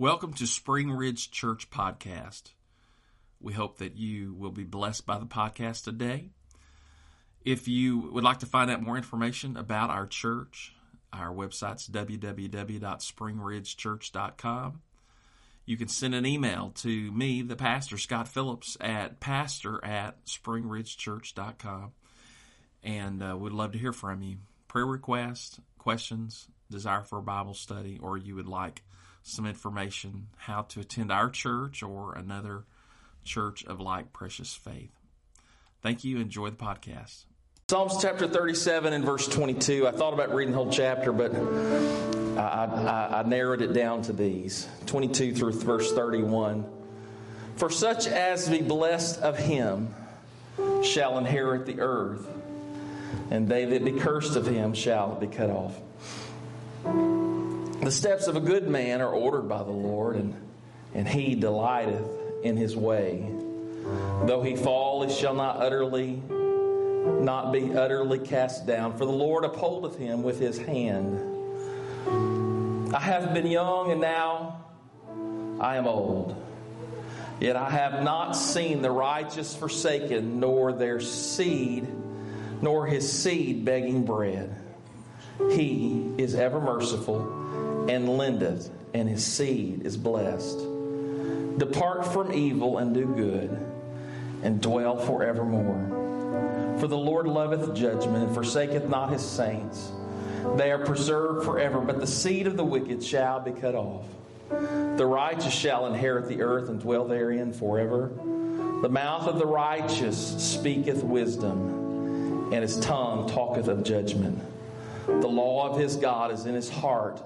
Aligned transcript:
Welcome 0.00 0.32
to 0.34 0.46
Spring 0.46 0.92
Ridge 0.92 1.32
Church 1.32 1.70
Podcast. 1.70 2.52
We 3.40 3.52
hope 3.52 3.78
that 3.78 3.96
you 3.96 4.32
will 4.32 4.52
be 4.52 4.62
blessed 4.62 5.06
by 5.06 5.18
the 5.18 5.26
podcast 5.26 5.82
today. 5.82 6.30
If 7.44 7.66
you 7.66 8.08
would 8.12 8.22
like 8.22 8.38
to 8.38 8.46
find 8.46 8.70
out 8.70 8.80
more 8.80 8.96
information 8.96 9.56
about 9.56 9.90
our 9.90 10.06
church, 10.06 10.72
our 11.12 11.34
website's 11.34 11.88
www.springridgechurch.com. 11.88 14.82
You 15.66 15.76
can 15.76 15.88
send 15.88 16.14
an 16.14 16.26
email 16.26 16.70
to 16.76 17.10
me, 17.10 17.42
the 17.42 17.56
pastor, 17.56 17.98
Scott 17.98 18.28
Phillips, 18.28 18.76
at 18.80 19.18
pastor 19.18 19.84
at 19.84 20.24
springridgechurch.com. 20.26 21.90
And 22.84 23.20
uh, 23.20 23.36
we'd 23.36 23.52
love 23.52 23.72
to 23.72 23.78
hear 23.78 23.92
from 23.92 24.22
you. 24.22 24.36
Prayer 24.68 24.86
requests, 24.86 25.58
questions, 25.76 26.46
desire 26.70 27.02
for 27.02 27.18
a 27.18 27.22
Bible 27.22 27.54
study, 27.54 27.98
or 28.00 28.16
you 28.16 28.36
would 28.36 28.46
like 28.46 28.84
some 29.28 29.46
information 29.46 30.28
how 30.36 30.62
to 30.62 30.80
attend 30.80 31.12
our 31.12 31.30
church 31.30 31.82
or 31.82 32.14
another 32.14 32.64
church 33.24 33.64
of 33.64 33.80
like 33.80 34.12
precious 34.12 34.54
faith. 34.54 34.90
Thank 35.82 36.04
you. 36.04 36.18
Enjoy 36.18 36.50
the 36.50 36.56
podcast. 36.56 37.24
Psalms 37.68 37.98
chapter 38.00 38.26
37 38.26 38.94
and 38.94 39.04
verse 39.04 39.28
22. 39.28 39.86
I 39.86 39.90
thought 39.90 40.14
about 40.14 40.34
reading 40.34 40.52
the 40.52 40.56
whole 40.56 40.72
chapter, 40.72 41.12
but 41.12 41.34
I, 42.38 42.64
I, 42.64 43.20
I 43.20 43.22
narrowed 43.24 43.60
it 43.60 43.74
down 43.74 44.02
to 44.02 44.12
these 44.14 44.66
22 44.86 45.34
through 45.34 45.52
verse 45.52 45.92
31. 45.92 46.64
For 47.56 47.68
such 47.68 48.06
as 48.06 48.48
be 48.48 48.62
blessed 48.62 49.20
of 49.20 49.36
him 49.36 49.94
shall 50.82 51.18
inherit 51.18 51.66
the 51.66 51.80
earth, 51.80 52.26
and 53.30 53.48
they 53.48 53.66
that 53.66 53.84
be 53.84 53.92
cursed 53.92 54.36
of 54.36 54.46
him 54.46 54.72
shall 54.72 55.16
be 55.16 55.26
cut 55.26 55.50
off. 55.50 55.78
The 57.80 57.92
steps 57.92 58.26
of 58.26 58.36
a 58.36 58.40
good 58.40 58.68
man 58.68 59.00
are 59.00 59.12
ordered 59.12 59.48
by 59.48 59.62
the 59.62 59.70
Lord, 59.70 60.16
and, 60.16 60.34
and 60.94 61.08
he 61.08 61.36
delighteth 61.36 62.06
in 62.42 62.56
his 62.56 62.76
way. 62.76 63.30
Though 64.24 64.42
he 64.42 64.56
fall, 64.56 65.06
he 65.06 65.14
shall 65.14 65.34
not 65.34 65.58
utterly 65.58 66.20
not 67.20 67.52
be 67.52 67.72
utterly 67.72 68.18
cast 68.18 68.66
down, 68.66 68.98
for 68.98 69.06
the 69.06 69.12
Lord 69.12 69.44
upholdeth 69.44 69.96
him 69.96 70.22
with 70.22 70.38
his 70.38 70.58
hand. 70.58 71.14
I 72.94 73.00
have 73.00 73.32
been 73.32 73.46
young, 73.46 73.92
and 73.92 74.00
now 74.00 74.64
I 75.60 75.76
am 75.76 75.86
old. 75.86 76.36
Yet 77.40 77.56
I 77.56 77.70
have 77.70 78.02
not 78.02 78.32
seen 78.32 78.82
the 78.82 78.90
righteous 78.90 79.54
forsaken, 79.54 80.40
nor 80.40 80.72
their 80.72 81.00
seed, 81.00 81.86
nor 82.60 82.86
his 82.86 83.10
seed 83.10 83.64
begging 83.64 84.04
bread. 84.04 84.54
He 85.52 86.12
is 86.18 86.34
ever 86.34 86.60
merciful 86.60 87.38
and 87.88 88.08
lendeth, 88.08 88.70
and 88.94 89.08
his 89.08 89.24
seed 89.24 89.84
is 89.84 89.96
blessed. 89.96 90.58
Depart 91.58 92.06
from 92.06 92.32
evil 92.32 92.78
and 92.78 92.94
do 92.94 93.06
good, 93.06 93.50
and 94.42 94.60
dwell 94.60 94.96
forevermore. 94.96 96.76
For 96.78 96.86
the 96.86 96.96
Lord 96.96 97.26
loveth 97.26 97.74
judgment, 97.74 98.24
and 98.24 98.34
forsaketh 98.34 98.88
not 98.88 99.10
his 99.10 99.24
saints. 99.24 99.90
They 100.56 100.70
are 100.70 100.84
preserved 100.84 101.44
forever, 101.44 101.80
but 101.80 101.98
the 101.98 102.06
seed 102.06 102.46
of 102.46 102.56
the 102.56 102.64
wicked 102.64 103.02
shall 103.02 103.40
be 103.40 103.50
cut 103.50 103.74
off. 103.74 104.04
The 104.48 105.06
righteous 105.06 105.52
shall 105.52 105.86
inherit 105.86 106.28
the 106.28 106.42
earth 106.42 106.68
and 106.68 106.80
dwell 106.80 107.06
therein 107.06 107.52
forever. 107.52 108.12
The 108.82 108.88
mouth 108.88 109.26
of 109.26 109.38
the 109.38 109.46
righteous 109.46 110.16
speaketh 110.16 111.02
wisdom, 111.02 112.52
and 112.52 112.62
his 112.62 112.78
tongue 112.78 113.28
talketh 113.28 113.66
of 113.66 113.82
judgment. 113.82 114.40
The 115.06 115.28
law 115.28 115.68
of 115.68 115.78
his 115.78 115.96
God 115.96 116.30
is 116.32 116.46
in 116.46 116.54
his 116.54 116.70
heart 116.70 117.22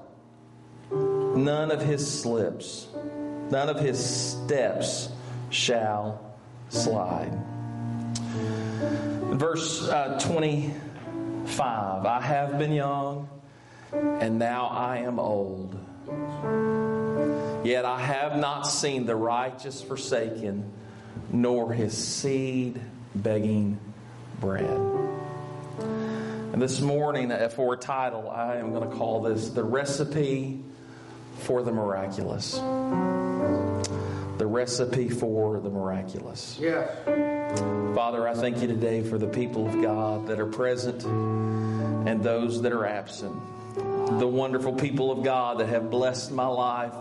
none 0.92 1.70
of 1.70 1.80
his 1.80 2.20
slips, 2.20 2.86
none 3.50 3.68
of 3.68 3.80
his 3.80 4.04
steps 4.04 5.08
shall 5.50 6.34
slide. 6.68 7.32
Verse 9.32 9.88
uh, 9.88 10.18
25 10.20 12.06
I 12.06 12.20
have 12.20 12.58
been 12.58 12.72
young, 12.72 13.28
and 13.92 14.38
now 14.38 14.66
I 14.66 14.98
am 14.98 15.18
old. 15.18 15.78
Yet 17.64 17.84
I 17.84 18.00
have 18.00 18.36
not 18.38 18.62
seen 18.62 19.06
the 19.06 19.14
righteous 19.14 19.80
forsaken, 19.80 20.70
nor 21.30 21.72
his 21.72 21.96
seed 21.96 22.80
begging 23.14 23.78
bread. 24.40 24.80
And 26.52 26.60
this 26.60 26.80
morning, 26.80 27.30
uh, 27.30 27.48
for 27.48 27.74
a 27.74 27.76
title, 27.76 28.28
I 28.28 28.56
am 28.56 28.72
going 28.72 28.88
to 28.88 28.96
call 28.96 29.22
this 29.22 29.50
The 29.50 29.64
Recipe 29.64 30.62
for 31.42 31.62
the 31.62 31.72
miraculous. 31.72 32.52
The 34.38 34.46
recipe 34.46 35.08
for 35.08 35.60
the 35.60 35.70
miraculous. 35.70 36.58
Yes. 36.60 36.90
Father, 37.94 38.26
I 38.26 38.34
thank 38.34 38.60
you 38.60 38.66
today 38.66 39.02
for 39.02 39.18
the 39.18 39.26
people 39.26 39.68
of 39.68 39.82
God 39.82 40.26
that 40.28 40.40
are 40.40 40.46
present 40.46 41.04
and 41.04 42.22
those 42.22 42.62
that 42.62 42.72
are 42.72 42.86
absent. 42.86 43.34
The 44.18 44.26
wonderful 44.26 44.74
people 44.74 45.10
of 45.10 45.22
God 45.22 45.58
that 45.58 45.68
have 45.68 45.90
blessed 45.90 46.32
my 46.32 46.46
life 46.46 46.94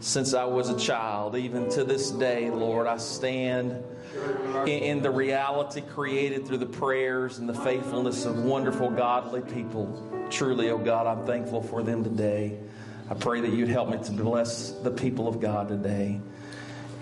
since 0.00 0.34
I 0.34 0.44
was 0.44 0.68
a 0.68 0.78
child. 0.78 1.36
Even 1.36 1.68
to 1.70 1.84
this 1.84 2.10
day, 2.10 2.50
Lord, 2.50 2.86
I 2.86 2.98
stand 2.98 3.82
in, 4.66 5.02
the 5.02 5.10
reality 5.10 5.80
created 5.80 6.46
through 6.46 6.58
the 6.58 6.66
prayers 6.66 7.38
and 7.38 7.48
the 7.48 7.54
faithfulness 7.54 8.24
of 8.24 8.44
wonderful, 8.44 8.90
godly 8.90 9.40
people. 9.40 10.26
Truly, 10.30 10.70
oh 10.70 10.78
God, 10.78 11.06
I'm 11.06 11.26
thankful 11.26 11.62
for 11.62 11.82
them 11.82 12.04
today. 12.04 12.58
I 13.08 13.14
pray 13.14 13.42
that 13.42 13.52
you'd 13.52 13.68
help 13.68 13.90
me 13.90 13.98
to 14.04 14.12
bless 14.12 14.70
the 14.70 14.90
people 14.90 15.28
of 15.28 15.40
God 15.40 15.68
today 15.68 16.20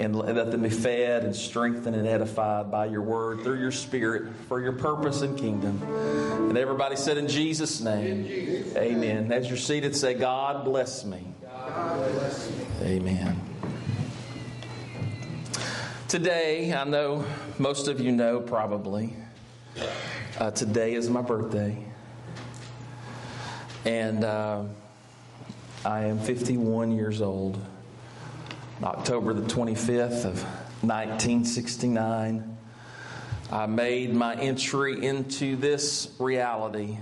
and 0.00 0.16
let 0.16 0.50
them 0.50 0.62
be 0.62 0.70
fed 0.70 1.22
and 1.22 1.34
strengthened 1.34 1.94
and 1.94 2.08
edified 2.08 2.70
by 2.72 2.86
your 2.86 3.02
word 3.02 3.42
through 3.42 3.60
your 3.60 3.70
spirit 3.70 4.34
for 4.48 4.60
your 4.60 4.72
purpose 4.72 5.22
and 5.22 5.38
kingdom. 5.38 5.80
And 6.48 6.58
everybody 6.58 6.96
said 6.96 7.18
in 7.18 7.28
Jesus' 7.28 7.80
name, 7.80 8.26
Jesus 8.26 8.76
amen. 8.76 9.32
As 9.32 9.48
you're 9.48 9.56
seated, 9.56 9.94
say, 9.94 10.14
God 10.14 10.64
bless 10.64 11.04
me. 11.04 11.24
God 11.40 12.12
bless 12.12 12.50
me. 12.50 12.66
Amen. 12.82 13.40
Today, 16.08 16.74
I 16.74 16.82
know 16.84 17.24
most 17.58 17.86
of 17.86 18.00
you 18.00 18.10
know 18.10 18.40
probably, 18.40 19.14
uh, 20.38 20.50
today 20.50 20.94
is 20.94 21.08
my 21.08 21.22
birthday. 21.22 21.78
And. 23.84 24.24
Uh, 24.24 24.64
I 25.84 26.04
am 26.04 26.20
51 26.20 26.92
years 26.92 27.20
old. 27.20 27.58
October 28.84 29.34
the 29.34 29.42
25th 29.42 30.24
of 30.24 30.40
1969, 30.84 32.56
I 33.50 33.66
made 33.66 34.14
my 34.14 34.36
entry 34.36 35.04
into 35.04 35.56
this 35.56 36.14
reality. 36.20 36.98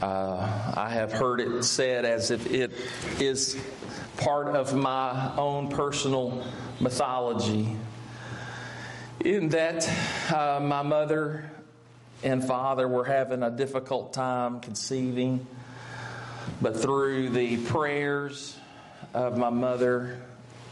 Uh, 0.00 0.72
I 0.74 0.88
have 0.88 1.12
heard 1.12 1.42
it 1.42 1.62
said 1.62 2.06
as 2.06 2.30
if 2.30 2.50
it 2.50 2.72
is 3.20 3.62
part 4.16 4.56
of 4.56 4.74
my 4.74 5.36
own 5.36 5.68
personal 5.68 6.42
mythology. 6.80 7.76
In 9.26 9.50
that, 9.50 9.86
uh, 10.34 10.58
my 10.62 10.80
mother 10.80 11.50
and 12.22 12.42
father 12.42 12.88
were 12.88 13.04
having 13.04 13.42
a 13.42 13.50
difficult 13.50 14.14
time 14.14 14.60
conceiving 14.60 15.46
but 16.60 16.76
through 16.76 17.30
the 17.30 17.56
prayers 17.66 18.56
of 19.14 19.36
my 19.36 19.50
mother, 19.50 20.20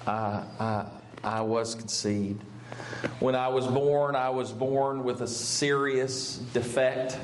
I, 0.07 0.43
I, 0.59 0.87
I 1.25 1.41
was 1.43 1.75
conceived. 1.75 2.43
When 3.21 3.35
I 3.35 3.49
was 3.49 3.67
born, 3.67 4.17
I 4.17 4.31
was 4.31 4.53
born 4.53 5.05
with 5.05 5.21
a 5.23 5.27
serious 5.27 6.37
defect 6.37 7.19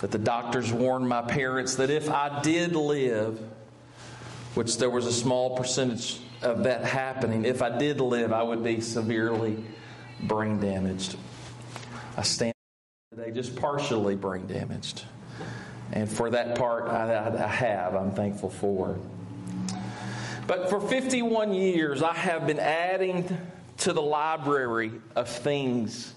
that 0.00 0.10
the 0.10 0.18
doctors 0.18 0.72
warned 0.72 1.08
my 1.08 1.22
parents 1.22 1.76
that 1.76 1.90
if 1.90 2.10
I 2.10 2.42
did 2.42 2.76
live, 2.76 3.38
which 4.54 4.78
there 4.78 4.90
was 4.90 5.06
a 5.06 5.12
small 5.12 5.56
percentage 5.56 6.18
of 6.42 6.64
that 6.64 6.84
happening, 6.84 7.44
if 7.44 7.62
I 7.62 7.76
did 7.76 8.00
live, 8.00 8.32
I 8.32 8.42
would 8.42 8.62
be 8.62 8.80
severely 8.80 9.64
brain 10.22 10.60
damaged. 10.60 11.16
I 12.16 12.22
stand 12.22 12.54
today 13.10 13.30
just 13.30 13.56
partially 13.56 14.14
brain 14.14 14.46
damaged. 14.46 15.04
And 15.94 16.10
for 16.10 16.28
that 16.30 16.56
part, 16.56 16.88
I, 16.88 17.44
I 17.44 17.46
have. 17.46 17.94
I'm 17.94 18.10
thankful 18.10 18.50
for. 18.50 18.98
But 20.48 20.68
for 20.68 20.80
51 20.80 21.54
years, 21.54 22.02
I 22.02 22.12
have 22.12 22.48
been 22.48 22.58
adding 22.58 23.38
to 23.78 23.92
the 23.92 24.02
library 24.02 24.90
of 25.14 25.28
things 25.28 26.12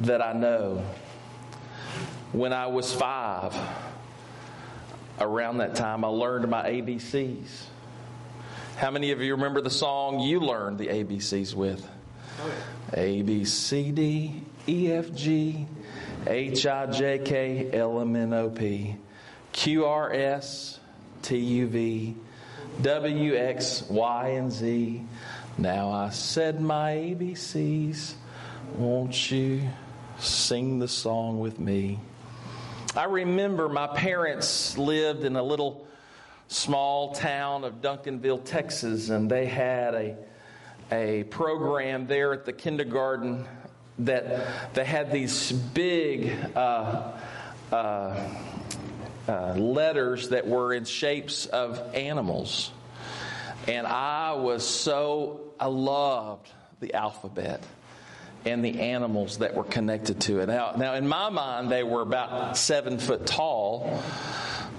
that 0.00 0.20
I 0.20 0.32
know. 0.32 0.84
When 2.32 2.52
I 2.52 2.66
was 2.66 2.92
five, 2.92 3.56
around 5.20 5.58
that 5.58 5.76
time, 5.76 6.04
I 6.04 6.08
learned 6.08 6.50
my 6.50 6.68
ABCs. 6.68 7.66
How 8.76 8.90
many 8.90 9.12
of 9.12 9.20
you 9.20 9.36
remember 9.36 9.60
the 9.60 9.70
song 9.70 10.18
you 10.18 10.40
learned 10.40 10.78
the 10.78 10.88
ABCs 10.88 11.54
with? 11.54 11.88
A, 12.94 13.22
B, 13.22 13.44
C, 13.44 13.92
D, 13.92 14.42
E, 14.66 14.90
F, 14.90 15.12
G, 15.14 15.66
H, 16.26 16.66
I, 16.66 16.86
J, 16.86 17.20
K, 17.24 17.70
L, 17.72 18.00
M, 18.00 18.16
N, 18.16 18.32
O, 18.32 18.50
P. 18.50 18.96
QRS, 19.52 20.78
TUV, 21.22 22.14
W, 22.80 23.36
X, 23.36 23.82
Y, 23.88 24.28
and 24.28 24.50
Z. 24.50 25.04
Now 25.58 25.90
I 25.90 26.10
said 26.10 26.60
my 26.60 26.92
ABCs. 26.92 28.14
Won't 28.76 29.30
you 29.30 29.68
sing 30.18 30.78
the 30.78 30.88
song 30.88 31.40
with 31.40 31.58
me? 31.58 31.98
I 32.96 33.04
remember 33.04 33.68
my 33.68 33.86
parents 33.86 34.76
lived 34.78 35.24
in 35.24 35.36
a 35.36 35.42
little 35.42 35.86
small 36.48 37.12
town 37.14 37.64
of 37.64 37.80
Duncanville, 37.80 38.44
Texas, 38.44 39.08
and 39.08 39.30
they 39.30 39.46
had 39.46 39.94
a, 39.94 40.16
a 40.90 41.24
program 41.24 42.06
there 42.06 42.32
at 42.32 42.44
the 42.44 42.52
kindergarten 42.52 43.46
that 43.98 44.74
they 44.74 44.84
had 44.84 45.12
these 45.12 45.52
big 45.52 46.34
uh, 46.54 47.12
uh, 47.70 48.28
uh, 49.28 49.54
letters 49.54 50.30
that 50.30 50.46
were 50.46 50.72
in 50.72 50.84
shapes 50.84 51.46
of 51.46 51.94
animals. 51.94 52.70
And 53.68 53.86
I 53.86 54.32
was 54.32 54.66
so, 54.66 55.40
I 55.58 55.66
loved 55.66 56.48
the 56.80 56.94
alphabet 56.94 57.62
and 58.44 58.64
the 58.64 58.80
animals 58.80 59.38
that 59.38 59.54
were 59.54 59.64
connected 59.64 60.20
to 60.22 60.40
it. 60.40 60.46
Now, 60.46 60.72
now, 60.76 60.94
in 60.94 61.06
my 61.06 61.30
mind, 61.30 61.70
they 61.70 61.84
were 61.84 62.02
about 62.02 62.56
seven 62.56 62.98
foot 62.98 63.24
tall, 63.24 64.02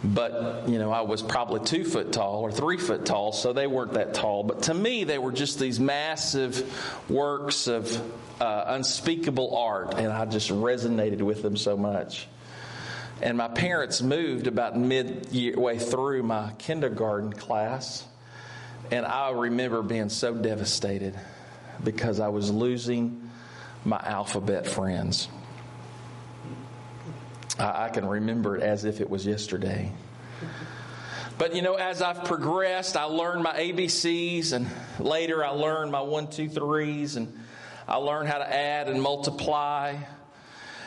but 0.04 0.68
you 0.68 0.80
know, 0.80 0.92
I 0.92 1.02
was 1.02 1.22
probably 1.22 1.62
two 1.62 1.86
foot 1.86 2.12
tall 2.12 2.42
or 2.42 2.52
three 2.52 2.78
foot 2.78 3.06
tall, 3.06 3.32
so 3.32 3.54
they 3.54 3.68
weren't 3.68 3.94
that 3.94 4.14
tall. 4.14 4.44
But 4.44 4.64
to 4.64 4.74
me, 4.74 5.06
they 5.06 5.18
were 5.18 5.32
just 5.32 5.60
these 5.60 5.80
massive 5.80 7.10
works 7.10 7.68
of 7.68 7.90
uh, 8.42 8.66
unspeakable 8.68 9.56
art, 9.56 9.94
and 9.94 10.12
I 10.12 10.26
just 10.26 10.50
resonated 10.50 11.22
with 11.22 11.42
them 11.42 11.56
so 11.56 11.78
much. 11.78 12.28
And 13.24 13.38
my 13.38 13.48
parents 13.48 14.02
moved 14.02 14.48
about 14.48 14.78
midway 14.78 15.78
through 15.78 16.24
my 16.24 16.52
kindergarten 16.58 17.32
class, 17.32 18.06
and 18.92 19.06
I 19.06 19.32
remember 19.32 19.82
being 19.82 20.10
so 20.10 20.36
devastated 20.36 21.18
because 21.82 22.20
I 22.20 22.28
was 22.28 22.52
losing 22.52 23.30
my 23.86 24.02
alphabet 24.04 24.68
friends. 24.68 25.30
I, 27.58 27.86
I 27.86 27.90
can 27.92 28.06
remember 28.06 28.58
it 28.58 28.62
as 28.62 28.84
if 28.84 29.00
it 29.00 29.10
was 29.10 29.26
yesterday. 29.26 29.94
But 31.38 31.56
you 31.56 31.62
know, 31.62 31.76
as 31.76 32.02
I've 32.02 32.26
progressed, 32.26 32.98
I 32.98 33.06
learned 33.06 33.42
my 33.42 33.58
ABCs, 33.58 34.52
and 34.52 34.68
later 35.00 35.46
I 35.46 35.52
learned 35.52 35.94
my 35.94 36.02
one, 36.02 36.28
two, 36.28 36.50
threes, 36.50 37.16
and 37.16 37.34
I 37.88 37.96
learned 37.96 38.28
how 38.28 38.40
to 38.40 38.54
add 38.54 38.90
and 38.90 39.02
multiply. 39.02 39.96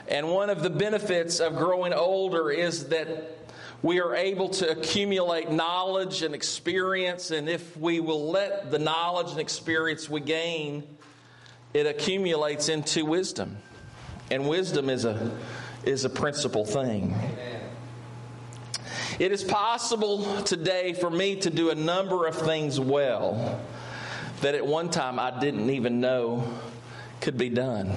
And 0.09 0.29
one 0.29 0.51
of 0.51 0.63
the 0.63 0.71
benefits 0.71 1.41
of 1.41 1.57
growing 1.57 1.93
older 1.93 2.51
is 2.51 2.87
that 2.89 3.37
we 3.83 4.01
are 4.01 4.15
able 4.15 4.49
to 4.51 4.71
accumulate 4.71 5.51
knowledge 5.51 6.23
and 6.23 6.35
experience, 6.35 7.31
and 7.31 7.49
if 7.49 7.77
we 7.77 8.01
will 8.01 8.31
let 8.31 8.71
the 8.71 8.79
knowledge 8.79 9.31
and 9.31 9.41
experience 9.41 10.09
we 10.09 10.21
gain, 10.21 10.85
it 11.75 11.87
accumulates 11.87 12.69
into 12.69 13.05
wisdom. 13.05 13.59
And 14.31 14.49
wisdom 14.49 14.91
is 14.91 15.05
a 15.05 15.31
is 15.85 16.05
a 16.05 16.11
principal 16.11 16.65
thing. 16.65 17.15
It 19.19 19.33
is 19.33 19.45
possible 19.45 20.43
today 20.43 20.93
for 20.93 21.09
me 21.09 21.37
to 21.37 21.49
do 21.49 21.71
a 21.71 21.75
number 21.75 22.27
of 22.27 22.35
things 22.35 22.79
well 22.79 23.61
that 24.41 24.55
at 24.55 24.67
one 24.67 24.91
time 24.91 25.19
I 25.19 25.39
didn't 25.39 25.71
even 25.71 26.01
know 26.01 26.47
could 27.21 27.39
be 27.39 27.49
done. 27.49 27.93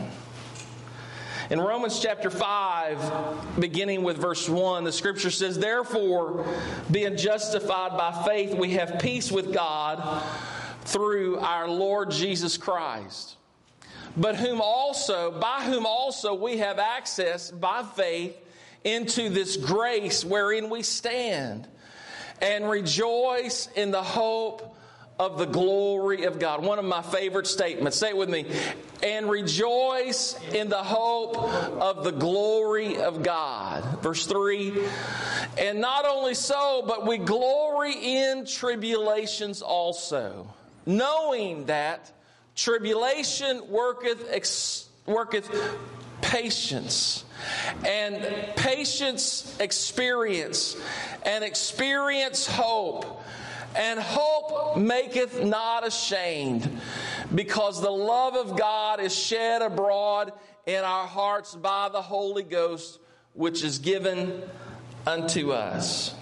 In 1.49 1.59
Romans 1.59 1.99
chapter 1.99 2.29
5, 2.29 3.59
beginning 3.59 4.03
with 4.03 4.17
verse 4.17 4.47
1, 4.47 4.83
the 4.83 4.91
scripture 4.91 5.31
says, 5.31 5.57
Therefore, 5.57 6.45
being 6.91 7.17
justified 7.17 7.97
by 7.97 8.23
faith, 8.25 8.53
we 8.53 8.73
have 8.73 8.99
peace 8.99 9.31
with 9.31 9.51
God 9.53 10.23
through 10.83 11.39
our 11.39 11.67
Lord 11.67 12.11
Jesus 12.11 12.57
Christ 12.57 13.35
but 14.17 14.35
whom 14.35 14.59
also, 14.61 15.31
by 15.39 15.63
whom 15.63 15.85
also 15.85 16.33
we 16.33 16.57
have 16.57 16.79
access 16.79 17.51
by 17.51 17.83
faith 17.83 18.35
into 18.83 19.29
this 19.29 19.57
grace 19.57 20.25
wherein 20.25 20.69
we 20.69 20.83
stand 20.83 21.67
and 22.41 22.69
rejoice 22.69 23.69
in 23.75 23.91
the 23.91 24.03
hope 24.03 24.75
of 25.19 25.37
the 25.37 25.45
glory 25.45 26.23
of 26.23 26.39
God. 26.39 26.63
One 26.63 26.79
of 26.79 26.85
my 26.85 27.01
favorite 27.01 27.45
statements. 27.45 27.97
Say 27.97 28.09
it 28.09 28.17
with 28.17 28.29
me. 28.29 28.45
And 29.03 29.29
rejoice 29.29 30.39
in 30.53 30.69
the 30.69 30.83
hope 30.83 31.37
of 31.37 32.03
the 32.03 32.11
glory 32.11 32.97
of 32.97 33.21
God. 33.21 34.01
Verse 34.01 34.25
3. 34.25 34.73
And 35.57 35.81
not 35.81 36.05
only 36.05 36.33
so, 36.33 36.83
but 36.87 37.05
we 37.05 37.17
glory 37.17 37.93
in 37.93 38.45
tribulations 38.45 39.61
also, 39.61 40.47
knowing 40.85 41.65
that 41.65 42.11
Tribulation 42.59 43.69
worketh, 43.69 44.27
ex- 44.29 44.89
worketh 45.05 45.49
patience, 46.21 47.23
and 47.87 48.21
patience 48.57 49.55
experience, 49.61 50.75
and 51.23 51.45
experience 51.45 52.45
hope. 52.45 53.23
And 53.75 53.99
hope 53.99 54.77
maketh 54.77 55.43
not 55.43 55.85
ashamed, 55.85 56.79
because 57.33 57.81
the 57.81 57.91
love 57.91 58.35
of 58.35 58.57
God 58.57 58.99
is 58.99 59.15
shed 59.15 59.61
abroad 59.61 60.33
in 60.65 60.83
our 60.83 61.07
hearts 61.07 61.55
by 61.55 61.89
the 61.89 62.01
Holy 62.01 62.43
Ghost, 62.43 62.99
which 63.33 63.63
is 63.63 63.79
given 63.79 64.43
unto 65.05 65.51
us. 65.51 66.13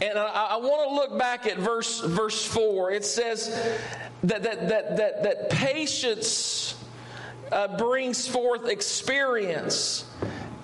And 0.00 0.18
I, 0.18 0.48
I 0.50 0.56
want 0.58 0.88
to 0.88 0.94
look 0.94 1.18
back 1.18 1.46
at 1.46 1.58
verse, 1.58 2.00
verse 2.00 2.44
4. 2.44 2.92
It 2.92 3.04
says 3.04 3.48
that, 4.22 4.42
that, 4.44 4.68
that, 4.68 4.96
that, 4.96 5.22
that 5.24 5.50
patience 5.50 6.76
uh, 7.50 7.76
brings 7.76 8.28
forth 8.28 8.68
experience, 8.68 10.04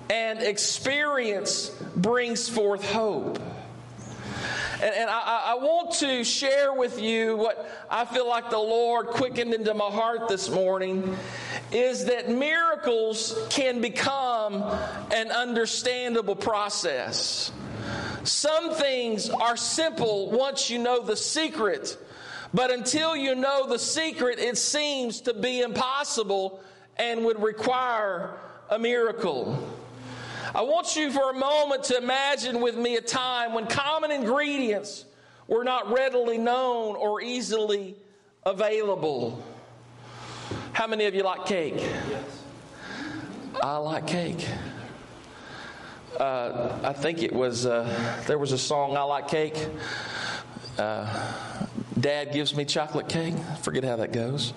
and 0.09 0.41
experience 0.41 1.69
brings 1.95 2.47
forth 2.47 2.89
hope. 2.91 3.39
And, 4.85 4.93
and 4.93 5.09
I, 5.09 5.45
I, 5.47 5.55
want 5.55 5.93
to 5.93 6.23
share 6.23 6.71
with 6.71 7.01
you 7.01 7.35
what 7.37 7.67
I 7.89 8.05
feel 8.05 8.29
like 8.29 8.51
the 8.51 8.59
Lord 8.59 9.07
quickened 9.07 9.51
into 9.51 9.73
my 9.73 9.89
heart 9.89 10.27
this 10.27 10.47
morning 10.47 11.17
is 11.71 12.05
that 12.05 12.29
miracles 12.29 13.47
can 13.49 13.81
become 13.81 14.61
an 15.11 15.31
understandable 15.31 16.35
process. 16.35 17.51
Some 18.25 18.75
things 18.75 19.27
are 19.31 19.57
simple 19.57 20.29
once 20.29 20.69
you 20.69 20.77
know 20.77 21.01
the 21.01 21.17
secret, 21.17 21.97
but 22.53 22.69
until 22.69 23.15
you 23.15 23.33
know 23.33 23.67
the 23.67 23.79
secret, 23.79 24.37
it 24.37 24.55
seems 24.55 25.21
to 25.21 25.33
be 25.33 25.61
impossible 25.61 26.59
and 26.97 27.25
would 27.25 27.41
require 27.41 28.37
a 28.69 28.77
miracle. 28.77 29.67
I 30.55 30.61
want 30.61 30.95
you 30.95 31.11
for 31.11 31.31
a 31.31 31.33
moment 31.33 31.83
to 31.85 31.97
imagine 31.97 32.61
with 32.61 32.77
me 32.77 32.95
a 32.95 33.01
time 33.01 33.53
when 33.53 33.67
common 33.67 34.09
ingredients 34.09 35.05
were 35.47 35.63
not 35.63 35.91
readily 35.91 36.37
known 36.37 36.95
or 36.95 37.21
easily 37.21 37.95
available. 38.43 39.43
How 40.71 40.87
many 40.87 41.05
of 41.05 41.13
you 41.13 41.23
like 41.23 41.45
cake? 41.45 41.75
Yes. 41.75 42.43
I 43.61 43.77
like 43.77 44.07
cake 44.07 44.47
uh, 46.19 46.79
I 46.83 46.93
think 46.93 47.23
it 47.23 47.33
was, 47.33 47.65
uh, 47.65 48.23
there 48.27 48.37
was 48.37 48.51
a 48.51 48.57
song, 48.57 48.95
I 48.97 49.01
Like 49.03 49.27
Cake. 49.27 49.67
Uh, 50.77 51.67
Dad 51.99 52.33
gives 52.33 52.55
me 52.55 52.65
chocolate 52.65 53.07
cake. 53.07 53.33
I 53.51 53.55
forget 53.55 53.83
how 53.83 53.97
that 53.97 54.11
goes. 54.11 54.53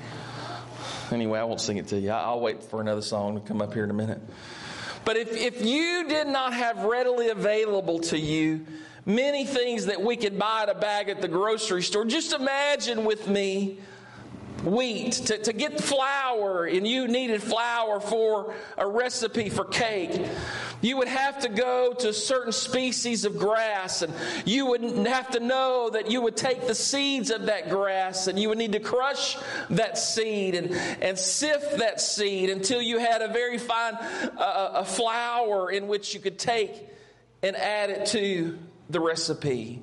Anyway, 1.10 1.38
I 1.38 1.44
won't 1.44 1.60
sing 1.60 1.78
it 1.78 1.88
to 1.88 1.98
you. 1.98 2.10
I'll 2.10 2.40
wait 2.40 2.62
for 2.62 2.80
another 2.80 3.02
song 3.02 3.40
to 3.40 3.46
come 3.46 3.62
up 3.62 3.72
here 3.72 3.84
in 3.84 3.90
a 3.90 3.94
minute. 3.94 4.20
But 5.08 5.16
if, 5.16 5.34
if 5.34 5.64
you 5.64 6.06
did 6.06 6.26
not 6.26 6.52
have 6.52 6.84
readily 6.84 7.30
available 7.30 7.98
to 8.00 8.18
you 8.18 8.66
many 9.06 9.46
things 9.46 9.86
that 9.86 10.02
we 10.02 10.16
could 10.18 10.38
buy 10.38 10.64
at 10.64 10.68
a 10.68 10.74
bag 10.74 11.08
at 11.08 11.22
the 11.22 11.28
grocery 11.28 11.82
store, 11.82 12.04
just 12.04 12.34
imagine 12.34 13.06
with 13.06 13.26
me 13.26 13.78
wheat. 14.64 15.12
To, 15.12 15.38
to 15.38 15.52
get 15.52 15.80
flour 15.80 16.66
and 16.66 16.86
you 16.86 17.08
needed 17.08 17.42
flour 17.42 18.00
for 18.00 18.54
a 18.76 18.86
recipe 18.86 19.48
for 19.48 19.64
cake. 19.64 20.26
You 20.80 20.96
would 20.98 21.08
have 21.08 21.40
to 21.40 21.48
go 21.48 21.92
to 21.92 22.12
certain 22.12 22.52
species 22.52 23.24
of 23.24 23.38
grass 23.38 24.02
and 24.02 24.12
you 24.44 24.66
would 24.66 24.82
have 25.06 25.30
to 25.30 25.40
know 25.40 25.90
that 25.90 26.10
you 26.10 26.22
would 26.22 26.36
take 26.36 26.66
the 26.66 26.74
seeds 26.74 27.30
of 27.30 27.46
that 27.46 27.68
grass 27.68 28.26
and 28.28 28.38
you 28.38 28.48
would 28.48 28.58
need 28.58 28.72
to 28.72 28.80
crush 28.80 29.36
that 29.70 29.98
seed 29.98 30.54
and, 30.54 30.70
and 31.00 31.18
sift 31.18 31.78
that 31.78 32.00
seed 32.00 32.50
until 32.50 32.80
you 32.80 32.98
had 32.98 33.22
a 33.22 33.28
very 33.28 33.58
fine 33.58 33.94
uh, 33.94 34.70
a 34.74 34.84
flour 34.84 35.70
in 35.70 35.88
which 35.88 36.14
you 36.14 36.20
could 36.20 36.38
take 36.38 36.88
and 37.42 37.56
add 37.56 37.90
it 37.90 38.06
to 38.06 38.58
the 38.90 39.00
recipe. 39.00 39.82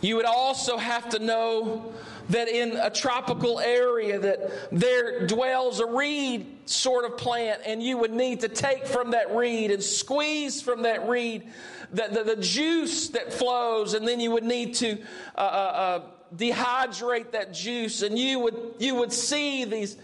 You 0.00 0.16
would 0.16 0.26
also 0.26 0.76
have 0.76 1.08
to 1.10 1.18
know 1.18 1.92
that 2.28 2.48
in 2.48 2.76
a 2.76 2.90
tropical 2.90 3.58
area 3.58 4.18
that 4.18 4.70
there 4.70 5.26
dwells 5.26 5.80
a 5.80 5.86
reed 5.86 6.68
sort 6.68 7.04
of 7.04 7.16
plant, 7.16 7.62
and 7.64 7.82
you 7.82 7.96
would 7.96 8.12
need 8.12 8.40
to 8.40 8.48
take 8.48 8.86
from 8.86 9.12
that 9.12 9.34
reed 9.34 9.70
and 9.70 9.82
squeeze 9.82 10.60
from 10.60 10.82
that 10.82 11.08
reed 11.08 11.50
the, 11.92 12.08
the, 12.10 12.34
the 12.34 12.42
juice 12.42 13.08
that 13.10 13.32
flows, 13.32 13.94
and 13.94 14.06
then 14.06 14.20
you 14.20 14.30
would 14.30 14.44
need 14.44 14.74
to 14.74 14.98
uh, 15.36 15.40
uh, 15.40 15.42
uh, 15.42 16.00
dehydrate 16.36 17.32
that 17.32 17.54
juice, 17.54 18.02
and 18.02 18.18
you 18.18 18.38
would, 18.38 18.74
you 18.78 18.94
would 18.94 19.12
see 19.12 19.64
these 19.64 19.96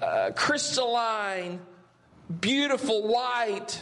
uh, 0.00 0.30
crystalline, 0.36 1.60
beautiful 2.40 3.08
white 3.08 3.80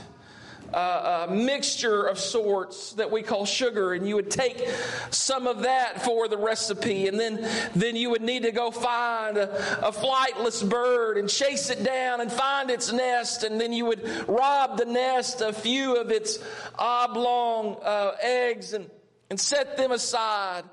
uh, 0.73 1.26
a 1.28 1.35
mixture 1.35 2.04
of 2.04 2.18
sorts 2.18 2.92
that 2.94 3.11
we 3.11 3.23
call 3.23 3.44
sugar, 3.46 3.94
and 3.94 4.08
you 4.08 4.16
would 4.16 4.30
take 4.30 4.68
some 5.11 5.46
of 5.46 5.62
that 5.62 6.02
for 6.02 6.28
the 6.28 6.37
recipe, 6.37 7.08
and 7.08 7.18
then 7.18 7.49
then 7.75 7.96
you 7.96 8.11
would 8.11 8.23
need 8.23 8.42
to 8.42 8.52
go 8.52 8.70
find 8.70 9.37
a, 9.37 9.87
a 9.87 9.92
flightless 9.92 10.68
bird 10.68 11.18
and 11.18 11.28
chase 11.28 11.70
it 11.70 11.85
down 11.85 12.20
and 12.20 12.30
find 12.30 12.70
its 12.70 12.92
nest, 12.92 13.42
and 13.42 13.61
then 13.61 13.73
you 13.73 13.85
would 13.85 14.28
rob 14.28 14.78
the 14.78 14.85
nest 14.85 15.40
a 15.40 15.52
few 15.52 15.96
of 15.96 16.11
its 16.11 16.38
oblong 16.78 17.76
uh, 17.82 18.12
eggs 18.20 18.73
and 18.73 18.90
and 19.30 19.40
set 19.40 19.76
them 19.76 19.92
aside 19.92 20.64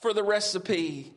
for 0.00 0.12
the 0.12 0.22
recipe. 0.22 1.12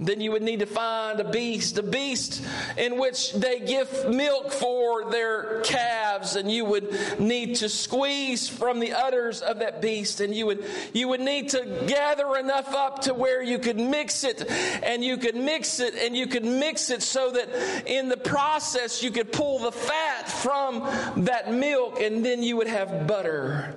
Then 0.00 0.20
you 0.20 0.30
would 0.30 0.42
need 0.42 0.60
to 0.60 0.66
find 0.66 1.18
a 1.18 1.28
beast, 1.28 1.76
a 1.76 1.82
beast 1.82 2.40
in 2.76 2.98
which 2.98 3.32
they 3.32 3.58
give 3.58 4.08
milk 4.08 4.52
for 4.52 5.10
their 5.10 5.60
calves, 5.62 6.36
and 6.36 6.48
you 6.48 6.64
would 6.64 7.18
need 7.18 7.56
to 7.56 7.68
squeeze 7.68 8.48
from 8.48 8.78
the 8.78 8.92
udders 8.92 9.42
of 9.42 9.58
that 9.58 9.82
beast, 9.82 10.20
and 10.20 10.32
you 10.32 10.46
would 10.46 10.64
you 10.92 11.08
would 11.08 11.20
need 11.20 11.48
to 11.48 11.84
gather 11.88 12.36
enough 12.36 12.72
up 12.74 13.00
to 13.02 13.14
where 13.14 13.42
you 13.42 13.58
could 13.58 13.76
mix 13.76 14.22
it, 14.22 14.48
and 14.84 15.02
you 15.02 15.16
could 15.16 15.34
mix 15.34 15.80
it, 15.80 15.96
and 15.96 16.16
you 16.16 16.28
could 16.28 16.44
mix 16.44 16.90
it 16.90 17.02
so 17.02 17.32
that 17.32 17.48
in 17.84 18.08
the 18.08 18.16
process 18.16 19.02
you 19.02 19.10
could 19.10 19.32
pull 19.32 19.58
the 19.58 19.72
fat 19.72 20.30
from 20.30 20.78
that 21.24 21.52
milk, 21.52 22.00
and 22.00 22.24
then 22.24 22.40
you 22.40 22.56
would 22.56 22.68
have 22.68 23.08
butter. 23.08 23.74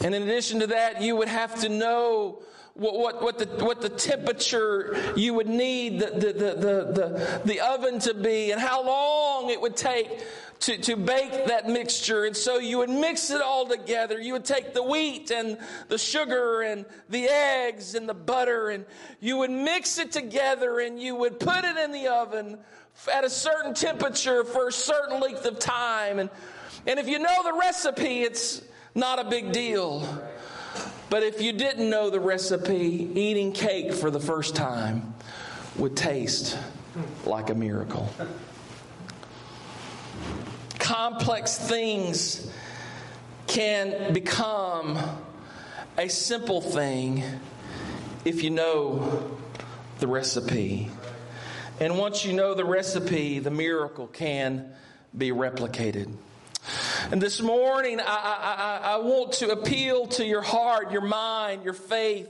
And 0.00 0.14
in 0.14 0.24
addition 0.24 0.60
to 0.60 0.66
that, 0.66 1.00
you 1.00 1.16
would 1.16 1.28
have 1.28 1.60
to 1.60 1.70
know 1.70 2.42
what, 2.76 3.22
what, 3.22 3.38
the, 3.38 3.46
what 3.64 3.80
the 3.80 3.88
temperature 3.88 4.94
you 5.16 5.32
would 5.34 5.46
need 5.46 5.98
the, 5.98 6.10
the, 6.10 6.32
the, 6.32 6.52
the, 6.92 7.42
the 7.44 7.60
oven 7.60 7.98
to 8.00 8.12
be 8.12 8.50
and 8.50 8.60
how 8.60 8.84
long 8.84 9.50
it 9.50 9.60
would 9.60 9.76
take 9.76 10.22
to, 10.60 10.76
to 10.78 10.96
bake 10.96 11.46
that 11.46 11.68
mixture. 11.68 12.24
And 12.24 12.36
so 12.36 12.58
you 12.58 12.78
would 12.78 12.90
mix 12.90 13.30
it 13.30 13.40
all 13.40 13.66
together. 13.66 14.20
You 14.20 14.34
would 14.34 14.44
take 14.44 14.74
the 14.74 14.82
wheat 14.82 15.30
and 15.30 15.58
the 15.88 15.98
sugar 15.98 16.62
and 16.62 16.84
the 17.08 17.28
eggs 17.28 17.94
and 17.94 18.08
the 18.08 18.14
butter 18.14 18.68
and 18.68 18.84
you 19.20 19.38
would 19.38 19.50
mix 19.50 19.98
it 19.98 20.12
together 20.12 20.80
and 20.80 21.00
you 21.00 21.14
would 21.14 21.40
put 21.40 21.64
it 21.64 21.76
in 21.78 21.92
the 21.92 22.08
oven 22.08 22.58
at 23.12 23.24
a 23.24 23.30
certain 23.30 23.74
temperature 23.74 24.44
for 24.44 24.68
a 24.68 24.72
certain 24.72 25.20
length 25.20 25.46
of 25.46 25.58
time. 25.58 26.18
And, 26.18 26.30
and 26.86 26.98
if 26.98 27.08
you 27.08 27.18
know 27.18 27.42
the 27.42 27.52
recipe, 27.58 28.22
it's 28.22 28.62
not 28.94 29.18
a 29.18 29.24
big 29.24 29.52
deal. 29.52 30.06
But 31.08 31.22
if 31.22 31.40
you 31.40 31.52
didn't 31.52 31.88
know 31.88 32.10
the 32.10 32.20
recipe, 32.20 33.10
eating 33.14 33.52
cake 33.52 33.92
for 33.92 34.10
the 34.10 34.20
first 34.20 34.56
time 34.56 35.14
would 35.76 35.96
taste 35.96 36.58
like 37.24 37.50
a 37.50 37.54
miracle. 37.54 38.12
Complex 40.78 41.56
things 41.58 42.50
can 43.46 44.12
become 44.12 44.98
a 45.96 46.08
simple 46.08 46.60
thing 46.60 47.22
if 48.24 48.42
you 48.42 48.50
know 48.50 49.38
the 50.00 50.06
recipe. 50.06 50.90
And 51.78 51.98
once 51.98 52.24
you 52.24 52.32
know 52.32 52.54
the 52.54 52.64
recipe, 52.64 53.38
the 53.38 53.50
miracle 53.50 54.06
can 54.08 54.72
be 55.16 55.30
replicated. 55.30 56.12
And 57.08 57.22
this 57.22 57.40
morning, 57.40 58.00
I, 58.00 58.04
I, 58.04 58.80
I, 58.94 58.96
want 58.96 59.34
to 59.34 59.50
appeal 59.50 60.08
to 60.08 60.24
your 60.24 60.42
heart, 60.42 60.90
your 60.90 61.02
mind, 61.02 61.62
your 61.62 61.72
faith, 61.72 62.28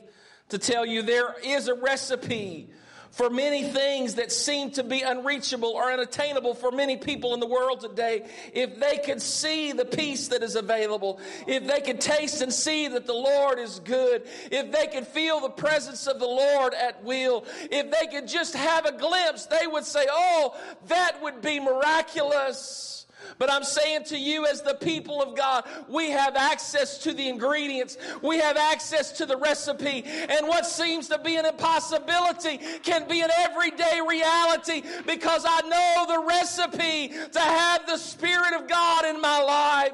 to 0.50 0.58
tell 0.58 0.84
you 0.84 1.00
there 1.00 1.34
is 1.42 1.68
a 1.68 1.74
recipe 1.74 2.68
for 3.10 3.30
many 3.30 3.62
things 3.62 4.16
that 4.16 4.30
seem 4.30 4.72
to 4.72 4.84
be 4.84 5.00
unreachable 5.00 5.70
or 5.70 5.90
unattainable 5.90 6.54
for 6.54 6.70
many 6.70 6.98
people 6.98 7.32
in 7.32 7.40
the 7.40 7.46
world 7.46 7.80
today. 7.80 8.28
If 8.52 8.78
they 8.78 8.98
could 8.98 9.22
see 9.22 9.72
the 9.72 9.86
peace 9.86 10.28
that 10.28 10.42
is 10.42 10.56
available, 10.56 11.20
if 11.46 11.66
they 11.66 11.80
could 11.80 11.98
taste 11.98 12.42
and 12.42 12.52
see 12.52 12.86
that 12.88 13.06
the 13.06 13.14
Lord 13.14 13.58
is 13.58 13.80
good, 13.80 14.24
if 14.50 14.70
they 14.72 14.88
could 14.88 15.06
feel 15.06 15.40
the 15.40 15.48
presence 15.48 16.06
of 16.06 16.18
the 16.18 16.26
Lord 16.26 16.74
at 16.74 17.02
will, 17.02 17.46
if 17.70 17.90
they 17.90 18.08
could 18.08 18.28
just 18.28 18.54
have 18.54 18.84
a 18.84 18.92
glimpse, 18.92 19.46
they 19.46 19.66
would 19.66 19.86
say, 19.86 20.04
Oh, 20.10 20.54
that 20.88 21.22
would 21.22 21.40
be 21.40 21.60
miraculous. 21.60 23.05
But 23.38 23.50
I'm 23.50 23.64
saying 23.64 24.04
to 24.04 24.18
you, 24.18 24.46
as 24.46 24.62
the 24.62 24.74
people 24.74 25.22
of 25.22 25.36
God, 25.36 25.64
we 25.88 26.10
have 26.10 26.36
access 26.36 26.98
to 26.98 27.12
the 27.12 27.28
ingredients, 27.28 27.98
we 28.22 28.38
have 28.38 28.56
access 28.56 29.12
to 29.12 29.26
the 29.26 29.36
recipe, 29.36 30.04
and 30.04 30.48
what 30.48 30.66
seems 30.66 31.08
to 31.08 31.18
be 31.18 31.36
an 31.36 31.46
impossibility 31.46 32.58
can 32.82 33.08
be 33.08 33.20
an 33.22 33.30
everyday 33.38 34.00
reality 34.06 34.82
because 35.06 35.44
I 35.46 35.60
know 35.62 36.06
the 36.08 36.26
recipe 36.26 37.08
to 37.08 37.40
have 37.40 37.86
the 37.86 37.96
Spirit 37.96 38.54
of 38.54 38.68
God 38.68 39.04
in 39.04 39.20
my 39.20 39.42
life. 39.42 39.92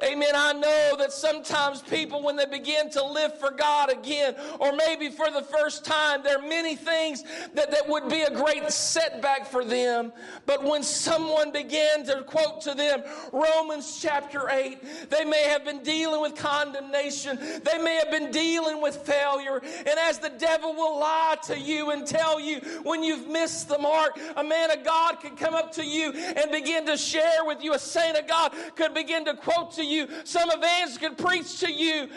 Amen. 0.00 0.30
I 0.32 0.52
know 0.52 0.94
that 0.98 1.12
sometimes 1.12 1.82
people, 1.82 2.22
when 2.22 2.36
they 2.36 2.46
begin 2.46 2.88
to 2.90 3.04
live 3.04 3.36
for 3.36 3.50
God 3.50 3.90
again, 3.90 4.36
or 4.60 4.72
maybe 4.72 5.08
for 5.08 5.28
the 5.28 5.42
first 5.42 5.84
time, 5.84 6.22
there 6.22 6.38
are 6.38 6.46
many 6.46 6.76
things 6.76 7.24
that, 7.54 7.72
that 7.72 7.88
would 7.88 8.08
be 8.08 8.22
a 8.22 8.30
great 8.30 8.70
setback 8.70 9.44
for 9.44 9.64
them. 9.64 10.12
But 10.46 10.62
when 10.62 10.84
someone 10.84 11.50
began 11.50 12.04
to 12.06 12.22
quote 12.22 12.60
to 12.62 12.74
them 12.74 13.02
Romans 13.32 13.98
chapter 14.00 14.48
8, 14.48 15.10
they 15.10 15.24
may 15.24 15.42
have 15.48 15.64
been 15.64 15.82
dealing 15.82 16.20
with 16.20 16.36
condemnation, 16.36 17.36
they 17.64 17.78
may 17.82 17.96
have 17.96 18.12
been 18.12 18.30
dealing 18.30 18.80
with 18.80 18.98
failure. 18.98 19.60
And 19.78 19.98
as 19.98 20.20
the 20.20 20.30
devil 20.30 20.74
will 20.74 21.00
lie 21.00 21.38
to 21.46 21.58
you 21.58 21.90
and 21.90 22.06
tell 22.06 22.38
you 22.38 22.60
when 22.84 23.02
you've 23.02 23.26
missed 23.26 23.68
the 23.68 23.78
mark, 23.78 24.16
a 24.36 24.44
man 24.44 24.70
of 24.70 24.84
God 24.84 25.18
could 25.20 25.36
come 25.36 25.54
up 25.54 25.72
to 25.72 25.84
you 25.84 26.12
and 26.12 26.52
begin 26.52 26.86
to 26.86 26.96
share 26.96 27.44
with 27.44 27.64
you, 27.64 27.74
a 27.74 27.78
saint 27.80 28.16
of 28.16 28.28
God 28.28 28.54
could 28.76 28.94
begin 28.94 29.24
to 29.24 29.34
quote 29.34 29.72
to 29.72 29.82
you 29.82 29.87
you. 29.88 30.08
Some 30.24 30.50
evangelists 30.50 30.98
can 30.98 31.14
preach 31.14 31.60
to 31.60 31.72
you. 31.72 32.08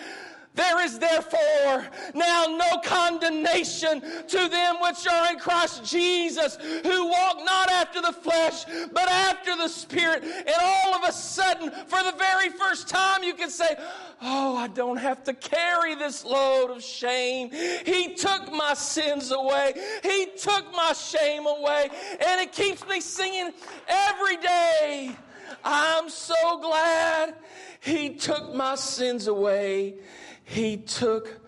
There 0.53 0.83
is 0.83 0.99
therefore 0.99 1.87
now 2.13 2.45
no 2.47 2.79
condemnation 2.83 4.01
to 4.01 4.49
them 4.49 4.75
which 4.81 5.07
are 5.07 5.31
in 5.31 5.39
Christ 5.39 5.85
Jesus, 5.85 6.57
who 6.57 7.07
walk 7.07 7.37
not 7.45 7.71
after 7.71 8.01
the 8.01 8.11
flesh, 8.11 8.65
but 8.91 9.07
after 9.09 9.55
the 9.55 9.69
Spirit. 9.69 10.23
And 10.23 10.55
all 10.61 10.95
of 10.95 11.07
a 11.07 11.11
sudden, 11.13 11.71
for 11.87 12.03
the 12.03 12.13
very 12.17 12.49
first 12.49 12.89
time, 12.89 13.23
you 13.23 13.33
can 13.33 13.49
say, 13.49 13.77
Oh, 14.21 14.57
I 14.57 14.67
don't 14.67 14.97
have 14.97 15.23
to 15.23 15.33
carry 15.33 15.95
this 15.95 16.25
load 16.25 16.69
of 16.69 16.83
shame. 16.83 17.49
He 17.85 18.13
took 18.13 18.51
my 18.51 18.73
sins 18.73 19.31
away. 19.31 19.73
He 20.03 20.27
took 20.37 20.71
my 20.73 20.93
shame 20.93 21.47
away. 21.47 21.89
And 22.19 22.41
it 22.41 22.51
keeps 22.51 22.85
me 22.87 22.99
singing 22.99 23.51
every 23.87 24.37
day. 24.37 25.15
I'm 25.63 26.09
so 26.09 26.59
glad 26.59 27.35
he 27.81 28.15
took 28.15 28.53
my 28.53 28.75
sins 28.75 29.27
away. 29.27 29.95
He 30.43 30.77
took 30.77 31.39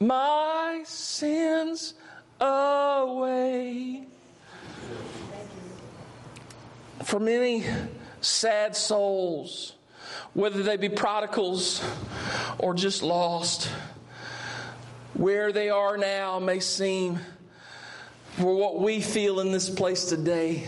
my 0.00 0.82
sins 0.84 1.94
away. 2.40 4.04
For 7.04 7.20
many 7.20 7.64
sad 8.20 8.74
souls, 8.76 9.74
whether 10.32 10.62
they 10.62 10.76
be 10.76 10.88
prodigals 10.88 11.84
or 12.58 12.74
just 12.74 13.02
lost, 13.02 13.70
where 15.14 15.52
they 15.52 15.70
are 15.70 15.96
now 15.96 16.38
may 16.38 16.60
seem, 16.60 17.18
for 18.36 18.56
what 18.56 18.80
we 18.80 19.00
feel 19.00 19.40
in 19.40 19.52
this 19.52 19.70
place 19.70 20.06
today, 20.06 20.66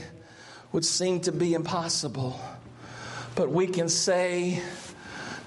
would 0.73 0.85
seem 0.85 1.21
to 1.21 1.33
be 1.33 1.55
impossible. 1.55 2.39
But 3.37 3.51
we 3.51 3.69
can 3.69 3.89
say, 3.89 4.61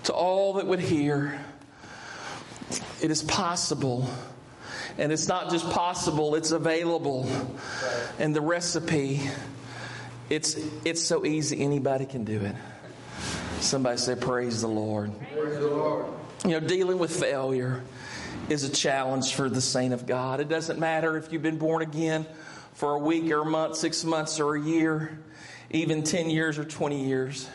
to 0.03 0.13
all 0.13 0.53
that 0.53 0.65
would 0.65 0.79
hear. 0.79 1.39
It 3.01 3.11
is 3.11 3.23
possible. 3.23 4.09
And 4.97 5.11
it's 5.11 5.27
not 5.27 5.49
just 5.49 5.69
possible, 5.69 6.35
it's 6.35 6.51
available. 6.51 7.29
And 8.17 8.35
the 8.35 8.41
recipe, 8.41 9.21
it's, 10.29 10.57
it's 10.83 11.03
so 11.03 11.25
easy, 11.25 11.61
anybody 11.61 12.05
can 12.05 12.25
do 12.25 12.41
it. 12.41 12.55
Somebody 13.59 13.97
say, 13.97 14.15
Praise 14.15 14.61
the 14.61 14.67
Lord. 14.67 15.11
Praise 15.31 15.59
the 15.59 15.67
Lord. 15.67 16.05
You 16.43 16.51
know, 16.51 16.59
dealing 16.61 16.97
with 16.97 17.17
failure 17.17 17.83
is 18.47 18.63
a 18.63 18.69
challenge 18.69 19.35
for 19.35 19.49
the 19.49 19.61
saint 19.61 19.93
of 19.93 20.05
God. 20.05 20.39
It 20.39 20.49
doesn't 20.49 20.79
matter 20.79 21.17
if 21.17 21.31
you've 21.31 21.43
been 21.43 21.57
born 21.57 21.81
again 21.81 22.25
for 22.73 22.93
a 22.93 22.99
week 22.99 23.29
or 23.31 23.41
a 23.41 23.45
month, 23.45 23.75
six 23.75 24.03
months 24.03 24.39
or 24.39 24.55
a 24.55 24.61
year, 24.61 25.19
even 25.69 26.03
10 26.03 26.29
years 26.29 26.57
or 26.57 26.63
20 26.63 27.05
years. 27.05 27.47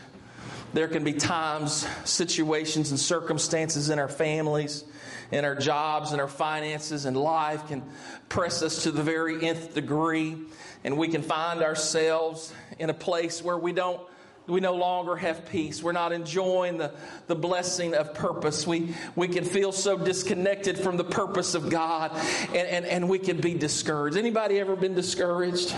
There 0.74 0.88
can 0.88 1.04
be 1.04 1.12
times, 1.12 1.86
situations, 2.04 2.90
and 2.90 2.98
circumstances 2.98 3.90
in 3.90 4.00
our 4.00 4.08
families, 4.08 4.84
in 5.30 5.44
our 5.44 5.54
jobs 5.54 6.10
and 6.10 6.20
our 6.20 6.26
finances 6.26 7.04
and 7.04 7.16
life 7.16 7.68
can 7.68 7.84
press 8.28 8.60
us 8.60 8.82
to 8.82 8.90
the 8.90 9.02
very 9.02 9.46
nth 9.46 9.72
degree. 9.72 10.36
And 10.82 10.98
we 10.98 11.06
can 11.06 11.22
find 11.22 11.62
ourselves 11.62 12.52
in 12.80 12.90
a 12.90 12.94
place 12.94 13.40
where 13.40 13.56
we 13.56 13.72
don't 13.72 14.00
we 14.46 14.60
no 14.60 14.74
longer 14.74 15.16
have 15.16 15.46
peace. 15.48 15.82
We're 15.82 15.92
not 15.92 16.12
enjoying 16.12 16.76
the, 16.76 16.92
the 17.28 17.34
blessing 17.34 17.94
of 17.94 18.12
purpose. 18.12 18.66
We, 18.66 18.94
we 19.16 19.26
can 19.26 19.44
feel 19.44 19.72
so 19.72 19.96
disconnected 19.96 20.78
from 20.78 20.98
the 20.98 21.04
purpose 21.04 21.54
of 21.54 21.70
God 21.70 22.10
and, 22.48 22.56
and, 22.56 22.84
and 22.84 23.08
we 23.08 23.18
can 23.18 23.40
be 23.40 23.54
discouraged. 23.54 24.18
Anybody 24.18 24.60
ever 24.60 24.76
been 24.76 24.94
discouraged? 24.94 25.74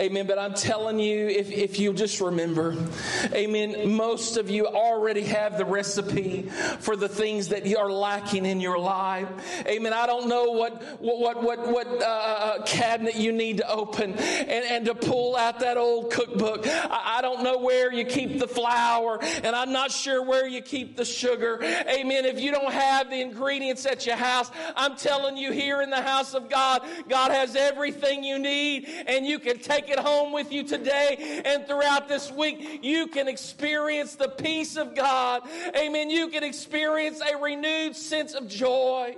Amen. 0.00 0.28
But 0.28 0.38
I'm 0.38 0.54
telling 0.54 1.00
you, 1.00 1.26
if, 1.26 1.50
if 1.50 1.80
you 1.80 1.92
just 1.92 2.20
remember, 2.20 2.76
amen, 3.32 3.90
most 3.96 4.36
of 4.36 4.48
you 4.48 4.68
already 4.68 5.24
have 5.24 5.58
the 5.58 5.64
recipe 5.64 6.42
for 6.78 6.94
the 6.94 7.08
things 7.08 7.48
that 7.48 7.66
you 7.66 7.78
are 7.78 7.90
lacking 7.90 8.46
in 8.46 8.60
your 8.60 8.78
life. 8.78 9.28
Amen. 9.66 9.92
I 9.92 10.06
don't 10.06 10.28
know 10.28 10.52
what, 10.52 11.00
what, 11.00 11.42
what, 11.42 11.66
what 11.66 11.88
uh, 11.88 12.04
uh, 12.04 12.62
cabinet 12.62 13.16
you 13.16 13.32
need 13.32 13.56
to 13.56 13.68
open 13.68 14.12
and, 14.12 14.64
and 14.64 14.84
to 14.86 14.94
pull 14.94 15.34
out 15.34 15.58
that 15.60 15.76
old 15.76 16.12
cookbook. 16.12 16.64
I, 16.68 17.16
I 17.18 17.22
don't 17.22 17.42
know 17.42 17.58
where 17.58 17.71
where 17.72 17.92
you 17.92 18.04
keep 18.04 18.38
the 18.38 18.46
flour, 18.46 19.18
and 19.22 19.56
I'm 19.56 19.72
not 19.72 19.90
sure 19.90 20.22
where 20.22 20.46
you 20.46 20.60
keep 20.60 20.96
the 20.96 21.04
sugar. 21.04 21.58
Amen. 21.62 22.26
If 22.26 22.38
you 22.38 22.52
don't 22.52 22.72
have 22.72 23.08
the 23.08 23.20
ingredients 23.20 23.86
at 23.86 24.04
your 24.06 24.16
house, 24.16 24.50
I'm 24.76 24.96
telling 24.96 25.36
you, 25.36 25.52
here 25.52 25.80
in 25.80 25.90
the 25.90 26.02
house 26.02 26.34
of 26.34 26.50
God, 26.50 26.82
God 27.08 27.30
has 27.30 27.56
everything 27.56 28.24
you 28.24 28.38
need, 28.38 28.88
and 29.06 29.26
you 29.26 29.38
can 29.38 29.58
take 29.58 29.88
it 29.88 29.98
home 29.98 30.32
with 30.32 30.52
you 30.52 30.64
today 30.64 31.42
and 31.44 31.66
throughout 31.66 32.08
this 32.08 32.30
week. 32.30 32.80
You 32.82 33.06
can 33.06 33.26
experience 33.26 34.16
the 34.16 34.28
peace 34.28 34.76
of 34.76 34.94
God. 34.94 35.42
Amen. 35.74 36.10
You 36.10 36.28
can 36.28 36.44
experience 36.44 37.20
a 37.20 37.36
renewed 37.38 37.96
sense 37.96 38.34
of 38.34 38.48
joy. 38.48 39.16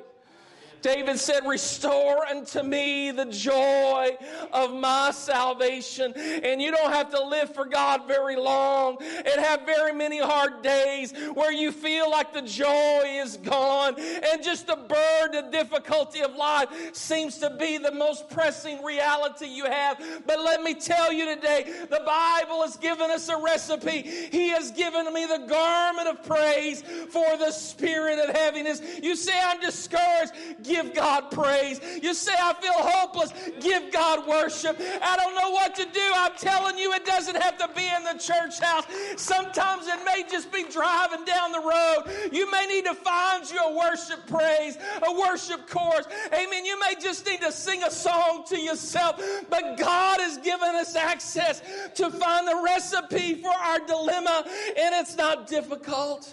David 0.85 1.19
said, 1.19 1.47
Restore 1.47 2.27
unto 2.27 2.63
me 2.63 3.11
the 3.11 3.25
joy 3.25 4.19
of 4.53 4.75
my 4.75 5.13
salvation. 5.13 6.13
And 6.15 6.61
you 6.61 6.71
don't 6.71 6.93
have 6.93 7.09
to 7.13 7.25
live 7.25 7.55
for 7.55 7.65
God 7.65 8.07
very 8.07 8.37
long 8.37 8.99
and 9.01 9.43
have 9.43 9.63
very 9.63 9.95
many 9.95 10.21
hard 10.21 10.61
days 10.61 11.15
where 11.33 11.51
you 11.51 11.73
feel 11.73 12.11
like 12.11 12.35
the 12.35 12.43
joy 12.43 13.03
is 13.07 13.39
gone 13.39 13.95
and 13.99 14.43
just 14.43 14.67
the 14.67 14.77
burden, 14.77 15.51
the 15.51 15.51
difficulty 15.51 16.21
of 16.21 16.37
life 16.37 16.69
seems 16.95 17.39
to 17.39 17.49
be 17.49 17.79
the 17.79 17.93
most 17.93 18.29
pressing 18.29 18.85
reality 18.85 19.47
you 19.47 19.65
have. 19.65 19.99
But 20.27 20.41
let 20.41 20.63
me 20.63 20.75
tell 20.75 21.11
you 21.11 21.35
today, 21.35 21.87
the 21.89 22.03
Bible 22.05 22.61
has 22.61 22.77
given 22.77 23.11
us 23.11 23.31
a 23.31 23.39
recipe. 23.39 24.03
He 24.03 24.49
has 24.49 24.71
given 24.71 25.11
me 25.15 25.25
the 25.25 25.47
garment 25.49 26.09
of 26.09 26.23
praise 26.25 26.83
for 26.83 27.39
the 27.39 27.53
spirit 27.53 28.19
of 28.19 28.37
heaviness. 28.37 28.83
You 29.03 29.17
say, 29.17 29.33
I'm 29.43 29.61
discouraged 29.61 30.33
Give 30.63 30.74
God 30.83 31.31
praise. 31.31 31.81
You 32.03 32.15
say, 32.15 32.33
I 32.33 32.55
feel 32.55 32.73
hopeless. 32.75 33.33
Give 33.61 33.93
God 33.93 34.27
worship. 34.27 34.77
I 34.81 35.17
don't 35.17 35.35
know 35.35 35.51
what 35.51 35.75
to 35.77 35.85
do. 35.85 36.11
I'm 36.15 36.33
telling 36.37 36.79
you, 36.79 36.93
it 36.93 37.05
doesn't 37.05 37.37
have 37.37 37.59
to 37.59 37.69
be 37.77 37.87
in 37.87 38.05
the 38.05 38.19
church 38.19 38.61
house. 38.61 38.85
Sometimes 39.17 39.87
it 39.87 39.99
may 40.05 40.25
just 40.31 40.53
be 40.53 40.65
driving 40.65 41.25
down 41.25 41.53
the 41.53 41.61
road. 41.61 42.31
You 42.33 42.51
may 42.51 42.67
need 42.67 42.85
to 42.87 42.95
find 42.95 43.49
you 43.51 43.59
a 43.59 43.77
worship 43.77 44.27
praise, 44.27 44.77
a 45.07 45.13
worship 45.13 45.69
chorus. 45.69 46.07
Amen. 46.33 46.65
You 46.65 46.79
may 46.81 46.95
just 47.01 47.27
need 47.27 47.41
to 47.43 47.53
sing 47.53 47.83
a 47.83 47.91
song 47.91 48.45
to 48.49 48.59
yourself. 48.59 49.23
But 49.51 49.77
God 49.79 50.21
has 50.21 50.39
given 50.39 50.75
us 50.75 50.97
access 50.97 51.63
to 51.95 52.11
find 52.11 52.49
the 52.49 52.61
recipe 52.65 53.35
for 53.35 53.53
our 53.53 53.81
dilemma, 53.81 54.45
and 54.47 54.95
it's 54.95 55.17
not 55.17 55.47
difficult. 55.47 56.33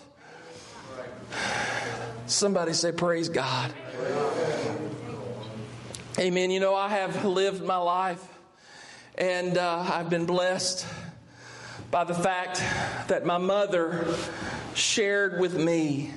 Somebody 2.25 2.73
say, 2.73 2.91
Praise 2.91 3.29
God. 3.29 3.73
Amen. 6.21 6.51
You 6.51 6.59
know, 6.59 6.75
I 6.75 6.87
have 6.87 7.25
lived 7.25 7.63
my 7.63 7.77
life 7.77 8.23
and 9.17 9.57
uh, 9.57 9.83
I've 9.91 10.11
been 10.11 10.27
blessed 10.27 10.85
by 11.89 12.03
the 12.03 12.13
fact 12.13 12.59
that 13.07 13.25
my 13.25 13.39
mother 13.39 14.05
shared 14.75 15.39
with 15.39 15.57
me 15.57 16.11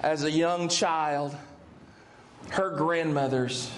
as 0.00 0.24
a 0.24 0.30
young 0.30 0.70
child 0.70 1.36
her 2.48 2.70
grandmother's 2.70 3.70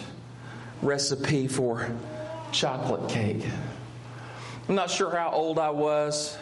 recipe 0.81 1.49
for 1.49 1.91
chocolate 2.53 3.11
cake. 3.11 3.45
I'm 4.69 4.77
not 4.77 4.93
sure 4.93 5.11
how 5.11 5.33
old 5.33 5.59
I 5.59 5.71
was 5.71 6.39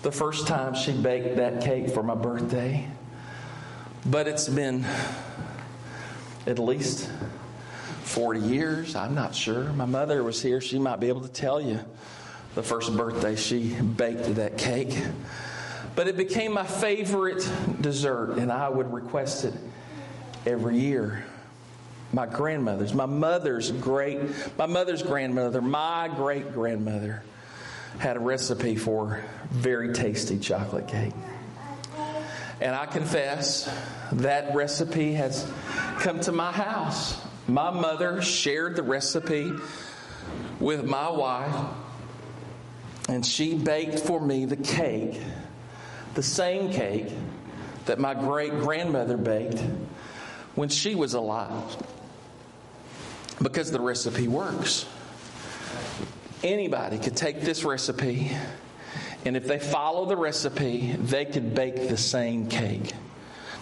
the 0.00 0.12
first 0.12 0.46
time 0.46 0.74
she 0.74 0.92
baked 0.92 1.36
that 1.36 1.60
cake 1.60 1.90
for 1.90 2.02
my 2.02 2.14
birthday, 2.14 2.88
but 4.06 4.26
it's 4.26 4.48
been 4.48 4.86
at 6.46 6.58
least 6.58 7.10
40 8.10 8.40
years. 8.40 8.96
I'm 8.96 9.14
not 9.14 9.36
sure. 9.36 9.64
My 9.72 9.84
mother 9.84 10.24
was 10.24 10.42
here. 10.42 10.60
She 10.60 10.80
might 10.80 10.98
be 10.98 11.08
able 11.08 11.20
to 11.20 11.28
tell 11.28 11.60
you 11.60 11.78
the 12.56 12.62
first 12.62 12.96
birthday 12.96 13.36
she 13.36 13.72
baked 13.80 14.34
that 14.34 14.58
cake. 14.58 15.00
But 15.94 16.08
it 16.08 16.16
became 16.16 16.52
my 16.52 16.66
favorite 16.66 17.48
dessert, 17.80 18.32
and 18.38 18.50
I 18.50 18.68
would 18.68 18.92
request 18.92 19.44
it 19.44 19.54
every 20.44 20.80
year. 20.80 21.24
My 22.12 22.26
grandmother's, 22.26 22.92
my 22.92 23.06
mother's 23.06 23.70
great, 23.70 24.18
my 24.58 24.66
mother's 24.66 25.04
grandmother, 25.04 25.62
my 25.62 26.10
great 26.16 26.52
grandmother 26.52 27.22
had 27.98 28.16
a 28.16 28.20
recipe 28.20 28.74
for 28.74 29.22
very 29.50 29.92
tasty 29.92 30.40
chocolate 30.40 30.88
cake. 30.88 31.14
And 32.60 32.74
I 32.74 32.86
confess 32.86 33.72
that 34.12 34.52
recipe 34.52 35.12
has 35.12 35.48
come 36.00 36.18
to 36.20 36.32
my 36.32 36.50
house. 36.50 37.16
My 37.50 37.70
mother 37.70 38.22
shared 38.22 38.76
the 38.76 38.82
recipe 38.82 39.52
with 40.60 40.84
my 40.84 41.10
wife, 41.10 41.54
and 43.08 43.26
she 43.26 43.54
baked 43.54 43.98
for 43.98 44.20
me 44.20 44.44
the 44.44 44.56
cake, 44.56 45.20
the 46.14 46.22
same 46.22 46.72
cake 46.72 47.08
that 47.86 47.98
my 47.98 48.14
great 48.14 48.52
grandmother 48.60 49.16
baked 49.16 49.60
when 50.54 50.68
she 50.68 50.94
was 50.94 51.14
alive. 51.14 51.76
Because 53.42 53.70
the 53.70 53.80
recipe 53.80 54.28
works. 54.28 54.86
Anybody 56.44 56.98
could 56.98 57.16
take 57.16 57.40
this 57.40 57.64
recipe 57.64 58.30
and 59.24 59.36
if 59.36 59.46
they 59.46 59.58
follow 59.58 60.06
the 60.06 60.16
recipe, 60.16 60.92
they 60.92 61.24
could 61.24 61.54
bake 61.54 61.88
the 61.88 61.96
same 61.96 62.48
cake. 62.48 62.92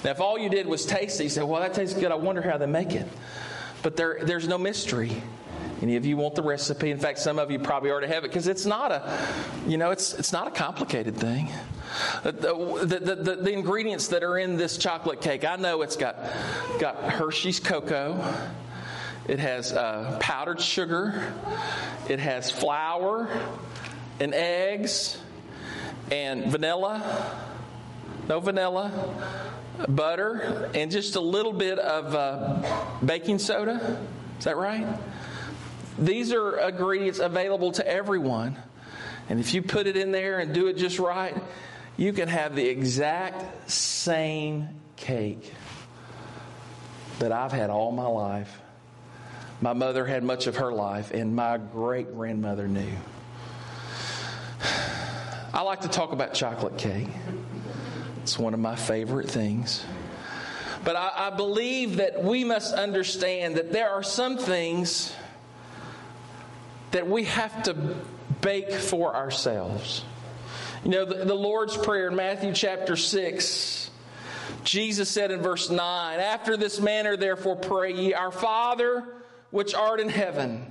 Now, 0.04 0.10
if 0.10 0.20
all 0.20 0.38
you 0.38 0.48
did 0.48 0.66
was 0.66 0.86
taste 0.86 1.20
it, 1.20 1.24
you 1.24 1.30
say, 1.30 1.42
well, 1.42 1.60
that 1.60 1.74
tastes 1.74 1.98
good. 1.98 2.12
I 2.12 2.14
wonder 2.14 2.40
how 2.42 2.58
they 2.58 2.66
make 2.66 2.92
it. 2.92 3.06
But 3.82 3.96
there, 3.96 4.18
there's 4.22 4.48
no 4.48 4.58
mystery. 4.58 5.22
Any 5.80 5.96
of 5.96 6.04
you 6.04 6.16
want 6.16 6.34
the 6.34 6.42
recipe? 6.42 6.90
In 6.90 6.98
fact, 6.98 7.18
some 7.18 7.38
of 7.38 7.50
you 7.50 7.58
probably 7.58 7.90
already 7.90 8.08
have 8.08 8.24
it 8.24 8.28
because 8.28 8.48
it's 8.48 8.66
not 8.66 8.90
a, 8.90 9.18
you 9.66 9.76
know, 9.76 9.90
it's 9.90 10.12
it's 10.14 10.32
not 10.32 10.48
a 10.48 10.50
complicated 10.50 11.16
thing. 11.16 11.48
The, 12.24 12.32
the, 12.32 13.14
the, 13.14 13.36
the, 13.36 13.52
ingredients 13.52 14.08
that 14.08 14.22
are 14.22 14.38
in 14.38 14.56
this 14.56 14.76
chocolate 14.76 15.20
cake, 15.20 15.44
I 15.44 15.56
know 15.56 15.82
it's 15.82 15.96
got 15.96 16.16
got 16.80 16.96
Hershey's 17.12 17.60
cocoa. 17.60 18.22
It 19.28 19.38
has 19.38 19.72
uh, 19.72 20.18
powdered 20.20 20.60
sugar. 20.60 21.32
It 22.08 22.18
has 22.18 22.50
flour 22.50 23.28
and 24.20 24.34
eggs 24.34 25.18
and 26.10 26.46
vanilla, 26.46 27.36
no 28.28 28.40
vanilla, 28.40 28.90
butter, 29.88 30.70
and 30.74 30.90
just 30.90 31.16
a 31.16 31.20
little 31.20 31.52
bit 31.52 31.78
of 31.78 32.14
uh, 32.14 32.96
baking 33.04 33.38
soda. 33.38 34.00
Is 34.38 34.44
that 34.44 34.56
right? 34.56 34.86
These 35.98 36.32
are 36.32 36.58
ingredients 36.58 37.18
available 37.18 37.72
to 37.72 37.86
everyone. 37.86 38.56
And 39.28 39.40
if 39.40 39.52
you 39.52 39.62
put 39.62 39.86
it 39.86 39.96
in 39.96 40.12
there 40.12 40.38
and 40.38 40.54
do 40.54 40.68
it 40.68 40.76
just 40.76 40.98
right, 40.98 41.36
you 41.96 42.12
can 42.12 42.28
have 42.28 42.54
the 42.54 42.66
exact 42.66 43.70
same 43.70 44.68
cake 44.96 45.52
that 47.18 47.32
I've 47.32 47.52
had 47.52 47.68
all 47.70 47.90
my 47.92 48.06
life. 48.06 48.60
My 49.60 49.72
mother 49.72 50.06
had 50.06 50.22
much 50.22 50.46
of 50.46 50.56
her 50.56 50.72
life, 50.72 51.10
and 51.10 51.34
my 51.34 51.58
great 51.58 52.14
grandmother 52.14 52.68
knew. 52.68 52.92
I 55.52 55.62
like 55.62 55.80
to 55.80 55.88
talk 55.88 56.12
about 56.12 56.34
chocolate 56.34 56.78
cake. 56.78 57.08
It's 58.28 58.38
one 58.38 58.52
of 58.52 58.60
my 58.60 58.76
favorite 58.76 59.30
things. 59.30 59.86
But 60.84 60.96
I, 60.96 61.12
I, 61.16 61.30
believe 61.30 61.96
that 61.96 62.22
we 62.22 62.44
must 62.44 62.74
understand 62.74 63.56
that 63.56 63.72
there 63.72 63.88
are 63.88 64.02
some 64.02 64.36
things 64.36 65.14
that 66.90 67.08
we 67.08 67.24
have 67.24 67.62
to 67.62 67.96
bake 68.42 68.70
for 68.70 69.16
ourselves. 69.16 70.04
You 70.84 70.90
know, 70.90 71.04
the, 71.06 71.24
the 71.24 71.34
Lord's 71.34 71.74
Prayer 71.74 72.08
in 72.08 72.16
Matthew 72.16 72.52
chapter 72.52 72.96
6, 72.96 73.90
Jesus 74.62 75.08
said 75.08 75.30
in 75.30 75.40
verse 75.40 75.70
9, 75.70 76.20
After 76.20 76.58
this 76.58 76.80
manner, 76.80 77.16
therefore, 77.16 77.56
pray 77.56 77.94
ye, 77.94 78.12
Our 78.12 78.30
Father 78.30 79.04
which 79.50 79.74
art 79.74 80.00
in 80.00 80.10
heaven 80.10 80.70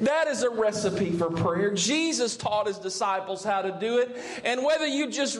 That 0.00 0.28
is 0.28 0.42
a 0.42 0.50
recipe 0.50 1.10
for 1.12 1.30
prayer. 1.30 1.72
Jesus 1.72 2.36
taught 2.36 2.66
his 2.66 2.78
disciples 2.78 3.44
how 3.44 3.62
to 3.62 3.76
do 3.80 3.98
it. 3.98 4.16
And 4.44 4.64
whether 4.64 4.86
you 4.86 5.10
just 5.10 5.38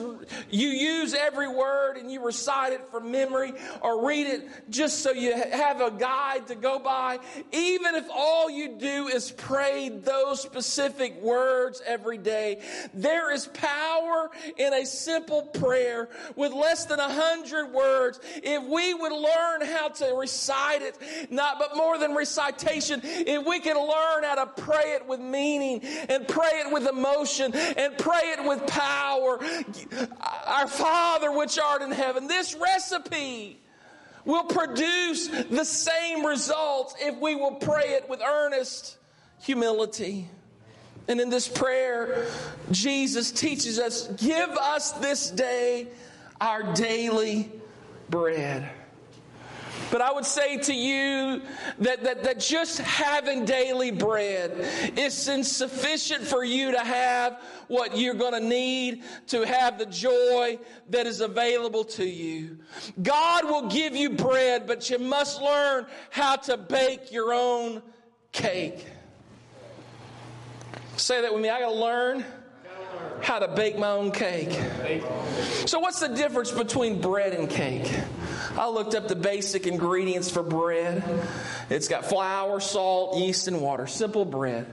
you 0.49 0.67
use 0.67 1.13
every 1.13 1.47
word 1.47 1.97
and 1.97 2.11
you 2.11 2.25
recite 2.25 2.73
it 2.73 2.89
from 2.89 3.11
memory 3.11 3.53
or 3.81 4.05
read 4.05 4.27
it 4.27 4.47
just 4.69 4.99
so 4.99 5.11
you 5.11 5.33
have 5.33 5.81
a 5.81 5.91
guide 5.91 6.47
to 6.47 6.55
go 6.55 6.79
by, 6.79 7.19
even 7.51 7.95
if 7.95 8.05
all 8.13 8.49
you 8.49 8.77
do 8.77 9.07
is 9.07 9.31
pray 9.31 9.89
those 9.89 10.41
specific 10.41 11.21
words 11.21 11.81
every 11.85 12.17
day, 12.17 12.61
there 12.93 13.33
is 13.33 13.47
power 13.47 14.31
in 14.57 14.73
a 14.73 14.85
simple 14.85 15.43
prayer 15.43 16.09
with 16.35 16.53
less 16.53 16.85
than 16.85 16.99
a 16.99 17.09
hundred 17.09 17.71
words. 17.73 18.19
If 18.35 18.63
we 18.63 18.93
would 18.93 19.11
learn 19.11 19.61
how 19.61 19.89
to 19.89 20.15
recite 20.15 20.81
it, 20.81 20.97
not 21.29 21.59
but 21.59 21.75
more 21.75 21.97
than 21.97 22.15
recitation, 22.15 23.01
if 23.03 23.45
we 23.45 23.59
can 23.59 23.77
learn 23.77 24.23
how 24.23 24.35
to 24.35 24.54
pray 24.57 24.93
it 24.93 25.07
with 25.07 25.19
meaning 25.19 25.81
and 26.09 26.27
pray 26.27 26.63
it 26.65 26.71
with 26.71 26.87
emotion 26.87 27.53
and 27.53 27.97
pray 27.97 28.33
it 28.37 28.47
with 28.47 28.65
power. 28.67 29.39
Our 30.45 30.67
Father 30.67 31.31
which 31.31 31.59
art 31.59 31.81
in 31.81 31.91
heaven, 31.91 32.27
this 32.27 32.55
recipe 32.55 33.59
will 34.25 34.45
produce 34.45 35.27
the 35.27 35.63
same 35.63 36.25
results 36.25 36.95
if 36.99 37.17
we 37.19 37.35
will 37.35 37.55
pray 37.55 37.89
it 37.89 38.09
with 38.09 38.21
earnest 38.21 38.97
humility. 39.41 40.27
And 41.07 41.21
in 41.21 41.29
this 41.29 41.47
prayer, 41.47 42.25
Jesus 42.71 43.31
teaches 43.31 43.77
us 43.79 44.07
give 44.17 44.49
us 44.49 44.91
this 44.93 45.29
day 45.29 45.87
our 46.41 46.73
daily 46.73 47.51
bread. 48.09 48.69
But 49.91 50.01
I 50.01 50.11
would 50.11 50.25
say 50.25 50.57
to 50.57 50.73
you 50.73 51.41
that, 51.79 52.03
that, 52.03 52.23
that 52.23 52.39
just 52.39 52.79
having 52.79 53.45
daily 53.45 53.91
bread 53.91 54.51
is 54.97 55.27
insufficient 55.27 56.23
for 56.23 56.43
you 56.43 56.71
to 56.71 56.79
have 56.79 57.41
what 57.67 57.97
you're 57.97 58.15
going 58.15 58.33
to 58.33 58.47
need 58.47 59.03
to 59.27 59.45
have 59.45 59.77
the 59.77 59.85
joy 59.85 60.59
that 60.89 61.07
is 61.07 61.21
available 61.21 61.83
to 61.83 62.05
you. 62.05 62.57
God 63.01 63.45
will 63.45 63.69
give 63.69 63.95
you 63.95 64.11
bread, 64.11 64.67
but 64.67 64.89
you 64.89 64.99
must 64.99 65.41
learn 65.41 65.85
how 66.09 66.35
to 66.37 66.57
bake 66.57 67.11
your 67.11 67.33
own 67.33 67.81
cake. 68.31 68.85
Say 70.97 71.21
that 71.21 71.33
with 71.33 71.41
me. 71.41 71.49
I 71.49 71.59
got 71.59 71.69
to 71.69 71.75
learn 71.75 72.25
how 73.21 73.39
to 73.39 73.47
bake 73.49 73.77
my 73.77 73.89
own 73.89 74.11
cake. 74.11 74.51
So, 75.65 75.79
what's 75.79 75.99
the 75.99 76.07
difference 76.07 76.51
between 76.51 77.01
bread 77.01 77.33
and 77.33 77.49
cake? 77.49 77.91
I 78.57 78.69
looked 78.69 78.95
up 78.95 79.07
the 79.09 79.15
basic 79.15 79.67
ingredients 79.67 80.29
for 80.29 80.41
bread. 80.41 81.03
It's 81.69 81.89
got 81.89 82.05
flour, 82.05 82.59
salt, 82.61 83.17
yeast, 83.17 83.47
and 83.49 83.61
water. 83.61 83.85
Simple 83.85 84.23
bread. 84.23 84.65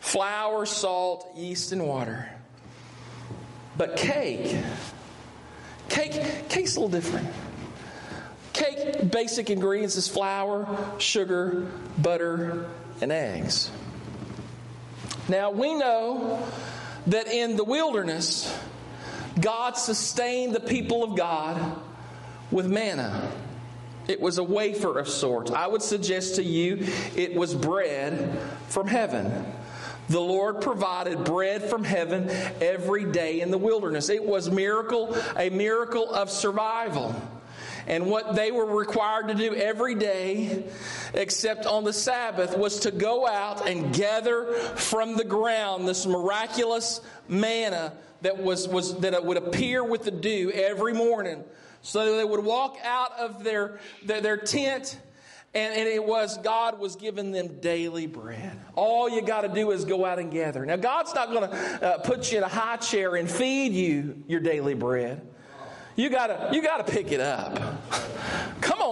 Flour, 0.00 0.66
salt, 0.66 1.32
yeast, 1.36 1.70
and 1.70 1.86
water. 1.86 2.28
But 3.76 3.96
cake, 3.96 4.56
cake, 5.88 6.48
cake's 6.48 6.76
a 6.76 6.80
little 6.80 6.88
different. 6.88 7.28
Cake, 8.52 9.10
basic 9.10 9.50
ingredients 9.50 9.96
is 9.96 10.08
flour, 10.08 10.66
sugar, 10.98 11.70
butter, 11.98 12.68
and 13.00 13.12
eggs. 13.12 13.70
Now 15.28 15.52
we 15.52 15.74
know 15.74 16.44
that 17.06 17.28
in 17.28 17.56
the 17.56 17.64
wilderness, 17.64 18.52
God 19.40 19.76
sustained 19.76 20.54
the 20.54 20.60
people 20.60 21.04
of 21.04 21.16
God 21.16 21.80
with 22.52 22.66
manna. 22.66 23.32
It 24.08 24.20
was 24.20 24.38
a 24.38 24.44
wafer 24.44 24.98
of 24.98 25.08
sorts. 25.08 25.50
I 25.50 25.66
would 25.66 25.82
suggest 25.82 26.36
to 26.36 26.42
you 26.42 26.86
it 27.16 27.34
was 27.34 27.54
bread 27.54 28.38
from 28.68 28.88
heaven. 28.88 29.46
The 30.08 30.20
Lord 30.20 30.60
provided 30.60 31.24
bread 31.24 31.62
from 31.62 31.84
heaven 31.84 32.28
every 32.60 33.04
day 33.04 33.40
in 33.40 33.50
the 33.50 33.58
wilderness. 33.58 34.08
It 34.08 34.24
was 34.24 34.50
miracle, 34.50 35.16
a 35.36 35.48
miracle 35.50 36.12
of 36.12 36.30
survival. 36.30 37.14
And 37.86 38.06
what 38.06 38.34
they 38.34 38.52
were 38.52 38.66
required 38.66 39.28
to 39.28 39.34
do 39.34 39.54
every 39.54 39.94
day, 39.94 40.64
except 41.14 41.66
on 41.66 41.84
the 41.84 41.92
Sabbath, 41.92 42.56
was 42.56 42.80
to 42.80 42.90
go 42.90 43.26
out 43.26 43.68
and 43.68 43.94
gather 43.94 44.52
from 44.76 45.16
the 45.16 45.24
ground 45.24 45.88
this 45.88 46.06
miraculous 46.06 47.00
manna 47.28 47.92
that 48.22 48.38
was, 48.38 48.68
was 48.68 48.98
that 49.00 49.14
it 49.14 49.24
would 49.24 49.36
appear 49.36 49.84
with 49.84 50.04
the 50.04 50.10
dew 50.10 50.50
every 50.50 50.92
morning 50.92 51.44
so 51.82 52.16
they 52.16 52.24
would 52.24 52.44
walk 52.44 52.78
out 52.84 53.12
of 53.18 53.44
their, 53.44 53.80
their, 54.04 54.20
their 54.20 54.36
tent 54.36 54.98
and, 55.54 55.74
and, 55.76 55.86
it 55.86 56.02
was 56.02 56.38
God 56.38 56.78
was 56.78 56.96
giving 56.96 57.30
them 57.30 57.60
daily 57.60 58.06
bread. 58.06 58.58
All 58.74 59.10
you 59.10 59.20
got 59.20 59.42
to 59.42 59.48
do 59.48 59.70
is 59.70 59.84
go 59.84 60.06
out 60.06 60.18
and 60.18 60.32
gather. 60.32 60.64
Now, 60.64 60.76
God's 60.76 61.14
not 61.14 61.30
going 61.30 61.50
to 61.50 61.56
uh, 61.56 61.98
put 61.98 62.32
you 62.32 62.38
in 62.38 62.44
a 62.44 62.48
high 62.48 62.78
chair 62.78 63.16
and 63.16 63.30
feed 63.30 63.72
you 63.74 64.24
your 64.26 64.40
daily 64.40 64.72
bread. 64.72 65.20
You 65.94 66.08
gotta, 66.08 66.48
you 66.52 66.62
gotta 66.62 66.84
pick 66.84 67.12
it 67.12 67.20
up. 67.20 67.58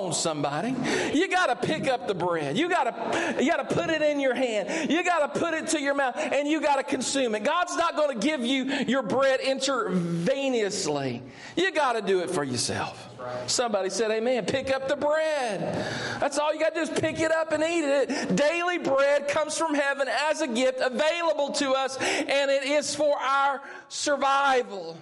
On, 0.01 0.15
somebody. 0.15 0.75
You 1.13 1.29
gotta 1.29 1.57
pick 1.57 1.87
up 1.87 2.09
the 2.09 2.15
bread. 2.15 2.57
You 2.57 2.71
gotta, 2.71 3.37
you 3.39 3.51
gotta 3.51 3.67
put 3.67 3.91
it 3.91 4.01
in 4.01 4.19
your 4.19 4.35
hand. 4.35 4.91
You 4.91 5.05
gotta 5.05 5.39
put 5.39 5.53
it 5.53 5.69
to 5.69 5.81
your 5.81 5.95
mouth 5.95 6.17
and 6.17 6.49
you 6.49 6.63
gotta 6.63 6.83
consume 6.83 7.35
it. 7.35 7.45
God's 7.45 7.77
not 7.77 7.97
gonna 7.97 8.15
give 8.15 8.45
you 8.45 8.65
your 8.65 9.03
bread 9.03 9.41
intravenously. 9.41 11.21
You 11.55 11.73
gotta 11.73 12.01
do 12.01 12.21
it 12.21 12.31
for 12.31 12.45
yourself. 12.45 13.11
Somebody 13.47 13.91
said, 13.91 14.11
Amen. 14.11 14.47
Pick 14.47 14.75
up 14.75 14.89
the 14.89 14.97
bread. 14.97 15.85
That's 16.21 16.39
all 16.39 16.55
you 16.55 16.61
got 16.61 16.75
to 16.75 16.85
do 16.87 16.93
is 16.93 17.01
pick 17.01 17.21
it 17.21 17.33
up 17.33 17.53
and 17.53 17.63
eat 17.63 17.85
it. 17.85 18.37
Daily 18.37 18.79
bread 18.79 19.29
comes 19.29 19.59
from 19.59 19.75
heaven 19.75 20.09
as 20.31 20.41
a 20.41 20.49
gift 20.49 20.81
available 20.81 21.51
to 21.53 21.73
us, 21.73 21.97
and 21.99 22.51
it 22.51 22.65
is 22.65 22.95
for 22.95 23.17
our 23.19 23.61
survival. 23.89 24.97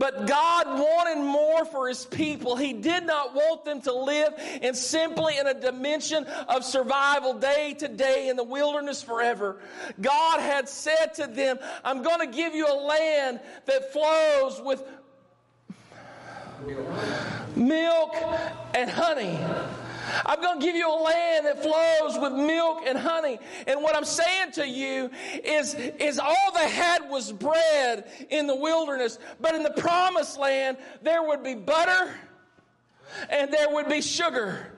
But 0.00 0.26
God 0.26 0.66
wanted 0.66 1.22
more 1.22 1.66
for 1.66 1.86
his 1.86 2.06
people. 2.06 2.56
He 2.56 2.72
did 2.72 3.04
not 3.04 3.34
want 3.34 3.66
them 3.66 3.82
to 3.82 3.92
live 3.92 4.32
in 4.62 4.74
simply 4.74 5.36
in 5.36 5.46
a 5.46 5.52
dimension 5.52 6.24
of 6.48 6.64
survival 6.64 7.34
day 7.34 7.74
to 7.80 7.86
day 7.86 8.30
in 8.30 8.36
the 8.36 8.42
wilderness 8.42 9.02
forever. 9.02 9.58
God 10.00 10.40
had 10.40 10.70
said 10.70 11.12
to 11.16 11.26
them, 11.26 11.58
I'm 11.84 12.02
going 12.02 12.20
to 12.20 12.34
give 12.34 12.54
you 12.54 12.66
a 12.66 12.80
land 12.80 13.40
that 13.66 13.92
flows 13.92 14.58
with 14.62 14.82
milk 17.54 18.16
and 18.74 18.88
honey. 18.88 19.38
I'm 20.26 20.40
going 20.40 20.60
to 20.60 20.64
give 20.64 20.76
you 20.76 20.88
a 20.88 21.00
land 21.02 21.46
that 21.46 21.62
flows 21.62 22.18
with 22.20 22.32
milk 22.32 22.82
and 22.86 22.98
honey. 22.98 23.38
And 23.66 23.82
what 23.82 23.96
I'm 23.96 24.04
saying 24.04 24.52
to 24.52 24.66
you 24.66 25.10
is, 25.44 25.74
is 25.74 26.18
all 26.18 26.52
they 26.54 26.68
had 26.68 27.08
was 27.08 27.32
bread 27.32 28.10
in 28.30 28.46
the 28.46 28.56
wilderness. 28.56 29.18
But 29.40 29.54
in 29.54 29.62
the 29.62 29.70
promised 29.70 30.38
land, 30.38 30.76
there 31.02 31.22
would 31.22 31.42
be 31.42 31.54
butter 31.54 32.14
and 33.28 33.52
there 33.52 33.70
would 33.70 33.88
be 33.88 34.00
sugar. 34.00 34.72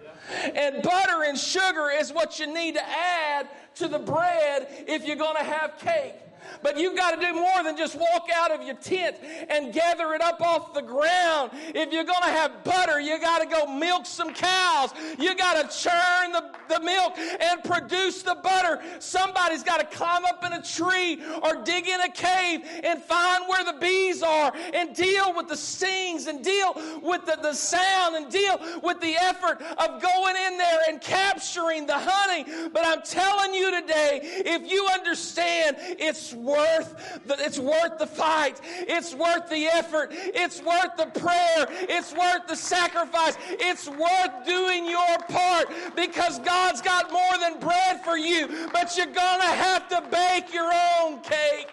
And 0.55 0.83
butter 0.83 1.25
and 1.25 1.39
sugar 1.39 1.91
is 1.91 2.13
what 2.13 2.39
you 2.39 2.53
need 2.53 2.75
to 2.75 2.89
add 2.89 3.49
to 3.77 3.89
the 3.89 3.99
bread 3.99 4.85
if 4.87 5.07
you're 5.07 5.17
going 5.17 5.37
to 5.37 5.45
have 5.45 5.79
cake. 5.79 6.15
But 6.63 6.79
you've 6.79 6.97
got 6.97 7.13
to 7.13 7.21
do 7.21 7.35
more 7.35 7.63
than 7.63 7.77
just 7.77 7.95
walk 7.95 8.29
out 8.35 8.51
of 8.51 8.63
your 8.63 8.77
tent 8.77 9.17
and 9.49 9.73
gather 9.73 10.15
it 10.15 10.21
up 10.21 10.41
off 10.41 10.75
the 10.75 10.83
ground. 10.83 11.51
If 11.75 11.93
you're 11.93 12.05
going 12.05 12.23
to 12.23 12.31
have 12.31 12.65
butter, 12.65 13.01
you 13.01 13.19
got 13.21 13.41
to 13.41 13.47
go 13.47 13.67
milk 13.67 14.07
some 14.07 14.33
cows. 14.33 14.91
You 15.19 15.35
got 15.35 15.71
to 15.71 15.77
churn 15.77 16.33
the, 16.33 16.51
the 16.69 16.81
milk 16.81 17.19
and 17.19 17.63
produce 17.65 18.23
the 18.23 18.37
butter. 18.37 18.81
Somebody's 18.99 19.63
got 19.63 19.81
to 19.81 19.97
climb 19.97 20.25
up 20.25 20.45
in 20.45 20.53
a 20.53 20.63
tree 20.63 21.23
or 21.43 21.63
dig 21.63 21.89
in 21.89 22.01
a 22.01 22.11
cave 22.11 22.61
and 22.85 23.03
find 23.03 23.45
where 23.49 23.65
the 23.65 23.79
bees 23.79 24.23
are 24.23 24.53
and 24.75 24.95
deal 24.95 25.35
with 25.35 25.49
the 25.49 25.57
stings 25.57 26.27
and 26.27 26.45
deal 26.45 26.75
with 27.03 27.25
the, 27.27 27.39
the 27.43 27.55
sound 27.55 28.17
and 28.17 28.31
deal 28.31 28.59
with 28.83 29.01
the 29.01 29.15
effort 29.17 29.61
of 29.79 30.03
going 30.03 30.37
in 30.37 30.59
there 30.59 30.81
and 30.89 31.01
capturing 31.01 31.87
the 31.87 31.99
honey. 31.99 32.45
But 32.73 32.87
I'm 32.87 33.03
telling 33.03 33.55
you 33.55 33.81
today, 33.81 34.21
if 34.23 34.71
you 34.71 34.89
understand 34.93 35.77
it's 35.79 36.32
worth 36.35 37.21
the, 37.27 37.37
it's 37.39 37.59
worth 37.59 37.99
the 37.99 38.07
fight. 38.07 38.61
It's 38.81 39.15
worth 39.15 39.49
the 39.49 39.67
effort. 39.67 40.11
It's 40.13 40.63
worth 40.63 40.97
the 40.97 41.07
prayer. 41.07 41.67
It's 41.89 42.13
worth 42.13 42.47
the 42.49 42.57
sacrifice. 42.57 43.37
It's 43.49 43.89
worth 43.89 44.47
doing 44.47 44.87
your 44.87 45.19
part 45.29 45.69
because 45.97 46.39
God's 46.41 46.81
got 46.81 47.11
more 47.11 47.39
than 47.41 47.61
bread 47.61 48.05
for 48.05 48.17
you, 48.17 48.69
but 48.73 48.97
you're 48.97 49.07
to 49.41 49.47
have 49.47 49.89
to 49.89 50.03
bake 50.11 50.53
your 50.53 50.71
own 51.01 51.21
cake. 51.21 51.69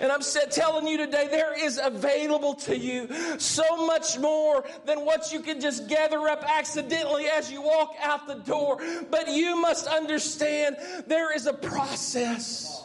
And 0.00 0.12
I'm 0.12 0.22
telling 0.50 0.86
you 0.86 0.96
today, 0.96 1.26
there 1.28 1.58
is 1.58 1.80
available 1.82 2.54
to 2.54 2.78
you 2.78 3.08
so 3.38 3.86
much 3.86 4.18
more 4.18 4.64
than 4.86 5.04
what 5.04 5.32
you 5.32 5.40
can 5.40 5.60
just 5.60 5.88
gather 5.88 6.28
up 6.28 6.44
accidentally 6.48 7.26
as 7.26 7.50
you 7.50 7.60
walk 7.62 7.94
out 8.00 8.28
the 8.28 8.36
door. 8.36 8.78
But 9.10 9.28
you 9.28 9.60
must 9.60 9.86
understand 9.88 10.76
there 11.08 11.34
is 11.34 11.46
a 11.46 11.52
process. 11.52 12.84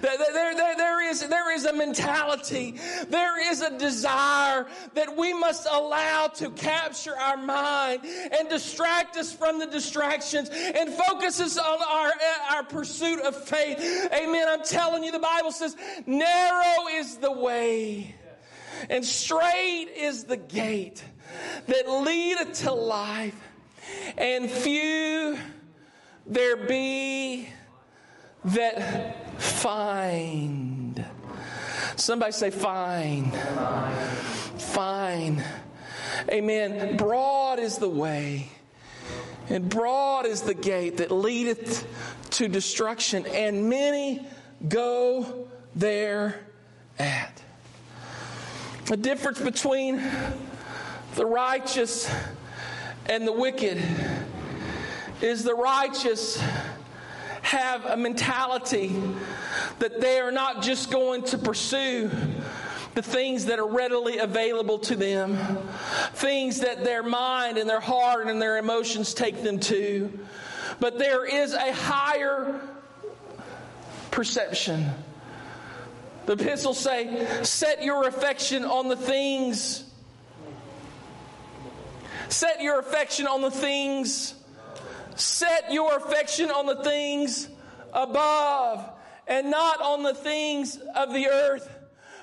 There, 0.00 0.16
there, 0.32 0.54
there, 0.76 1.10
is, 1.10 1.26
there 1.28 1.54
is 1.54 1.64
a 1.64 1.72
mentality, 1.72 2.78
there 3.08 3.50
is 3.50 3.60
a 3.60 3.78
desire 3.78 4.66
that 4.94 5.16
we 5.16 5.32
must 5.32 5.66
allow 5.70 6.28
to 6.28 6.50
capture 6.50 7.16
our 7.16 7.36
mind 7.36 8.04
and 8.04 8.48
distract 8.48 9.16
us 9.16 9.32
from 9.32 9.58
the 9.58 9.66
distractions 9.66 10.50
and 10.50 10.90
focus 10.90 11.40
us 11.40 11.58
on 11.58 11.78
our, 11.88 12.12
our 12.50 12.64
pursuit 12.64 13.20
of 13.20 13.36
faith. 13.36 13.78
Amen. 14.12 14.46
I'm 14.48 14.64
telling 14.64 15.04
you, 15.04 15.12
the 15.12 15.18
Bible 15.18 15.52
says, 15.52 15.76
narrow 16.06 16.88
is 16.90 17.16
the 17.18 17.32
way 17.32 18.14
and 18.90 19.04
straight 19.04 19.88
is 19.96 20.24
the 20.24 20.36
gate 20.36 21.02
that 21.66 21.88
leadeth 21.88 22.60
to 22.60 22.72
life, 22.72 23.36
and 24.18 24.50
few 24.50 25.38
there 26.26 26.56
be 26.56 27.48
that 28.44 29.40
find. 29.40 31.04
Somebody 31.96 32.32
say, 32.32 32.50
find. 32.50 33.34
Find. 34.58 35.44
Amen. 36.30 36.96
Broad 36.96 37.58
is 37.58 37.78
the 37.78 37.88
way, 37.88 38.48
and 39.48 39.68
broad 39.68 40.26
is 40.26 40.42
the 40.42 40.54
gate 40.54 40.98
that 40.98 41.10
leadeth 41.10 41.86
to 42.30 42.48
destruction, 42.48 43.26
and 43.26 43.68
many 43.68 44.26
go 44.68 45.48
there 45.74 46.40
at. 46.98 47.42
The 48.86 48.96
difference 48.96 49.40
between 49.40 50.02
the 51.14 51.26
righteous 51.26 52.10
and 53.06 53.26
the 53.26 53.32
wicked 53.32 53.82
is 55.20 55.44
the 55.44 55.54
righteous 55.54 56.42
have 57.42 57.84
a 57.84 57.96
mentality 57.96 58.94
that 59.78 60.00
they 60.00 60.18
are 60.20 60.32
not 60.32 60.62
just 60.62 60.90
going 60.90 61.22
to 61.24 61.38
pursue 61.38 62.10
the 62.94 63.02
things 63.02 63.46
that 63.46 63.58
are 63.58 63.66
readily 63.66 64.18
available 64.18 64.78
to 64.78 64.96
them, 64.96 65.36
things 66.14 66.60
that 66.60 66.84
their 66.84 67.02
mind 67.02 67.58
and 67.58 67.68
their 67.68 67.80
heart 67.80 68.26
and 68.26 68.40
their 68.40 68.58
emotions 68.58 69.14
take 69.14 69.42
them 69.42 69.58
to, 69.58 70.18
but 70.78 70.98
there 70.98 71.24
is 71.24 71.54
a 71.54 71.72
higher 71.72 72.60
perception. 74.10 74.90
The 76.26 76.34
epistles 76.34 76.78
say, 76.78 77.26
set 77.42 77.82
your 77.82 78.06
affection 78.06 78.64
on 78.64 78.88
the 78.88 78.96
things. 78.96 79.84
Set 82.28 82.60
your 82.60 82.78
affection 82.78 83.26
on 83.26 83.42
the 83.42 83.50
things 83.50 84.34
Set 85.14 85.72
your 85.72 85.96
affection 85.96 86.50
on 86.50 86.66
the 86.66 86.82
things 86.82 87.48
above 87.92 88.90
and 89.26 89.50
not 89.50 89.80
on 89.80 90.02
the 90.02 90.14
things 90.14 90.78
of 90.94 91.12
the 91.12 91.28
earth. 91.28 91.78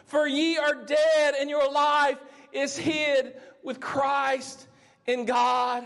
For 0.05 0.27
ye 0.27 0.57
are 0.57 0.73
dead, 0.73 1.35
and 1.39 1.49
your 1.49 1.71
life 1.71 2.17
is 2.51 2.75
hid 2.75 3.35
with 3.63 3.79
Christ 3.79 4.67
in 5.05 5.25
God. 5.25 5.83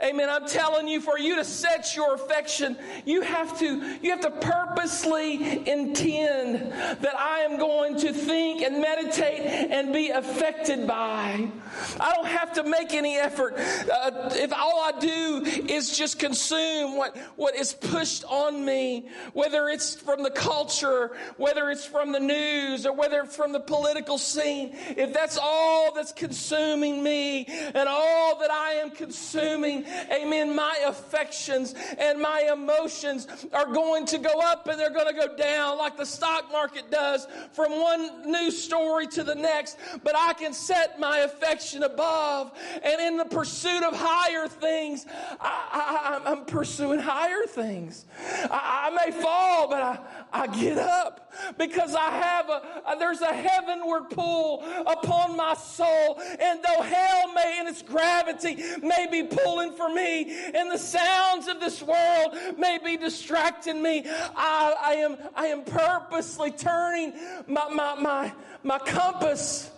Amen. 0.00 0.30
I'm 0.30 0.46
telling 0.46 0.86
you, 0.86 1.00
for 1.00 1.18
you 1.18 1.34
to 1.34 1.44
set 1.44 1.96
your 1.96 2.14
affection, 2.14 2.76
you 3.04 3.20
have 3.22 3.58
to, 3.58 3.98
you 4.00 4.10
have 4.10 4.20
to 4.20 4.30
purposely 4.30 5.68
intend 5.68 6.72
that 7.02 7.18
I 7.18 7.40
am 7.40 7.58
going 7.58 7.96
to 7.98 8.12
think 8.12 8.62
and 8.62 8.80
meditate 8.80 9.40
and 9.40 9.92
be 9.92 10.10
affected 10.10 10.86
by. 10.86 11.50
I 11.98 12.14
don't 12.14 12.28
have 12.28 12.52
to 12.52 12.62
make 12.62 12.94
any 12.94 13.16
effort. 13.16 13.54
Uh, 13.56 14.30
if 14.34 14.52
all 14.52 14.84
I 14.84 15.00
do 15.00 15.42
is 15.44 15.98
just 15.98 16.20
consume 16.20 16.96
what, 16.96 17.16
what 17.34 17.56
is 17.56 17.72
pushed 17.72 18.24
on 18.26 18.64
me, 18.64 19.08
whether 19.32 19.68
it's 19.68 19.96
from 19.96 20.22
the 20.22 20.30
culture, 20.30 21.10
whether 21.38 21.70
it's 21.70 21.84
from 21.84 22.12
the 22.12 22.20
news, 22.20 22.86
or 22.86 22.92
whether 22.92 23.22
it's 23.22 23.34
from 23.34 23.52
the 23.52 23.58
political 23.60 24.16
scene, 24.16 24.76
if 24.96 25.12
that's 25.12 25.38
all 25.42 25.92
that's 25.92 26.12
consuming 26.12 27.02
me 27.02 27.46
and 27.48 27.88
all 27.88 28.38
that 28.38 28.52
I 28.52 28.74
am 28.74 28.92
consuming, 28.92 29.86
amen, 30.12 30.54
my 30.54 30.78
affections 30.86 31.74
and 31.98 32.20
my 32.20 32.48
emotions 32.52 33.26
are 33.52 33.66
going 33.72 34.06
to 34.06 34.18
go 34.18 34.40
up 34.40 34.66
and 34.66 34.78
they're 34.78 34.90
going 34.90 35.06
to 35.06 35.14
go 35.14 35.36
down 35.36 35.78
like 35.78 35.96
the 35.96 36.06
stock 36.06 36.50
market 36.50 36.90
does 36.90 37.26
from 37.52 37.72
one 37.80 38.30
news 38.30 38.60
story 38.62 39.06
to 39.08 39.24
the 39.24 39.34
next. 39.34 39.78
But 40.02 40.16
I 40.16 40.32
can 40.34 40.52
set 40.52 40.98
my 40.98 41.18
affection 41.18 41.82
above. 41.82 42.52
And 42.82 43.00
in 43.00 43.16
the 43.16 43.24
pursuit 43.24 43.82
of 43.82 43.94
higher 43.94 44.48
things, 44.48 45.06
I, 45.40 46.20
am 46.26 46.44
pursuing 46.44 47.00
higher 47.00 47.46
things. 47.46 48.06
I, 48.50 48.90
I 48.90 49.06
may 49.06 49.12
fall, 49.12 49.68
but 49.68 49.82
I, 49.82 49.98
I 50.32 50.46
get 50.48 50.78
up 50.78 51.32
because 51.56 51.94
I 51.94 52.10
have 52.10 52.48
a, 52.48 52.62
there's 52.98 53.20
a 53.20 53.32
heavenward 53.32 54.10
pull 54.10 54.64
upon 54.86 55.36
my 55.36 55.54
soul. 55.54 56.20
And 56.40 56.60
though 56.62 56.82
hell 56.82 57.32
may 57.32 57.58
in 57.60 57.66
its 57.66 57.82
gravity 57.82 58.62
may 58.82 59.06
be 59.10 59.22
pulling 59.24 59.72
for 59.78 59.88
me 59.88 60.50
and 60.54 60.70
the 60.70 60.76
sounds 60.76 61.46
of 61.46 61.60
this 61.60 61.80
world 61.80 62.36
may 62.58 62.78
be 62.84 62.96
distracting 62.96 63.80
me, 63.80 64.02
I, 64.06 64.74
I 64.84 64.92
am, 64.94 65.16
I 65.34 65.46
am 65.46 65.62
purposely 65.62 66.50
turning 66.50 67.14
my, 67.46 67.68
my, 67.70 67.94
my, 67.94 68.32
my 68.64 68.78
compass, 68.80 69.70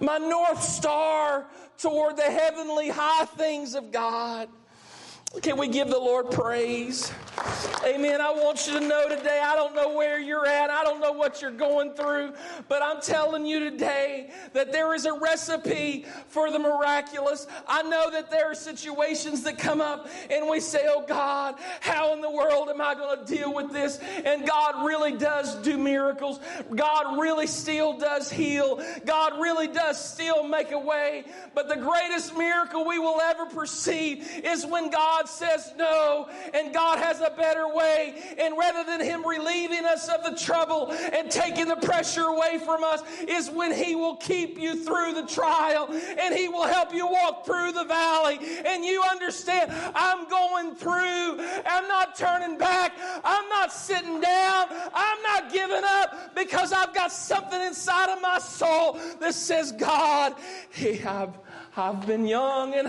my 0.00 0.18
north 0.18 0.62
star 0.62 1.46
toward 1.76 2.16
the 2.16 2.22
heavenly 2.22 2.88
high 2.88 3.24
things 3.24 3.74
of 3.74 3.90
God. 3.90 4.48
Can 5.42 5.58
we 5.58 5.68
give 5.68 5.88
the 5.88 5.98
Lord 5.98 6.30
praise? 6.30 7.12
Amen. 7.84 8.20
I 8.20 8.32
want 8.32 8.66
you 8.66 8.80
to 8.80 8.80
know 8.80 9.08
today, 9.08 9.40
I 9.44 9.54
don't 9.54 9.74
know 9.74 9.94
where 9.94 10.18
you're 10.18 10.46
at. 10.46 10.70
I 10.70 10.82
don't 10.82 11.00
know 11.00 11.12
what 11.12 11.42
you're 11.42 11.50
going 11.50 11.92
through, 11.92 12.32
but 12.66 12.82
I'm 12.82 13.00
telling 13.00 13.44
you 13.44 13.60
today 13.60 14.30
that 14.54 14.72
there 14.72 14.94
is 14.94 15.04
a 15.04 15.12
recipe 15.12 16.06
for 16.28 16.50
the 16.50 16.58
miraculous. 16.58 17.46
I 17.68 17.82
know 17.82 18.10
that 18.10 18.30
there 18.30 18.50
are 18.50 18.54
situations 18.54 19.42
that 19.42 19.58
come 19.58 19.82
up 19.82 20.08
and 20.30 20.48
we 20.48 20.60
say, 20.60 20.86
Oh 20.88 21.04
God, 21.06 21.56
how 21.80 22.14
in 22.14 22.22
the 22.22 22.30
world 22.30 22.70
am 22.70 22.80
I 22.80 22.94
going 22.94 23.24
to 23.24 23.36
deal 23.36 23.54
with 23.54 23.70
this? 23.70 23.98
And 24.24 24.46
God 24.46 24.84
really 24.84 25.12
does 25.12 25.54
do 25.56 25.76
miracles. 25.76 26.40
God 26.74 27.20
really 27.20 27.46
still 27.46 27.98
does 27.98 28.30
heal. 28.30 28.82
God 29.04 29.34
really 29.40 29.68
does 29.68 30.02
still 30.02 30.42
make 30.42 30.72
a 30.72 30.78
way. 30.78 31.24
But 31.54 31.68
the 31.68 31.76
greatest 31.76 32.36
miracle 32.36 32.86
we 32.86 32.98
will 32.98 33.20
ever 33.20 33.46
perceive 33.46 34.26
is 34.42 34.66
when 34.66 34.90
God 34.90 35.17
God 35.18 35.28
says 35.28 35.74
no 35.76 36.28
and 36.54 36.72
God 36.72 36.98
has 36.98 37.20
a 37.20 37.30
better 37.30 37.66
way. 37.74 38.14
And 38.38 38.56
rather 38.56 38.84
than 38.84 39.04
Him 39.04 39.26
relieving 39.26 39.84
us 39.84 40.08
of 40.08 40.22
the 40.22 40.38
trouble 40.38 40.92
and 40.92 41.30
taking 41.30 41.66
the 41.66 41.76
pressure 41.76 42.22
away 42.24 42.58
from 42.64 42.84
us, 42.84 43.02
is 43.26 43.50
when 43.50 43.72
He 43.72 43.96
will 43.96 44.16
keep 44.16 44.58
you 44.58 44.76
through 44.84 45.14
the 45.14 45.26
trial 45.26 45.88
and 45.90 46.34
He 46.34 46.48
will 46.48 46.66
help 46.66 46.94
you 46.94 47.06
walk 47.06 47.44
through 47.44 47.72
the 47.72 47.84
valley. 47.84 48.38
And 48.64 48.84
you 48.84 49.02
understand, 49.10 49.72
I'm 49.94 50.28
going 50.28 50.76
through, 50.76 51.40
I'm 51.66 51.88
not 51.88 52.16
turning 52.16 52.56
back, 52.56 52.92
I'm 53.24 53.48
not 53.48 53.72
sitting 53.72 54.20
down, 54.20 54.66
I'm 54.94 55.22
not 55.22 55.52
giving 55.52 55.82
up 55.84 56.36
because 56.36 56.72
I've 56.72 56.94
got 56.94 57.10
something 57.10 57.60
inside 57.60 58.10
of 58.10 58.22
my 58.22 58.38
soul 58.38 58.98
that 59.20 59.34
says, 59.34 59.72
God, 59.72 60.34
I've, 60.80 61.38
I've 61.76 62.06
been 62.06 62.26
young 62.26 62.74
and, 62.74 62.88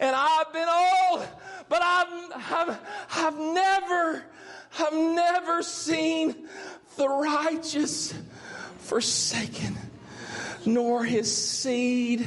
and 0.00 0.16
I've 0.16 0.52
been 0.52 0.68
old, 0.68 1.26
but 1.68 1.82
I've, 1.82 2.32
I've, 2.34 2.78
I've 3.14 3.38
never, 3.38 4.24
I've 4.78 4.92
never 4.92 5.62
seen 5.62 6.48
the 6.96 7.08
righteous 7.08 8.14
forsaken, 8.78 9.76
nor 10.66 11.04
his 11.04 11.34
seed 11.34 12.26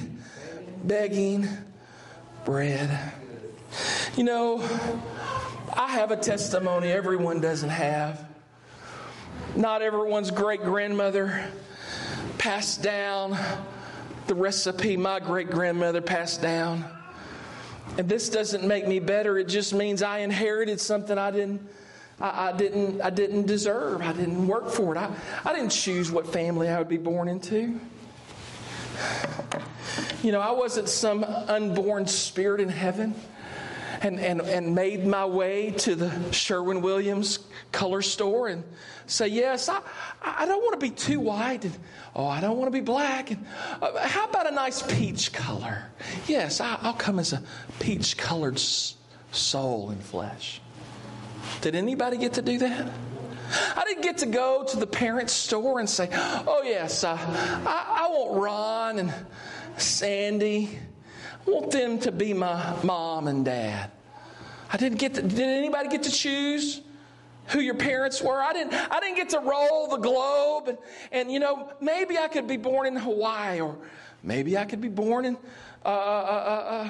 begging 0.83 1.47
bread. 2.45 3.13
You 4.15 4.23
know, 4.23 4.61
I 5.73 5.87
have 5.91 6.11
a 6.11 6.17
testimony 6.17 6.91
everyone 6.91 7.41
doesn't 7.41 7.69
have. 7.69 8.25
Not 9.55 9.81
everyone's 9.81 10.31
great 10.31 10.63
grandmother 10.63 11.51
passed 12.37 12.83
down 12.83 13.37
the 14.27 14.35
recipe 14.35 14.97
my 14.97 15.19
great 15.19 15.49
grandmother 15.49 16.01
passed 16.01 16.41
down. 16.41 16.85
And 17.97 18.07
this 18.07 18.29
doesn't 18.29 18.63
make 18.63 18.87
me 18.87 18.99
better. 18.99 19.37
It 19.37 19.47
just 19.47 19.73
means 19.73 20.01
I 20.01 20.19
inherited 20.19 20.79
something 20.79 21.17
I 21.17 21.31
didn't. 21.31 21.67
I, 22.19 22.49
I 22.49 22.51
didn't, 22.51 23.01
I 23.01 23.09
didn't 23.09 23.47
deserve. 23.47 24.01
I 24.01 24.13
didn't 24.13 24.47
work 24.47 24.69
for 24.69 24.95
it. 24.95 24.97
I, 24.97 25.11
I 25.45 25.53
didn't 25.53 25.71
choose 25.71 26.11
what 26.11 26.27
family 26.31 26.69
I 26.69 26.77
would 26.77 26.89
be 26.89 26.97
born 26.97 27.27
into. 27.27 27.79
You 30.23 30.31
know, 30.31 30.41
I 30.41 30.51
wasn't 30.51 30.89
some 30.89 31.23
unborn 31.23 32.07
spirit 32.07 32.59
in 32.59 32.69
heaven. 32.69 33.13
And, 34.01 34.19
and, 34.19 34.41
and 34.41 34.75
made 34.75 35.05
my 35.05 35.25
way 35.25 35.71
to 35.71 35.95
the 35.95 36.31
Sherwin 36.31 36.81
Williams 36.81 37.39
color 37.71 38.01
store 38.01 38.47
and 38.47 38.63
say, 39.05 39.27
Yes, 39.27 39.69
I, 39.69 39.81
I 40.21 40.45
don't 40.45 40.61
want 40.61 40.79
to 40.79 40.85
be 40.85 40.91
too 40.91 41.19
white. 41.19 41.65
And, 41.65 41.77
oh, 42.15 42.27
I 42.27 42.41
don't 42.41 42.57
want 42.57 42.67
to 42.67 42.77
be 42.77 42.83
black. 42.83 43.31
And, 43.31 43.45
uh, 43.81 44.07
how 44.07 44.25
about 44.25 44.51
a 44.51 44.55
nice 44.55 44.81
peach 44.81 45.33
color? 45.33 45.89
Yes, 46.27 46.61
I, 46.61 46.79
will 46.83 46.93
come 46.93 47.19
as 47.19 47.33
a 47.33 47.41
peach 47.79 48.17
colored 48.17 48.59
soul 49.31 49.89
and 49.89 50.01
flesh. 50.01 50.61
Did 51.61 51.75
anybody 51.75 52.17
get 52.17 52.33
to 52.33 52.41
do 52.41 52.57
that? 52.59 52.91
I 53.75 53.83
didn't 53.85 54.03
get 54.03 54.17
to 54.19 54.25
go 54.25 54.65
to 54.65 54.77
the 54.77 54.87
parents' 54.87 55.33
store 55.33 55.79
and 55.79 55.89
say, 55.89 56.09
Oh, 56.11 56.61
yes, 56.63 57.03
uh, 57.03 57.17
I, 57.17 58.05
I 58.05 58.09
want 58.09 58.41
Ron 58.41 58.99
and 58.99 59.13
Sandy. 59.77 60.77
Want 61.47 61.71
them 61.71 61.97
to 61.99 62.11
be 62.11 62.33
my 62.33 62.75
mom 62.83 63.27
and 63.27 63.43
dad. 63.45 63.91
I 64.71 64.77
didn't 64.77 64.99
get 64.99 65.13
to, 65.15 65.21
did 65.21 65.39
anybody 65.39 65.89
get 65.89 66.03
to 66.03 66.11
choose? 66.11 66.81
who 67.47 67.59
your 67.59 67.75
parents 67.75 68.21
were. 68.21 68.41
I 68.41 68.53
didn't, 68.53 68.73
I 68.73 68.99
didn't 68.99 69.15
get 69.15 69.29
to 69.29 69.39
roll 69.39 69.87
the 69.87 69.97
globe. 69.97 70.67
And, 70.67 70.77
and, 71.11 71.31
you 71.31 71.39
know, 71.39 71.71
maybe 71.79 72.17
I 72.17 72.27
could 72.27 72.47
be 72.47 72.57
born 72.57 72.87
in 72.87 72.95
Hawaii 72.95 73.61
or 73.61 73.77
maybe 74.23 74.57
I 74.57 74.65
could 74.65 74.81
be 74.81 74.89
born 74.89 75.25
in 75.25 75.37
uh, 75.85 75.87
uh, 75.87 75.91
uh, 75.91 76.89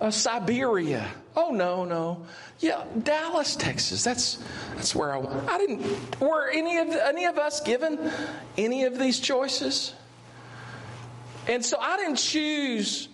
uh, 0.00 0.04
uh 0.04 0.10
Siberia. 0.10 1.08
Oh, 1.34 1.50
no, 1.50 1.84
no. 1.84 2.26
Yeah, 2.60 2.84
Dallas, 3.02 3.56
Texas. 3.56 4.04
That's 4.04 4.42
that's 4.74 4.94
where 4.94 5.14
I 5.14 5.18
went. 5.18 5.48
I 5.48 5.58
didn't. 5.58 6.20
Were 6.20 6.50
any 6.50 6.78
of 6.78 6.88
any 6.88 7.24
of 7.24 7.38
us 7.38 7.60
given 7.60 8.10
any 8.56 8.84
of 8.84 8.98
these 8.98 9.20
choices? 9.20 9.94
And 11.46 11.64
so 11.64 11.78
I 11.78 11.96
didn't 11.96 12.16
choose 12.16 13.08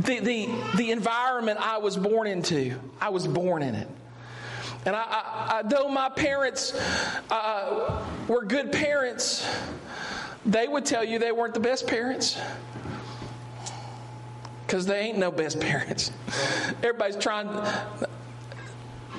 the 0.00 0.20
the 0.20 0.48
the 0.76 0.90
environment 0.90 1.58
I 1.60 1.78
was 1.78 1.96
born 1.96 2.26
into. 2.26 2.78
I 3.00 3.10
was 3.10 3.26
born 3.26 3.62
in 3.62 3.74
it. 3.74 3.88
And 4.86 4.96
I, 4.96 5.02
I, 5.02 5.58
I 5.58 5.62
though 5.62 5.88
my 5.88 6.08
parents 6.08 6.74
uh, 7.30 8.02
were 8.28 8.44
good 8.44 8.72
parents, 8.72 9.46
they 10.46 10.66
would 10.66 10.86
tell 10.86 11.04
you 11.04 11.18
they 11.18 11.32
weren't 11.32 11.54
the 11.54 11.60
best 11.60 11.86
parents 11.86 12.38
because 14.70 14.86
they 14.86 15.00
ain't 15.00 15.18
no 15.18 15.32
best 15.32 15.58
parents. 15.60 16.12
Everybody's 16.82 17.16
trying, 17.16 17.48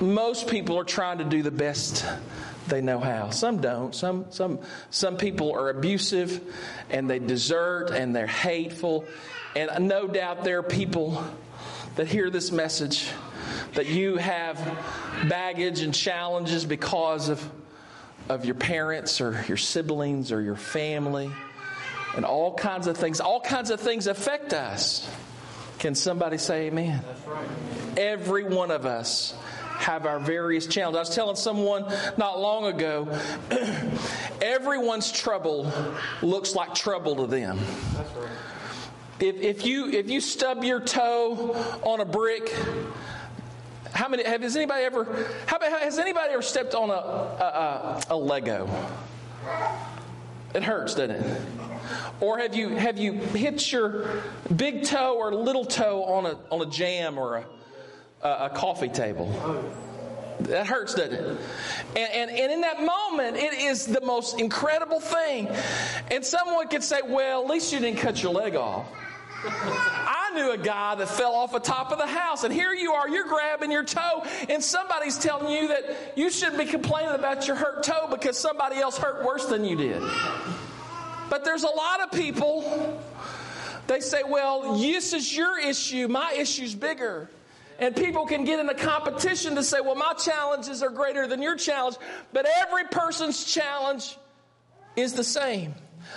most 0.00 0.48
people 0.48 0.78
are 0.78 0.84
trying 0.84 1.18
to 1.18 1.24
do 1.24 1.42
the 1.42 1.50
best 1.50 2.06
they 2.68 2.80
know 2.80 2.98
how. 2.98 3.28
Some 3.28 3.60
don't. 3.60 3.94
Some, 3.94 4.24
some, 4.30 4.60
some 4.88 5.18
people 5.18 5.52
are 5.52 5.68
abusive 5.68 6.40
and 6.88 7.08
they 7.08 7.18
desert 7.18 7.90
and 7.90 8.16
they're 8.16 8.26
hateful. 8.26 9.04
And 9.54 9.88
no 9.88 10.06
doubt 10.06 10.44
there 10.44 10.58
are 10.58 10.62
people 10.62 11.22
that 11.96 12.06
hear 12.06 12.30
this 12.30 12.50
message 12.50 13.08
that 13.74 13.86
you 13.86 14.16
have 14.16 14.56
baggage 15.28 15.80
and 15.80 15.94
challenges 15.94 16.64
because 16.64 17.28
of, 17.28 17.50
of 18.28 18.44
your 18.44 18.54
parents 18.54 19.20
or 19.20 19.44
your 19.48 19.56
siblings 19.56 20.32
or 20.32 20.40
your 20.40 20.56
family 20.56 21.30
and 22.16 22.24
all 22.24 22.54
kinds 22.54 22.86
of 22.86 22.96
things. 22.96 23.20
All 23.20 23.40
kinds 23.40 23.70
of 23.70 23.80
things 23.80 24.06
affect 24.06 24.52
us. 24.52 25.08
Can 25.78 25.94
somebody 25.94 26.38
say 26.38 26.68
amen? 26.68 27.02
Right. 27.26 27.46
Every 27.98 28.44
one 28.44 28.70
of 28.70 28.86
us 28.86 29.34
have 29.78 30.06
our 30.06 30.20
various 30.20 30.66
challenges. 30.66 30.96
I 30.96 31.00
was 31.00 31.14
telling 31.14 31.36
someone 31.36 31.92
not 32.16 32.40
long 32.40 32.66
ago, 32.66 33.18
everyone's 34.40 35.10
trouble 35.10 35.72
looks 36.22 36.54
like 36.54 36.74
trouble 36.74 37.16
to 37.16 37.26
them. 37.26 37.58
That's 37.94 38.10
Right. 38.14 38.28
If, 39.22 39.40
if 39.40 39.64
you 39.64 39.88
if 39.88 40.10
you 40.10 40.20
stub 40.20 40.64
your 40.64 40.80
toe 40.80 41.54
on 41.84 42.00
a 42.00 42.04
brick, 42.04 42.52
how 43.92 44.08
many 44.08 44.24
have 44.24 44.42
has 44.42 44.56
anybody 44.56 44.82
ever 44.82 45.28
how, 45.46 45.60
has 45.60 46.00
anybody 46.00 46.32
ever 46.32 46.42
stepped 46.42 46.74
on 46.74 46.90
a, 46.90 46.92
a, 46.92 48.02
a, 48.10 48.16
Lego? 48.16 48.68
It 50.56 50.64
hurts, 50.64 50.96
doesn't 50.96 51.14
it? 51.14 51.40
Or 52.20 52.40
have 52.40 52.56
you 52.56 52.70
have 52.70 52.98
you 52.98 53.12
hit 53.12 53.70
your 53.70 54.24
big 54.56 54.82
toe 54.82 55.16
or 55.16 55.32
little 55.32 55.66
toe 55.66 56.02
on 56.02 56.26
a 56.26 56.36
on 56.50 56.66
a 56.66 56.66
jamb 56.68 57.16
or 57.16 57.36
a 57.36 57.46
a, 58.26 58.46
a 58.46 58.50
coffee 58.50 58.88
table? 58.88 59.30
That 60.40 60.66
hurts, 60.66 60.94
doesn't 60.94 61.14
it? 61.14 61.38
And, 61.94 62.12
and, 62.12 62.30
and 62.32 62.52
in 62.52 62.60
that 62.62 62.82
moment, 62.82 63.36
it 63.36 63.54
is 63.54 63.86
the 63.86 64.00
most 64.00 64.40
incredible 64.40 64.98
thing. 64.98 65.48
And 66.10 66.24
someone 66.24 66.66
could 66.66 66.82
say, 66.82 67.00
well, 67.06 67.42
at 67.42 67.48
least 67.48 67.72
you 67.72 67.78
didn't 67.78 68.00
cut 68.00 68.20
your 68.20 68.32
leg 68.32 68.56
off. 68.56 68.88
I 69.44 70.30
knew 70.34 70.52
a 70.52 70.58
guy 70.58 70.94
that 70.94 71.08
fell 71.08 71.34
off 71.34 71.52
the 71.52 71.60
top 71.60 71.92
of 71.92 71.98
the 71.98 72.06
house, 72.06 72.44
and 72.44 72.52
here 72.52 72.72
you 72.72 72.92
are, 72.92 73.08
you're 73.08 73.26
grabbing 73.26 73.70
your 73.70 73.84
toe, 73.84 74.24
and 74.48 74.62
somebody's 74.62 75.18
telling 75.18 75.50
you 75.50 75.68
that 75.68 76.12
you 76.16 76.30
shouldn't 76.30 76.58
be 76.58 76.64
complaining 76.64 77.14
about 77.14 77.46
your 77.46 77.56
hurt 77.56 77.82
toe 77.82 78.06
because 78.10 78.38
somebody 78.38 78.76
else 78.76 78.98
hurt 78.98 79.24
worse 79.24 79.46
than 79.46 79.64
you 79.64 79.76
did. 79.76 80.02
But 81.28 81.44
there's 81.44 81.64
a 81.64 81.68
lot 81.68 82.00
of 82.00 82.12
people, 82.12 83.00
they 83.86 84.00
say, 84.00 84.22
well, 84.22 84.78
this 84.78 85.12
is 85.12 85.34
your 85.34 85.58
issue, 85.58 86.08
my 86.08 86.34
issue's 86.38 86.74
bigger. 86.74 87.28
And 87.78 87.96
people 87.96 88.26
can 88.26 88.44
get 88.44 88.60
in 88.60 88.68
a 88.68 88.74
competition 88.74 89.56
to 89.56 89.62
say, 89.64 89.80
well, 89.80 89.96
my 89.96 90.12
challenges 90.12 90.82
are 90.82 90.90
greater 90.90 91.26
than 91.26 91.42
your 91.42 91.56
challenge, 91.56 91.96
but 92.32 92.46
every 92.60 92.84
person's 92.84 93.44
challenge 93.44 94.16
is 94.94 95.14
the 95.14 95.24
same. 95.24 95.74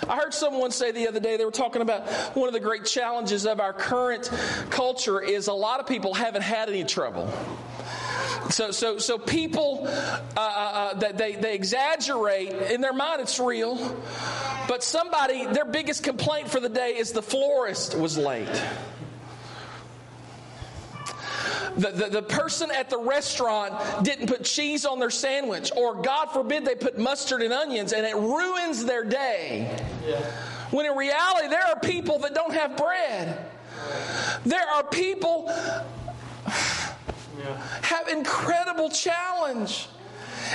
I 0.08 0.16
heard 0.16 0.34
someone 0.34 0.70
say 0.70 0.92
the 0.92 1.08
other 1.08 1.20
day, 1.20 1.36
they 1.36 1.44
were 1.44 1.50
talking 1.50 1.82
about 1.82 2.08
one 2.36 2.48
of 2.48 2.52
the 2.52 2.60
great 2.60 2.84
challenges 2.84 3.46
of 3.46 3.60
our 3.60 3.72
current 3.72 4.30
culture 4.70 5.20
is 5.20 5.48
a 5.48 5.52
lot 5.52 5.80
of 5.80 5.86
people 5.86 6.14
haven't 6.14 6.42
had 6.42 6.68
any 6.68 6.84
trouble. 6.84 7.32
So, 8.50 8.70
so, 8.70 8.98
so 8.98 9.18
people 9.18 9.86
uh, 9.86 9.90
uh, 10.36 10.40
uh, 10.40 10.94
that 10.98 11.18
they, 11.18 11.34
they 11.34 11.54
exaggerate 11.54 12.52
in 12.70 12.80
their 12.80 12.92
mind. 12.92 13.20
It's 13.20 13.40
real, 13.40 13.96
but 14.68 14.84
somebody 14.84 15.46
their 15.46 15.64
biggest 15.64 16.04
complaint 16.04 16.48
for 16.48 16.60
the 16.60 16.68
day 16.68 16.96
is 16.96 17.12
the 17.12 17.22
florist 17.22 17.96
was 17.96 18.16
late. 18.16 18.48
The, 21.76 21.90
the, 21.90 22.08
the, 22.08 22.22
person 22.22 22.70
at 22.70 22.88
the 22.88 22.98
restaurant 22.98 23.74
didn't 24.02 24.28
put 24.28 24.44
cheese 24.44 24.86
on 24.86 24.98
their 24.98 25.10
sandwich, 25.10 25.70
or 25.76 25.94
God 25.94 26.26
forbid 26.26 26.64
they 26.64 26.74
put 26.74 26.98
mustard 26.98 27.42
and 27.42 27.52
onions, 27.52 27.92
and 27.92 28.06
it 28.06 28.16
ruins 28.16 28.84
their 28.84 29.04
day. 29.04 29.78
Yeah. 30.06 30.20
When 30.70 30.86
in 30.86 30.96
reality, 30.96 31.48
there 31.48 31.66
are 31.66 31.78
people 31.80 32.18
that 32.20 32.34
don't 32.34 32.54
have 32.54 32.76
bread. 32.76 33.46
There 34.44 34.66
are 34.68 34.84
people 34.84 35.48
have 36.46 38.08
incredible 38.08 38.88
challenge. 38.88 39.88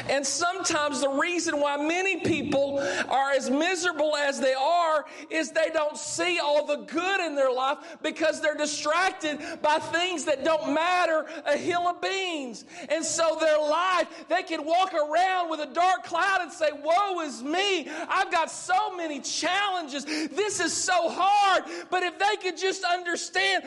And 0.09 0.25
sometimes 0.25 1.01
the 1.01 1.09
reason 1.09 1.59
why 1.59 1.77
many 1.77 2.17
people 2.17 2.79
are 3.09 3.31
as 3.31 3.49
miserable 3.49 4.15
as 4.15 4.39
they 4.39 4.53
are 4.53 5.05
is 5.29 5.51
they 5.51 5.69
don't 5.73 5.97
see 5.97 6.39
all 6.39 6.65
the 6.65 6.77
good 6.77 7.21
in 7.21 7.35
their 7.35 7.51
life 7.51 7.77
because 8.01 8.41
they're 8.41 8.55
distracted 8.55 9.39
by 9.61 9.79
things 9.79 10.25
that 10.25 10.43
don't 10.43 10.73
matter 10.73 11.25
a 11.45 11.57
hill 11.57 11.87
of 11.87 12.01
beans. 12.01 12.65
And 12.89 13.03
so 13.03 13.37
their 13.39 13.59
life, 13.59 14.07
they 14.29 14.43
can 14.43 14.65
walk 14.65 14.93
around 14.93 15.49
with 15.49 15.59
a 15.59 15.73
dark 15.73 16.03
cloud 16.03 16.41
and 16.41 16.51
say, 16.51 16.69
Woe 16.83 17.21
is 17.21 17.43
me. 17.43 17.87
I've 18.09 18.31
got 18.31 18.51
so 18.51 18.95
many 18.95 19.19
challenges. 19.19 20.05
This 20.05 20.59
is 20.59 20.73
so 20.73 21.09
hard. 21.09 21.63
But 21.89 22.03
if 22.03 22.17
they 22.19 22.35
could 22.41 22.57
just 22.57 22.83
understand, 22.83 23.63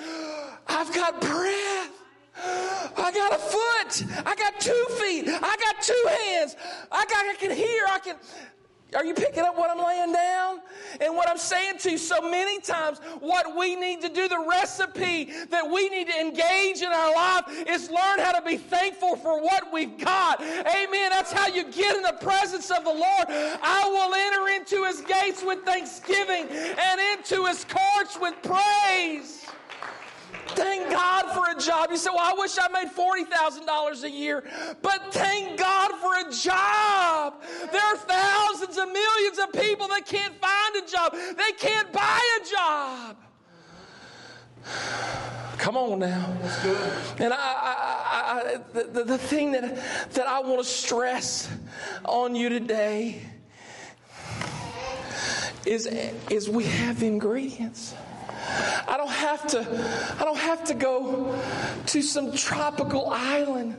I've 0.66 0.92
got 0.94 1.20
breath. 1.20 1.90
I 2.36 3.12
got 3.14 3.32
a 3.32 3.38
foot. 3.38 4.26
I 4.26 4.34
got 4.34 4.60
two 4.60 4.86
feet. 5.00 5.13
Two 5.84 6.06
hands. 6.20 6.56
I 6.90 7.04
got 7.04 7.26
I 7.26 7.34
can 7.38 7.50
hear. 7.50 7.84
I 7.88 7.98
can 7.98 8.16
are 8.94 9.04
you 9.04 9.14
picking 9.14 9.42
up 9.42 9.56
what 9.56 9.70
I'm 9.70 9.84
laying 9.84 10.12
down? 10.12 10.60
And 11.00 11.16
what 11.16 11.28
I'm 11.28 11.38
saying 11.38 11.78
to 11.78 11.92
you 11.92 11.98
so 11.98 12.20
many 12.20 12.60
times, 12.60 12.98
what 13.20 13.56
we 13.56 13.74
need 13.74 14.00
to 14.02 14.08
do, 14.08 14.28
the 14.28 14.44
recipe 14.48 15.30
that 15.50 15.68
we 15.68 15.88
need 15.88 16.08
to 16.08 16.20
engage 16.20 16.80
in 16.80 16.92
our 16.92 17.14
life 17.14 17.44
is 17.66 17.90
learn 17.90 18.20
how 18.20 18.32
to 18.32 18.42
be 18.42 18.56
thankful 18.56 19.16
for 19.16 19.42
what 19.42 19.72
we've 19.72 19.98
got. 19.98 20.40
Amen. 20.40 21.10
That's 21.10 21.32
how 21.32 21.48
you 21.48 21.64
get 21.72 21.96
in 21.96 22.02
the 22.02 22.16
presence 22.20 22.70
of 22.70 22.84
the 22.84 22.90
Lord. 22.90 23.26
I 23.28 23.88
will 23.88 24.14
enter 24.14 24.54
into 24.54 24.84
his 24.84 25.00
gates 25.00 25.42
with 25.42 25.64
thanksgiving 25.64 26.46
and 26.48 27.00
into 27.18 27.46
his 27.46 27.64
courts 27.64 28.18
with 28.20 28.34
praise. 28.42 29.43
Thank 30.54 30.90
God 30.90 31.30
for 31.32 31.56
a 31.56 31.60
job. 31.60 31.90
You 31.90 31.96
say, 31.96 32.10
Well, 32.10 32.20
I 32.20 32.34
wish 32.38 32.56
I 32.58 32.68
made 32.68 32.92
$40,000 32.92 34.02
a 34.02 34.10
year. 34.10 34.44
But 34.82 35.12
thank 35.12 35.58
God 35.58 35.90
for 36.00 36.28
a 36.28 36.32
job. 36.32 37.42
There 37.72 37.82
are 37.82 37.96
thousands 37.96 38.76
of 38.78 38.88
millions 38.88 39.38
of 39.38 39.52
people 39.52 39.88
that 39.88 40.06
can't 40.06 40.34
find 40.40 40.76
a 40.76 40.90
job, 40.90 41.14
they 41.36 41.52
can't 41.52 41.92
buy 41.92 42.20
a 42.40 42.50
job. 42.50 43.16
Come 45.58 45.76
on 45.76 45.98
now. 45.98 46.36
And 47.18 47.32
I, 47.32 47.36
I, 47.36 48.58
I, 48.74 48.82
the, 48.82 49.04
the 49.04 49.18
thing 49.18 49.52
that, 49.52 49.76
that 50.12 50.26
I 50.26 50.40
want 50.40 50.58
to 50.62 50.68
stress 50.68 51.50
on 52.04 52.34
you 52.34 52.48
today 52.48 53.22
is, 55.66 55.86
is 56.30 56.48
we 56.48 56.64
have 56.64 57.02
ingredients. 57.02 57.94
I 58.88 58.94
don't 58.96 59.10
have 59.10 59.46
to, 59.48 59.60
I 60.20 60.24
don't 60.24 60.38
have 60.38 60.64
to 60.64 60.74
go 60.74 61.40
to 61.86 62.02
some 62.02 62.32
tropical 62.32 63.10
island 63.10 63.76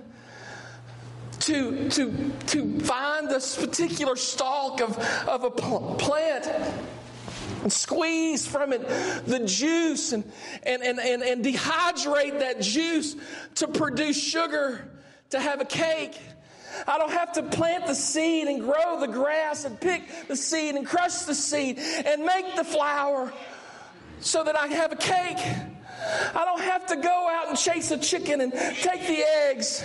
to, 1.41 1.89
to, 1.89 2.31
to 2.47 2.79
find 2.79 3.29
this 3.29 3.55
particular 3.55 4.15
stalk 4.15 4.81
of, 4.81 4.97
of 5.27 5.43
a 5.43 5.51
plant 5.51 6.47
and 7.63 7.71
squeeze 7.71 8.47
from 8.47 8.73
it 8.73 8.87
the 9.25 9.39
juice 9.45 10.11
and, 10.13 10.23
and, 10.63 10.83
and, 10.83 10.99
and, 10.99 11.23
and 11.23 11.45
dehydrate 11.45 12.39
that 12.39 12.61
juice 12.61 13.15
to 13.55 13.67
produce 13.67 14.21
sugar 14.21 14.87
to 15.31 15.39
have 15.39 15.61
a 15.61 15.65
cake. 15.65 16.19
I 16.87 16.97
don't 16.97 17.11
have 17.11 17.31
to 17.33 17.43
plant 17.43 17.87
the 17.87 17.95
seed 17.95 18.47
and 18.47 18.61
grow 18.61 18.99
the 18.99 19.07
grass 19.07 19.65
and 19.65 19.79
pick 19.79 20.03
the 20.27 20.35
seed 20.35 20.75
and 20.75 20.85
crush 20.85 21.19
the 21.21 21.35
seed 21.35 21.79
and 21.79 22.23
make 22.23 22.55
the 22.55 22.63
flour 22.63 23.31
so 24.19 24.43
that 24.43 24.57
I 24.57 24.67
can 24.67 24.77
have 24.77 24.91
a 24.91 24.95
cake. 24.95 25.37
I 26.35 26.45
don't 26.45 26.61
have 26.61 26.85
to 26.87 26.95
go 26.95 27.29
out 27.29 27.49
and 27.49 27.57
chase 27.57 27.91
a 27.91 27.97
chicken 27.97 28.41
and 28.41 28.51
take 28.53 29.07
the 29.07 29.23
eggs. 29.47 29.83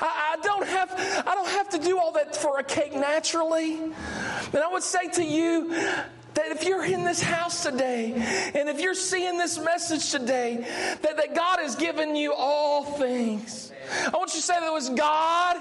I, 0.00 0.36
I, 0.36 0.42
don't 0.42 0.66
have 0.66 0.92
I 1.26 1.34
don't 1.34 1.48
have 1.48 1.68
to 1.70 1.78
do 1.78 1.98
all 1.98 2.12
that 2.12 2.36
for 2.36 2.58
a 2.58 2.64
cake 2.64 2.92
naturally. 2.92 3.74
And 3.74 4.56
I 4.56 4.68
would 4.70 4.82
say 4.82 5.08
to 5.10 5.24
you 5.24 5.70
that 5.70 6.46
if 6.52 6.64
you're 6.64 6.84
in 6.84 7.04
this 7.04 7.20
house 7.20 7.62
today 7.62 8.12
and 8.54 8.68
if 8.68 8.80
you're 8.80 8.94
seeing 8.94 9.38
this 9.38 9.58
message 9.58 10.10
today, 10.10 10.66
that, 11.02 11.16
that 11.16 11.34
God 11.34 11.58
has 11.60 11.76
given 11.76 12.14
you 12.16 12.32
all 12.32 12.84
things. 12.84 13.72
I 14.06 14.16
want 14.16 14.32
you 14.32 14.40
to 14.40 14.46
say 14.46 14.54
that 14.60 14.66
it 14.66 14.72
was 14.72 14.90
God 14.90 15.56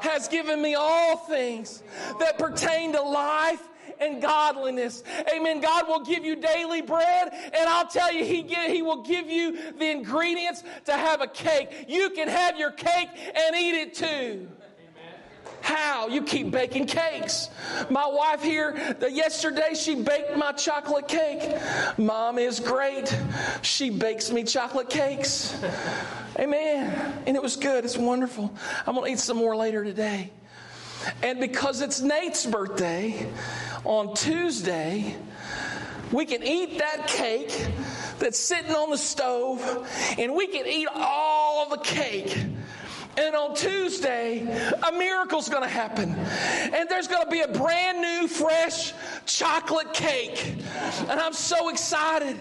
has 0.00 0.28
given 0.28 0.60
me 0.60 0.74
all 0.74 1.16
things 1.16 1.82
that 2.18 2.38
pertain 2.38 2.92
to 2.92 3.02
life 3.02 3.62
and 4.02 4.20
godliness. 4.20 5.02
Amen. 5.34 5.60
God 5.60 5.88
will 5.88 6.04
give 6.04 6.24
you 6.24 6.36
daily 6.36 6.82
bread, 6.82 7.30
and 7.32 7.68
I'll 7.68 7.86
tell 7.86 8.12
you, 8.12 8.24
He, 8.24 8.42
give, 8.42 8.70
he 8.70 8.82
will 8.82 9.02
give 9.02 9.30
you 9.30 9.72
the 9.72 9.90
ingredients 9.90 10.64
to 10.86 10.92
have 10.92 11.20
a 11.20 11.26
cake. 11.26 11.86
You 11.88 12.10
can 12.10 12.28
have 12.28 12.58
your 12.58 12.70
cake 12.70 13.08
and 13.34 13.56
eat 13.56 13.74
it 13.74 13.94
too. 13.94 14.48
How? 15.62 16.08
You 16.08 16.22
keep 16.22 16.50
baking 16.50 16.86
cakes. 16.86 17.48
My 17.88 18.06
wife 18.06 18.42
here, 18.42 18.96
yesterday, 19.00 19.74
she 19.74 19.94
baked 19.94 20.36
my 20.36 20.52
chocolate 20.52 21.06
cake. 21.06 21.56
Mom 21.96 22.38
is 22.38 22.58
great. 22.58 23.16
She 23.62 23.88
bakes 23.88 24.32
me 24.32 24.42
chocolate 24.42 24.90
cakes. 24.90 25.56
Amen. 26.36 27.22
And 27.26 27.36
it 27.36 27.42
was 27.42 27.56
good. 27.56 27.84
It's 27.84 27.96
wonderful. 27.96 28.52
I'm 28.86 28.94
going 28.96 29.06
to 29.06 29.12
eat 29.12 29.20
some 29.20 29.36
more 29.36 29.54
later 29.54 29.84
today. 29.84 30.32
And 31.22 31.40
because 31.40 31.80
it's 31.80 32.00
Nate's 32.00 32.46
birthday 32.46 33.28
on 33.84 34.14
Tuesday, 34.14 35.16
we 36.12 36.26
can 36.26 36.42
eat 36.42 36.78
that 36.78 37.06
cake 37.06 37.66
that's 38.18 38.38
sitting 38.38 38.72
on 38.72 38.90
the 38.90 38.98
stove, 38.98 39.60
and 40.18 40.34
we 40.34 40.46
can 40.46 40.66
eat 40.66 40.88
all 40.94 41.64
of 41.64 41.70
the 41.70 41.78
cake. 41.78 42.36
And 43.16 43.36
on 43.36 43.54
Tuesday, 43.54 44.40
a 44.42 44.92
miracle's 44.92 45.48
to 45.62 45.68
happen. 45.68 46.14
And 46.14 46.88
there's 46.88 47.08
to 47.24 47.30
be 47.30 47.40
a 47.40 47.48
brand 47.48 48.00
new, 48.00 48.26
fresh 48.26 48.94
chocolate 49.26 49.92
cake. 49.92 50.54
And 51.00 51.20
I'm 51.20 51.34
so 51.34 51.68
excited. 51.68 52.38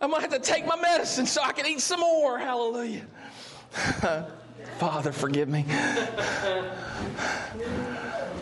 I'm 0.00 0.10
to 0.22 0.28
have 0.28 0.42
to 0.42 0.52
take 0.52 0.66
my 0.66 0.76
medicine 0.76 1.26
so 1.26 1.42
I 1.42 1.52
can 1.52 1.66
eat 1.66 1.80
some 1.80 2.00
more. 2.00 2.36
Hallelujah. 2.36 3.06
Father, 4.82 5.12
forgive 5.12 5.48
me. 5.48 5.64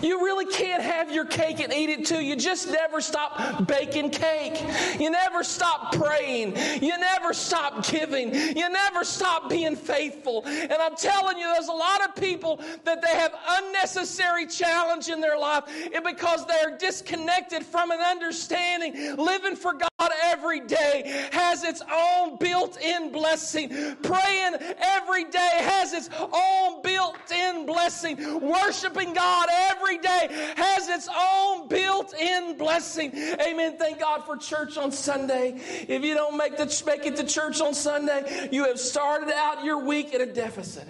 You 0.00 0.24
really 0.24 0.46
can't 0.46 0.82
have 0.82 1.12
your 1.12 1.26
cake 1.26 1.60
and 1.60 1.70
eat 1.70 1.90
it 1.90 2.06
too. 2.06 2.22
You 2.22 2.34
just 2.34 2.70
never 2.70 3.02
stop 3.02 3.66
baking 3.66 4.08
cake. 4.08 4.58
You 4.98 5.10
never 5.10 5.44
stop 5.44 5.94
praying. 5.94 6.56
You 6.82 6.98
never 6.98 7.34
stop 7.34 7.86
giving. 7.86 8.34
You 8.34 8.70
never 8.70 9.04
stop 9.04 9.50
being 9.50 9.76
faithful. 9.76 10.42
And 10.46 10.72
I'm 10.72 10.96
telling 10.96 11.36
you, 11.36 11.44
there's 11.52 11.68
a 11.68 11.72
lot 11.72 12.08
of 12.08 12.16
people 12.16 12.58
that 12.84 13.02
they 13.02 13.14
have 13.16 13.34
unnecessary 13.46 14.46
challenge 14.46 15.10
in 15.10 15.20
their 15.20 15.38
life 15.38 15.64
because 16.02 16.46
they're 16.46 16.78
disconnected 16.78 17.66
from 17.66 17.90
an 17.90 18.00
understanding. 18.00 19.16
Living 19.18 19.56
for 19.56 19.74
God 19.74 19.89
every 20.24 20.60
day 20.60 21.28
has 21.32 21.64
its 21.64 21.82
own 21.92 22.38
built 22.38 22.80
in 22.80 23.12
blessing. 23.12 23.68
Praying 24.02 24.56
every 24.78 25.24
day 25.24 25.50
has 25.58 25.92
its 25.92 26.08
own 26.32 26.82
built 26.82 27.16
in 27.30 27.66
blessing. 27.66 28.40
Worshiping 28.40 29.12
God 29.12 29.48
every 29.52 29.80
every 29.90 29.98
day 29.98 30.28
has 30.56 30.88
its 30.88 31.08
own 31.08 31.68
built 31.68 32.14
in 32.14 32.56
blessing. 32.56 33.12
Amen. 33.14 33.76
Thank 33.78 34.00
God 34.00 34.24
for 34.24 34.36
church 34.36 34.76
on 34.76 34.92
Sunday. 34.92 35.60
If 35.88 36.04
you 36.04 36.14
don't 36.14 36.36
make, 36.36 36.56
the, 36.56 36.82
make 36.86 37.06
it 37.06 37.16
to 37.16 37.24
church 37.24 37.60
on 37.60 37.74
Sunday, 37.74 38.48
you 38.52 38.64
have 38.64 38.78
started 38.78 39.32
out 39.34 39.64
your 39.64 39.84
week 39.84 40.14
at 40.14 40.20
a 40.20 40.26
deficit. 40.26 40.86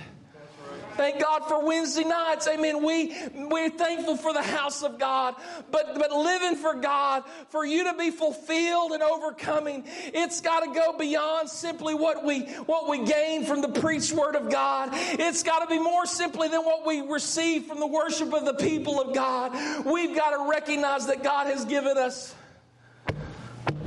Thank 1.01 1.19
God 1.19 1.47
for 1.49 1.65
Wednesday 1.65 2.05
nights. 2.05 2.47
Amen. 2.47 2.85
We, 2.85 3.17
we're 3.35 3.71
thankful 3.71 4.19
for 4.19 4.35
the 4.35 4.43
house 4.43 4.83
of 4.83 4.99
God. 4.99 5.35
But, 5.71 5.95
but 5.99 6.13
living 6.13 6.57
for 6.57 6.75
God, 6.75 7.25
for 7.49 7.65
you 7.65 7.85
to 7.85 7.95
be 7.95 8.11
fulfilled 8.11 8.93
and 8.93 9.03
overcoming, 9.03 9.85
it's 10.13 10.43
got 10.43 10.61
to 10.61 10.79
go 10.79 10.99
beyond 10.99 11.49
simply 11.49 11.95
what 11.95 12.23
we, 12.23 12.43
what 12.67 12.87
we 12.87 13.03
gain 13.07 13.47
from 13.47 13.63
the 13.63 13.71
preached 13.71 14.13
word 14.13 14.37
of 14.37 14.51
God. 14.51 14.91
It's 14.93 15.43
got 15.43 15.61
to 15.61 15.75
be 15.75 15.83
more 15.83 16.05
simply 16.05 16.49
than 16.49 16.67
what 16.67 16.87
we 16.87 17.01
receive 17.01 17.65
from 17.65 17.81
the 17.81 17.87
worship 17.87 18.35
of 18.35 18.45
the 18.45 18.53
people 18.53 19.01
of 19.01 19.15
God. 19.15 19.87
We've 19.87 20.15
got 20.15 20.37
to 20.37 20.51
recognize 20.51 21.07
that 21.07 21.23
God 21.23 21.47
has 21.47 21.65
given 21.65 21.97
us 21.97 22.35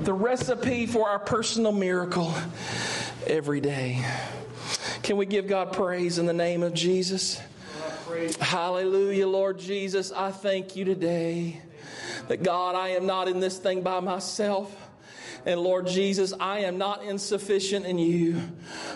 the 0.01 0.13
recipe 0.13 0.87
for 0.87 1.09
our 1.09 1.19
personal 1.19 1.73
miracle 1.73 2.33
every 3.27 3.61
day. 3.61 4.03
Can 5.03 5.17
we 5.17 5.25
give 5.25 5.47
God 5.47 5.73
praise 5.73 6.17
in 6.17 6.25
the 6.25 6.33
name 6.33 6.63
of 6.63 6.73
Jesus? 6.73 7.41
Hallelujah, 8.39 9.27
Lord 9.27 9.59
Jesus. 9.59 10.13
I 10.13 10.31
thank 10.31 10.77
you 10.77 10.85
today 10.85 11.61
that 12.29 12.41
God, 12.41 12.75
I 12.75 12.89
am 12.89 13.05
not 13.05 13.27
in 13.27 13.41
this 13.41 13.57
thing 13.57 13.81
by 13.81 13.99
myself. 13.99 14.73
And 15.45 15.59
Lord 15.59 15.87
Jesus, 15.87 16.33
I 16.39 16.59
am 16.59 16.77
not 16.77 17.03
insufficient 17.03 17.85
in 17.85 17.97
you. 17.97 18.41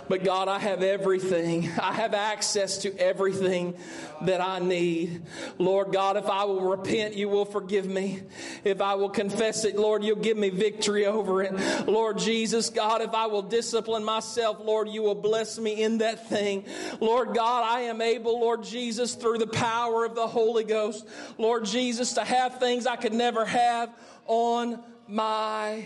But 0.07 0.23
God, 0.23 0.47
I 0.47 0.59
have 0.59 0.81
everything. 0.81 1.69
I 1.81 1.91
have 1.91 2.13
access 2.13 2.79
to 2.79 2.97
everything 2.97 3.75
that 4.21 4.39
I 4.39 4.59
need. 4.59 5.23
Lord 5.57 5.91
God, 5.91 6.15
if 6.15 6.25
I 6.27 6.45
will 6.45 6.61
repent, 6.61 7.15
you 7.15 7.27
will 7.27 7.45
forgive 7.45 7.85
me. 7.85 8.21
If 8.63 8.81
I 8.81 8.95
will 8.95 9.09
confess 9.09 9.65
it, 9.65 9.75
Lord, 9.75 10.03
you'll 10.03 10.15
give 10.15 10.37
me 10.37 10.49
victory 10.49 11.05
over 11.05 11.43
it. 11.43 11.87
Lord 11.87 12.17
Jesus, 12.17 12.69
God, 12.69 13.01
if 13.01 13.13
I 13.13 13.25
will 13.27 13.41
discipline 13.41 14.05
myself, 14.05 14.59
Lord, 14.61 14.87
you 14.87 15.03
will 15.03 15.15
bless 15.15 15.59
me 15.59 15.83
in 15.83 15.97
that 15.97 16.29
thing. 16.29 16.65
Lord 17.01 17.35
God, 17.35 17.63
I 17.63 17.81
am 17.81 18.01
able, 18.01 18.39
Lord 18.39 18.63
Jesus, 18.63 19.15
through 19.15 19.39
the 19.39 19.47
power 19.47 20.05
of 20.05 20.15
the 20.15 20.27
Holy 20.27 20.63
Ghost, 20.63 21.05
Lord 21.37 21.65
Jesus, 21.65 22.13
to 22.13 22.23
have 22.23 22.59
things 22.59 22.87
I 22.87 22.95
could 22.95 23.13
never 23.13 23.45
have 23.45 23.93
on 24.25 24.81
my 25.07 25.85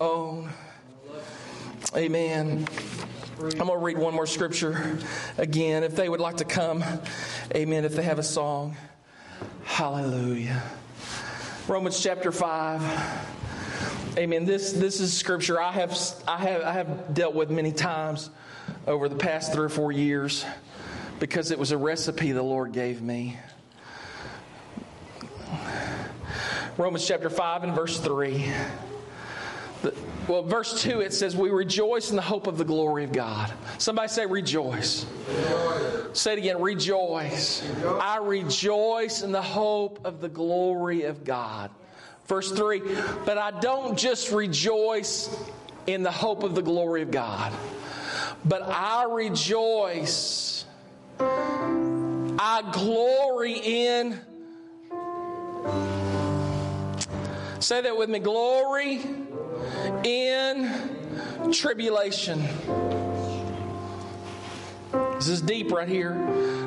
own. 0.00 0.50
Amen. 1.96 2.66
I'm 3.38 3.50
going 3.50 3.68
to 3.68 3.76
read 3.76 3.98
one 3.98 4.14
more 4.14 4.26
scripture 4.26 4.98
again. 5.38 5.82
If 5.84 5.96
they 5.96 6.08
would 6.08 6.20
like 6.20 6.38
to 6.38 6.44
come, 6.44 6.84
amen. 7.54 7.84
If 7.84 7.94
they 7.94 8.02
have 8.02 8.18
a 8.18 8.24
song, 8.24 8.76
hallelujah. 9.64 10.62
Romans 11.68 12.02
chapter 12.02 12.32
5. 12.32 14.18
Amen. 14.18 14.44
This, 14.44 14.72
this 14.72 15.00
is 15.00 15.12
scripture 15.12 15.60
I 15.60 15.72
have, 15.72 15.98
I, 16.26 16.38
have, 16.38 16.62
I 16.62 16.72
have 16.72 17.14
dealt 17.14 17.34
with 17.34 17.50
many 17.50 17.72
times 17.72 18.30
over 18.86 19.08
the 19.08 19.16
past 19.16 19.52
three 19.52 19.64
or 19.64 19.68
four 19.68 19.92
years 19.92 20.44
because 21.18 21.50
it 21.50 21.58
was 21.58 21.72
a 21.72 21.78
recipe 21.78 22.32
the 22.32 22.42
Lord 22.42 22.72
gave 22.72 23.02
me. 23.02 23.38
Romans 26.76 27.06
chapter 27.06 27.30
5 27.30 27.64
and 27.64 27.74
verse 27.74 27.98
3. 28.00 28.52
Well, 30.28 30.42
verse 30.42 30.82
2, 30.82 31.00
it 31.00 31.12
says, 31.12 31.36
We 31.36 31.50
rejoice 31.50 32.10
in 32.10 32.16
the 32.16 32.22
hope 32.22 32.46
of 32.46 32.56
the 32.58 32.64
glory 32.64 33.04
of 33.04 33.12
God. 33.12 33.52
Somebody 33.78 34.08
say, 34.08 34.26
Rejoice. 34.26 35.04
rejoice. 35.28 36.18
Say 36.18 36.34
it 36.34 36.38
again, 36.38 36.60
rejoice. 36.60 37.62
rejoice. 37.62 38.00
I 38.00 38.18
rejoice 38.18 39.22
in 39.22 39.32
the 39.32 39.42
hope 39.42 40.04
of 40.04 40.20
the 40.20 40.28
glory 40.28 41.04
of 41.04 41.24
God. 41.24 41.70
Verse 42.26 42.50
3, 42.52 42.80
but 43.26 43.36
I 43.36 43.50
don't 43.60 43.98
just 43.98 44.32
rejoice 44.32 45.28
in 45.86 46.02
the 46.02 46.10
hope 46.10 46.42
of 46.42 46.54
the 46.54 46.62
glory 46.62 47.02
of 47.02 47.10
God, 47.10 47.52
but 48.46 48.62
I 48.62 49.04
rejoice. 49.04 50.64
I 51.20 52.62
glory 52.72 53.58
in. 53.58 54.20
Say 57.60 57.82
that 57.82 57.96
with 57.96 58.08
me 58.08 58.18
glory 58.18 59.00
in 60.04 61.50
tribulation. 61.52 62.46
This 65.14 65.28
is 65.28 65.42
deep 65.42 65.72
right 65.72 65.88
here. 65.88 66.14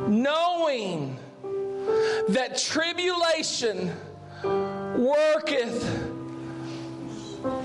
Knowing 0.07 1.19
that 2.29 2.57
tribulation 2.57 3.91
worketh 4.43 6.11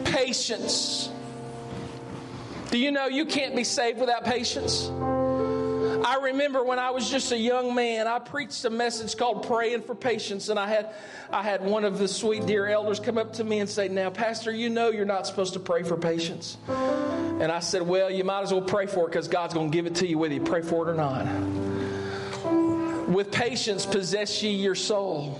patience. 0.04 1.08
Do 2.70 2.78
you 2.78 2.92
know 2.92 3.06
you 3.06 3.26
can't 3.26 3.56
be 3.56 3.64
saved 3.64 3.98
without 3.98 4.24
patience? 4.24 4.90
I 6.04 6.18
remember 6.22 6.64
when 6.64 6.78
I 6.78 6.90
was 6.90 7.08
just 7.08 7.32
a 7.32 7.38
young 7.38 7.74
man, 7.74 8.06
I 8.06 8.18
preached 8.18 8.64
a 8.64 8.70
message 8.70 9.16
called 9.16 9.46
Praying 9.46 9.82
for 9.82 9.94
Patience, 9.94 10.48
and 10.48 10.58
I 10.58 10.66
had 10.66 10.94
I 11.30 11.42
had 11.42 11.64
one 11.64 11.84
of 11.84 11.98
the 11.98 12.08
sweet 12.08 12.46
dear 12.46 12.66
elders 12.66 12.98
come 13.00 13.18
up 13.18 13.34
to 13.34 13.44
me 13.44 13.60
and 13.60 13.68
say, 13.68 13.88
Now, 13.88 14.10
Pastor, 14.10 14.50
you 14.50 14.68
know 14.68 14.90
you're 14.90 15.04
not 15.04 15.26
supposed 15.26 15.52
to 15.54 15.60
pray 15.60 15.82
for 15.82 15.96
patience. 15.96 16.56
And 16.68 17.50
I 17.52 17.60
said, 17.60 17.82
Well, 17.82 18.10
you 18.10 18.24
might 18.24 18.42
as 18.42 18.52
well 18.52 18.62
pray 18.62 18.86
for 18.86 19.04
it 19.04 19.12
because 19.12 19.28
God's 19.28 19.54
going 19.54 19.70
to 19.70 19.76
give 19.76 19.86
it 19.86 19.94
to 19.96 20.06
you 20.06 20.18
whether 20.18 20.34
you 20.34 20.42
pray 20.42 20.62
for 20.62 20.88
it 20.88 20.92
or 20.92 20.94
not. 20.94 21.26
With 23.08 23.30
patience, 23.30 23.86
possess 23.86 24.42
ye 24.42 24.50
your 24.50 24.74
soul. 24.74 25.38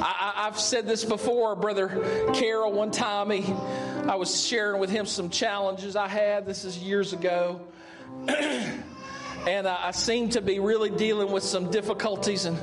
I, 0.00 0.44
have 0.44 0.58
said 0.58 0.86
this 0.86 1.04
before, 1.04 1.56
Brother 1.56 1.88
Carol. 2.34 2.72
One 2.72 2.90
time, 2.90 3.30
he, 3.30 3.52
I 4.08 4.14
was 4.14 4.46
sharing 4.46 4.80
with 4.80 4.90
him 4.90 5.06
some 5.06 5.28
challenges 5.28 5.96
I 5.96 6.08
had. 6.08 6.46
This 6.46 6.64
is 6.64 6.78
years 6.78 7.12
ago. 7.12 7.60
and 9.46 9.66
uh, 9.66 9.76
I 9.78 9.92
seem 9.92 10.30
to 10.30 10.40
be 10.40 10.58
really 10.58 10.90
dealing 10.90 11.30
with 11.30 11.42
some 11.42 11.70
difficulties. 11.70 12.44
And, 12.44 12.58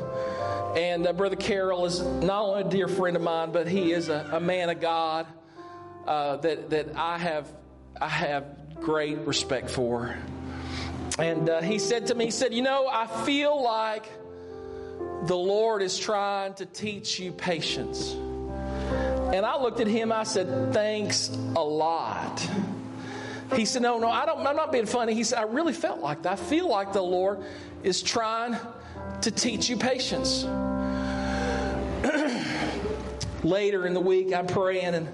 and 0.75 1.07
uh, 1.07 1.13
Brother 1.13 1.35
Carroll 1.35 1.85
is 1.85 2.01
not 2.01 2.41
only 2.43 2.61
a 2.61 2.69
dear 2.69 2.87
friend 2.87 3.15
of 3.15 3.21
mine, 3.21 3.51
but 3.51 3.67
he 3.67 3.91
is 3.91 4.09
a, 4.09 4.29
a 4.33 4.39
man 4.39 4.69
of 4.69 4.81
God 4.81 5.27
uh, 6.05 6.37
that, 6.37 6.69
that 6.71 6.95
I, 6.95 7.17
have, 7.17 7.51
I 7.99 8.07
have 8.07 8.45
great 8.81 9.19
respect 9.19 9.69
for. 9.69 10.15
And 11.17 11.49
uh, 11.49 11.61
he 11.61 11.79
said 11.79 12.07
to 12.07 12.15
me, 12.15 12.25
he 12.25 12.31
said, 12.31 12.53
You 12.53 12.61
know, 12.61 12.87
I 12.87 13.07
feel 13.25 13.63
like 13.63 14.09
the 15.23 15.37
Lord 15.37 15.81
is 15.81 15.97
trying 15.97 16.55
to 16.55 16.65
teach 16.65 17.19
you 17.19 17.31
patience. 17.31 18.13
And 18.13 19.45
I 19.45 19.59
looked 19.61 19.79
at 19.79 19.87
him, 19.87 20.11
I 20.11 20.23
said, 20.23 20.73
Thanks 20.73 21.29
a 21.55 21.63
lot. 21.63 22.47
He 23.53 23.65
said, 23.65 23.81
No, 23.81 23.99
no, 23.99 24.09
I 24.09 24.25
don't, 24.25 24.45
I'm 24.45 24.55
not 24.55 24.71
being 24.71 24.85
funny. 24.85 25.13
He 25.13 25.23
said, 25.23 25.39
I 25.39 25.43
really 25.43 25.73
felt 25.73 25.99
like 25.99 26.23
that. 26.23 26.33
I 26.33 26.35
feel 26.35 26.67
like 26.67 26.93
the 26.93 27.01
Lord 27.01 27.39
is 27.83 28.01
trying 28.01 28.57
to 29.21 29.31
teach 29.31 29.69
you 29.69 29.77
patience. 29.77 30.43
Later 33.43 33.85
in 33.85 33.93
the 33.93 34.01
week, 34.01 34.33
I'm 34.33 34.47
praying 34.47 34.95
and 34.95 35.07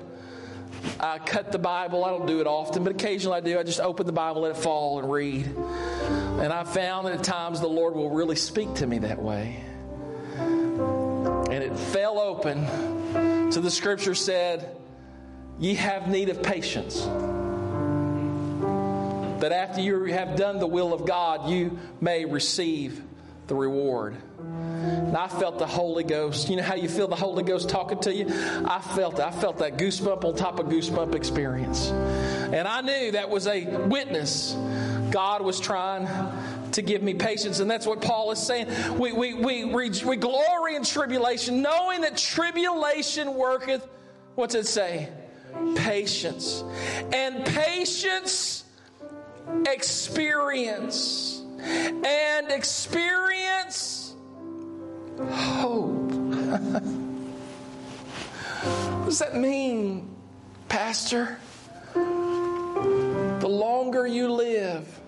I 1.00 1.20
cut 1.20 1.52
the 1.52 1.60
Bible. 1.60 2.06
I 2.06 2.10
don't 2.10 2.26
do 2.26 2.40
it 2.40 2.48
often, 2.48 2.84
but 2.84 2.94
occasionally 2.94 3.38
I 3.38 3.42
do. 3.42 3.60
I 3.60 3.64
just 3.64 3.82
open 3.82 4.06
the 4.06 4.14
Bible, 4.14 4.44
let 4.44 4.52
it 4.52 4.58
fall, 4.58 5.00
and 5.00 5.12
read. 5.12 5.46
And 5.46 6.54
I 6.54 6.64
found 6.64 7.08
that 7.08 7.14
at 7.14 7.24
times 7.24 7.60
the 7.60 7.68
Lord 7.68 7.96
will 7.96 8.10
really 8.10 8.38
speak 8.38 8.74
to 8.76 8.88
me 8.88 9.00
that 9.00 9.22
way. 9.22 9.64
And 10.38 11.64
it 11.64 11.78
fell 11.78 12.20
open 12.20 13.52
to 13.52 13.60
the 13.60 13.70
scripture 13.70 14.16
said, 14.16 14.78
Ye 15.60 15.76
have 15.76 16.08
need 16.08 16.30
of 16.30 16.42
patience 16.42 17.06
that 19.42 19.52
after 19.52 19.82
you 19.82 20.04
have 20.06 20.36
done 20.36 20.60
the 20.60 20.68
will 20.68 20.94
of 20.94 21.06
God, 21.06 21.50
you 21.50 21.78
may 22.00 22.26
receive 22.26 23.02
the 23.48 23.56
reward. 23.56 24.16
And 24.40 25.18
I 25.18 25.28
felt 25.28 25.60
the 25.60 25.68
Holy 25.68 26.04
Ghost. 26.04 26.50
You 26.50 26.56
know 26.56 26.64
how 26.64 26.76
you 26.76 26.88
feel 26.88 27.08
the 27.08 27.16
Holy 27.16 27.44
Ghost 27.44 27.70
talking 27.70 28.00
to 28.00 28.14
you? 28.14 28.28
I 28.30 28.80
felt 28.96 29.20
I 29.20 29.32
felt 29.32 29.58
that 29.58 29.78
goosebump 29.78 30.24
on 30.24 30.36
top 30.36 30.60
of 30.60 30.68
goosebump 30.68 31.16
experience. 31.16 31.90
And 31.90 32.68
I 32.68 32.82
knew 32.82 33.12
that 33.12 33.30
was 33.30 33.48
a 33.48 33.66
witness. 33.66 34.56
God 35.12 35.42
was 35.42 35.60
trying 35.60 36.08
to 36.72 36.82
give 36.82 37.04
me 37.04 37.14
patience. 37.14 37.60
And 37.60 37.70
that's 37.70 37.86
what 37.86 38.02
Paul 38.02 38.32
is 38.32 38.40
saying. 38.40 38.68
We, 38.98 39.12
we, 39.12 39.34
we, 39.34 39.66
we, 39.66 39.90
we 39.90 40.16
glory 40.16 40.76
in 40.76 40.84
tribulation, 40.84 41.62
knowing 41.62 42.02
that 42.02 42.18
tribulation 42.18 43.36
worketh, 43.36 43.86
what's 44.36 44.56
it 44.56 44.66
say? 44.68 45.10
Patience. 45.76 46.64
And 47.12 47.46
patience 47.46 48.61
experience 49.68 51.42
and 51.60 52.52
experience 52.52 54.02
hope. 55.30 56.12
what 58.92 59.06
does 59.06 59.20
that 59.20 59.36
mean, 59.36 60.10
Pastor? 60.68 61.38
The 61.94 63.48
longer 63.48 64.08
you 64.08 64.32
live 64.32 65.00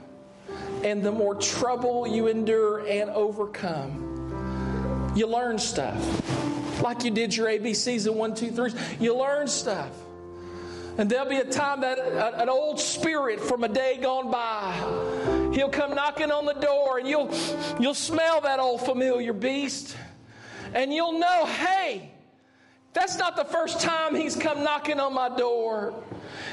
and 0.84 1.04
the 1.04 1.12
more 1.12 1.36
trouble 1.36 2.08
you 2.08 2.28
endure 2.28 2.88
and 2.88 3.10
overcome, 3.10 5.12
you 5.16 5.28
learn 5.28 5.60
stuff. 5.60 6.82
Like 6.82 7.04
you 7.04 7.12
did 7.12 7.36
your 7.36 7.48
ABCs 7.48 8.08
and 8.08 8.16
one, 8.16 8.36
two, 8.36 8.52
threes. 8.52 8.76
You 9.00 9.16
learn 9.16 9.48
stuff. 9.48 9.92
And 10.98 11.10
there'll 11.10 11.30
be 11.30 11.38
a 11.38 11.46
time 11.46 11.82
that 11.82 11.98
an 12.40 12.50
old 12.50 12.80
spirit 12.80 13.40
from 13.40 13.64
a 13.64 13.68
day 13.68 13.98
gone 14.02 14.30
by, 14.30 15.52
he'll 15.54 15.70
come 15.70 15.96
knocking 15.96 16.32
on 16.32 16.46
the 16.46 16.54
door 16.54 17.00
and 17.00 17.08
you'll, 17.08 17.32
you'll 17.80 17.96
smell 17.96 18.42
that 18.42 18.60
old 18.60 18.82
familiar 18.82 19.34
beast. 19.34 19.96
And 20.74 20.94
you'll 20.94 21.20
know, 21.20 21.46
hey, 21.46 22.12
that's 22.94 23.18
not 23.18 23.36
the 23.36 23.46
first 23.46 23.82
time 23.82 24.16
he's 24.16 24.36
come 24.36 24.64
knocking 24.64 25.00
on 25.00 25.14
my 25.14 25.36
door. 25.36 26.04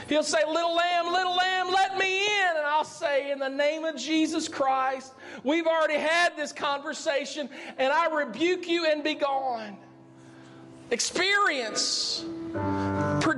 He'll 0.09 0.22
say, 0.22 0.38
Little 0.47 0.74
lamb, 0.74 1.12
little 1.12 1.36
lamb, 1.36 1.70
let 1.70 1.99
me 1.99 2.24
in. 2.24 2.57
And 2.57 2.66
I'll 2.66 2.84
say, 2.84 3.30
In 3.30 3.38
the 3.38 3.49
name 3.49 3.84
of 3.84 3.97
Jesus 3.97 4.49
Christ, 4.49 5.12
we've 5.45 5.66
already 5.66 5.99
had 5.99 6.36
this 6.36 6.53
conversation, 6.53 7.49
and 7.76 7.93
I 7.93 8.09
rebuke 8.09 8.68
you 8.68 8.86
and 8.86 9.05
be 9.05 9.14
gone. 9.14 9.76
Experience 10.91 12.24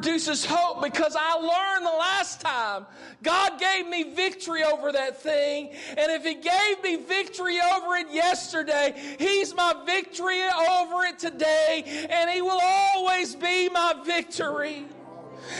produces 0.02 0.44
hope 0.44 0.82
because 0.82 1.16
I 1.18 1.34
learned 1.34 1.86
the 1.86 1.96
last 1.96 2.40
time 2.40 2.86
God 3.22 3.60
gave 3.60 3.86
me 3.86 4.14
victory 4.14 4.64
over 4.64 4.90
that 4.90 5.22
thing. 5.22 5.70
And 5.90 6.10
if 6.10 6.24
He 6.24 6.34
gave 6.34 6.82
me 6.82 6.96
victory 6.96 7.58
over 7.60 7.96
it 7.96 8.10
yesterday, 8.10 8.94
He's 9.18 9.54
my 9.54 9.74
victory 9.86 10.40
over 10.42 11.04
it 11.04 11.18
today, 11.18 12.08
and 12.10 12.30
He 12.30 12.42
will 12.42 12.60
always 12.60 13.36
be 13.36 13.68
my 13.68 13.94
victory. 14.04 14.86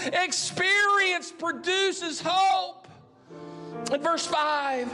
Experience 0.06 1.30
produces 1.30 2.20
hope. 2.24 2.88
In 3.92 4.00
verse 4.00 4.26
5, 4.26 4.90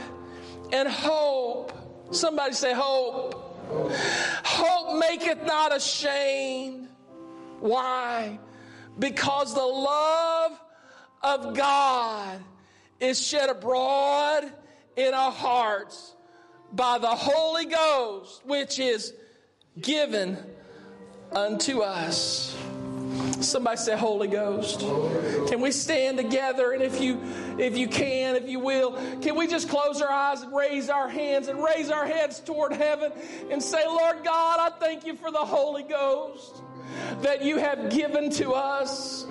and 0.73 0.87
hope. 0.87 1.73
Somebody 2.11 2.53
say, 2.53 2.73
hope. 2.73 3.45
Hope 4.45 4.99
maketh 4.99 5.43
not 5.45 5.75
ashamed. 5.75 6.87
Why? 7.59 8.39
Because 8.99 9.53
the 9.53 9.65
love 9.65 10.59
of 11.23 11.55
God 11.55 12.39
is 12.99 13.25
shed 13.25 13.49
abroad 13.49 14.51
in 14.95 15.13
our 15.13 15.31
hearts 15.31 16.15
by 16.73 16.97
the 16.97 17.07
Holy 17.07 17.65
Ghost, 17.65 18.45
which 18.45 18.79
is 18.79 19.13
given 19.79 20.37
unto 21.31 21.79
us. 21.79 22.55
Somebody 23.39 23.77
say 23.77 23.97
Holy 23.97 24.27
Ghost. 24.27 24.81
Can 25.49 25.61
we 25.61 25.71
stand 25.71 26.17
together 26.17 26.73
and 26.73 26.83
if 26.83 26.99
you 26.99 27.21
if 27.57 27.77
you 27.77 27.87
can, 27.87 28.35
if 28.35 28.49
you 28.49 28.59
will, 28.59 28.93
can 29.21 29.35
we 29.35 29.47
just 29.47 29.69
close 29.69 30.01
our 30.01 30.09
eyes 30.09 30.41
and 30.41 30.53
raise 30.53 30.89
our 30.89 31.07
hands 31.07 31.47
and 31.47 31.63
raise 31.63 31.89
our 31.89 32.05
heads 32.05 32.39
toward 32.39 32.73
heaven 32.73 33.11
and 33.49 33.63
say, 33.63 33.85
Lord 33.85 34.23
God, 34.23 34.59
I 34.59 34.77
thank 34.77 35.05
you 35.05 35.15
for 35.15 35.31
the 35.31 35.39
Holy 35.39 35.83
Ghost 35.83 36.61
that 37.21 37.41
you 37.41 37.57
have 37.57 37.89
given 37.89 38.29
to 38.31 38.51
us. 38.51 39.25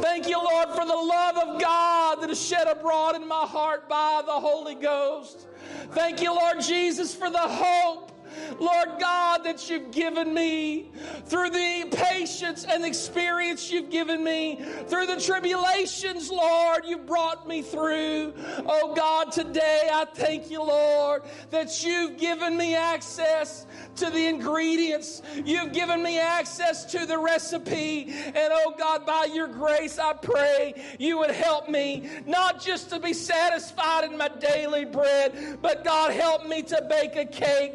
Thank 0.00 0.28
you, 0.28 0.42
Lord, 0.42 0.68
for 0.70 0.86
the 0.86 0.94
love 0.94 1.36
of 1.36 1.60
God 1.60 2.22
that 2.22 2.30
is 2.30 2.40
shed 2.40 2.66
abroad 2.66 3.16
in 3.16 3.26
my 3.26 3.46
heart 3.46 3.88
by 3.88 4.22
the 4.24 4.32
Holy 4.32 4.74
Ghost. 4.74 5.46
Thank 5.90 6.22
you, 6.22 6.34
Lord 6.34 6.60
Jesus, 6.60 7.14
for 7.14 7.30
the 7.30 7.38
hope 7.38 8.12
Lord 8.58 8.88
God, 9.00 9.44
that 9.44 9.68
you've 9.68 9.90
given 9.90 10.32
me, 10.32 10.90
through 11.26 11.50
the 11.50 11.88
patience 11.92 12.64
and 12.64 12.84
experience 12.84 13.70
you've 13.70 13.90
given 13.90 14.22
me, 14.22 14.64
through 14.88 15.06
the 15.06 15.20
tribulations, 15.20 16.30
Lord, 16.30 16.84
you 16.84 16.98
brought 16.98 17.46
me 17.46 17.62
through. 17.62 18.34
Oh 18.66 18.94
God, 18.94 19.32
today 19.32 19.88
I 19.92 20.04
thank 20.04 20.50
you, 20.50 20.62
Lord, 20.62 21.22
that 21.50 21.84
you've 21.84 22.18
given 22.18 22.56
me 22.56 22.74
access 22.74 23.66
to 23.96 24.10
the 24.10 24.26
ingredients. 24.26 25.22
You've 25.44 25.72
given 25.72 26.02
me 26.02 26.18
access 26.18 26.84
to 26.92 27.06
the 27.06 27.18
recipe. 27.18 28.08
And 28.08 28.52
oh 28.52 28.74
God, 28.78 29.06
by 29.06 29.28
your 29.32 29.48
grace, 29.48 29.98
I 29.98 30.12
pray 30.12 30.74
you 30.98 31.18
would 31.18 31.30
help 31.30 31.68
me 31.68 32.08
not 32.26 32.62
just 32.62 32.90
to 32.90 33.00
be 33.00 33.12
satisfied 33.12 34.04
in 34.04 34.16
my 34.16 34.28
daily 34.28 34.84
bread, 34.84 35.58
but 35.62 35.84
God, 35.84 36.12
help 36.12 36.46
me 36.46 36.62
to 36.62 36.86
bake 36.88 37.16
a 37.16 37.24
cake. 37.24 37.74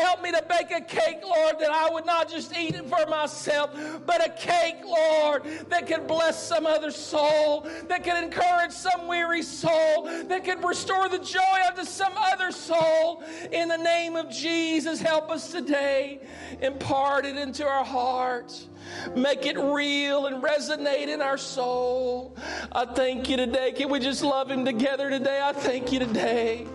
Help 0.00 0.22
me 0.22 0.30
to 0.30 0.42
bake 0.48 0.70
a 0.70 0.80
cake, 0.80 1.22
Lord, 1.24 1.58
that 1.58 1.70
I 1.70 1.90
would 1.90 2.06
not 2.06 2.30
just 2.30 2.56
eat 2.56 2.74
it 2.74 2.88
for 2.88 3.06
myself, 3.08 3.70
but 4.06 4.24
a 4.24 4.30
cake, 4.30 4.84
Lord, 4.84 5.42
that 5.68 5.86
could 5.86 6.06
bless 6.06 6.40
some 6.40 6.66
other 6.66 6.90
soul, 6.90 7.66
that 7.88 8.04
could 8.04 8.22
encourage 8.22 8.72
some 8.72 9.08
weary 9.08 9.42
soul, 9.42 10.04
that 10.04 10.44
could 10.44 10.62
restore 10.64 11.08
the 11.08 11.18
joy 11.18 11.40
unto 11.66 11.84
some 11.84 12.12
other 12.16 12.52
soul. 12.52 13.22
In 13.50 13.68
the 13.68 13.76
name 13.76 14.16
of 14.16 14.30
Jesus, 14.30 15.00
help 15.00 15.30
us 15.30 15.50
today. 15.50 16.20
Impart 16.62 17.26
it 17.26 17.36
into 17.36 17.66
our 17.66 17.84
hearts. 17.84 18.68
Make 19.14 19.46
it 19.46 19.58
real 19.58 20.26
and 20.26 20.42
resonate 20.42 21.08
in 21.08 21.20
our 21.20 21.36
soul. 21.36 22.36
I 22.72 22.86
thank 22.86 23.28
you 23.28 23.36
today. 23.36 23.72
Can 23.72 23.90
we 23.90 23.98
just 23.98 24.22
love 24.22 24.50
Him 24.50 24.64
together 24.64 25.10
today? 25.10 25.40
I 25.42 25.52
thank 25.52 25.92
you 25.92 25.98
today. 25.98 26.66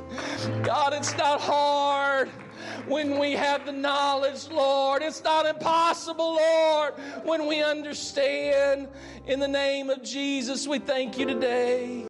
God, 0.63 0.93
it's 0.93 1.17
not 1.17 1.41
hard 1.41 2.29
when 2.87 3.19
we 3.19 3.33
have 3.33 3.65
the 3.65 3.71
knowledge, 3.71 4.49
Lord. 4.49 5.01
It's 5.01 5.23
not 5.23 5.45
impossible, 5.45 6.35
Lord, 6.35 6.93
when 7.23 7.47
we 7.47 7.61
understand. 7.61 8.87
In 9.25 9.39
the 9.39 9.47
name 9.47 9.89
of 9.89 10.03
Jesus, 10.03 10.67
we 10.67 10.79
thank 10.79 11.17
you 11.17 11.25
today. 11.25 12.01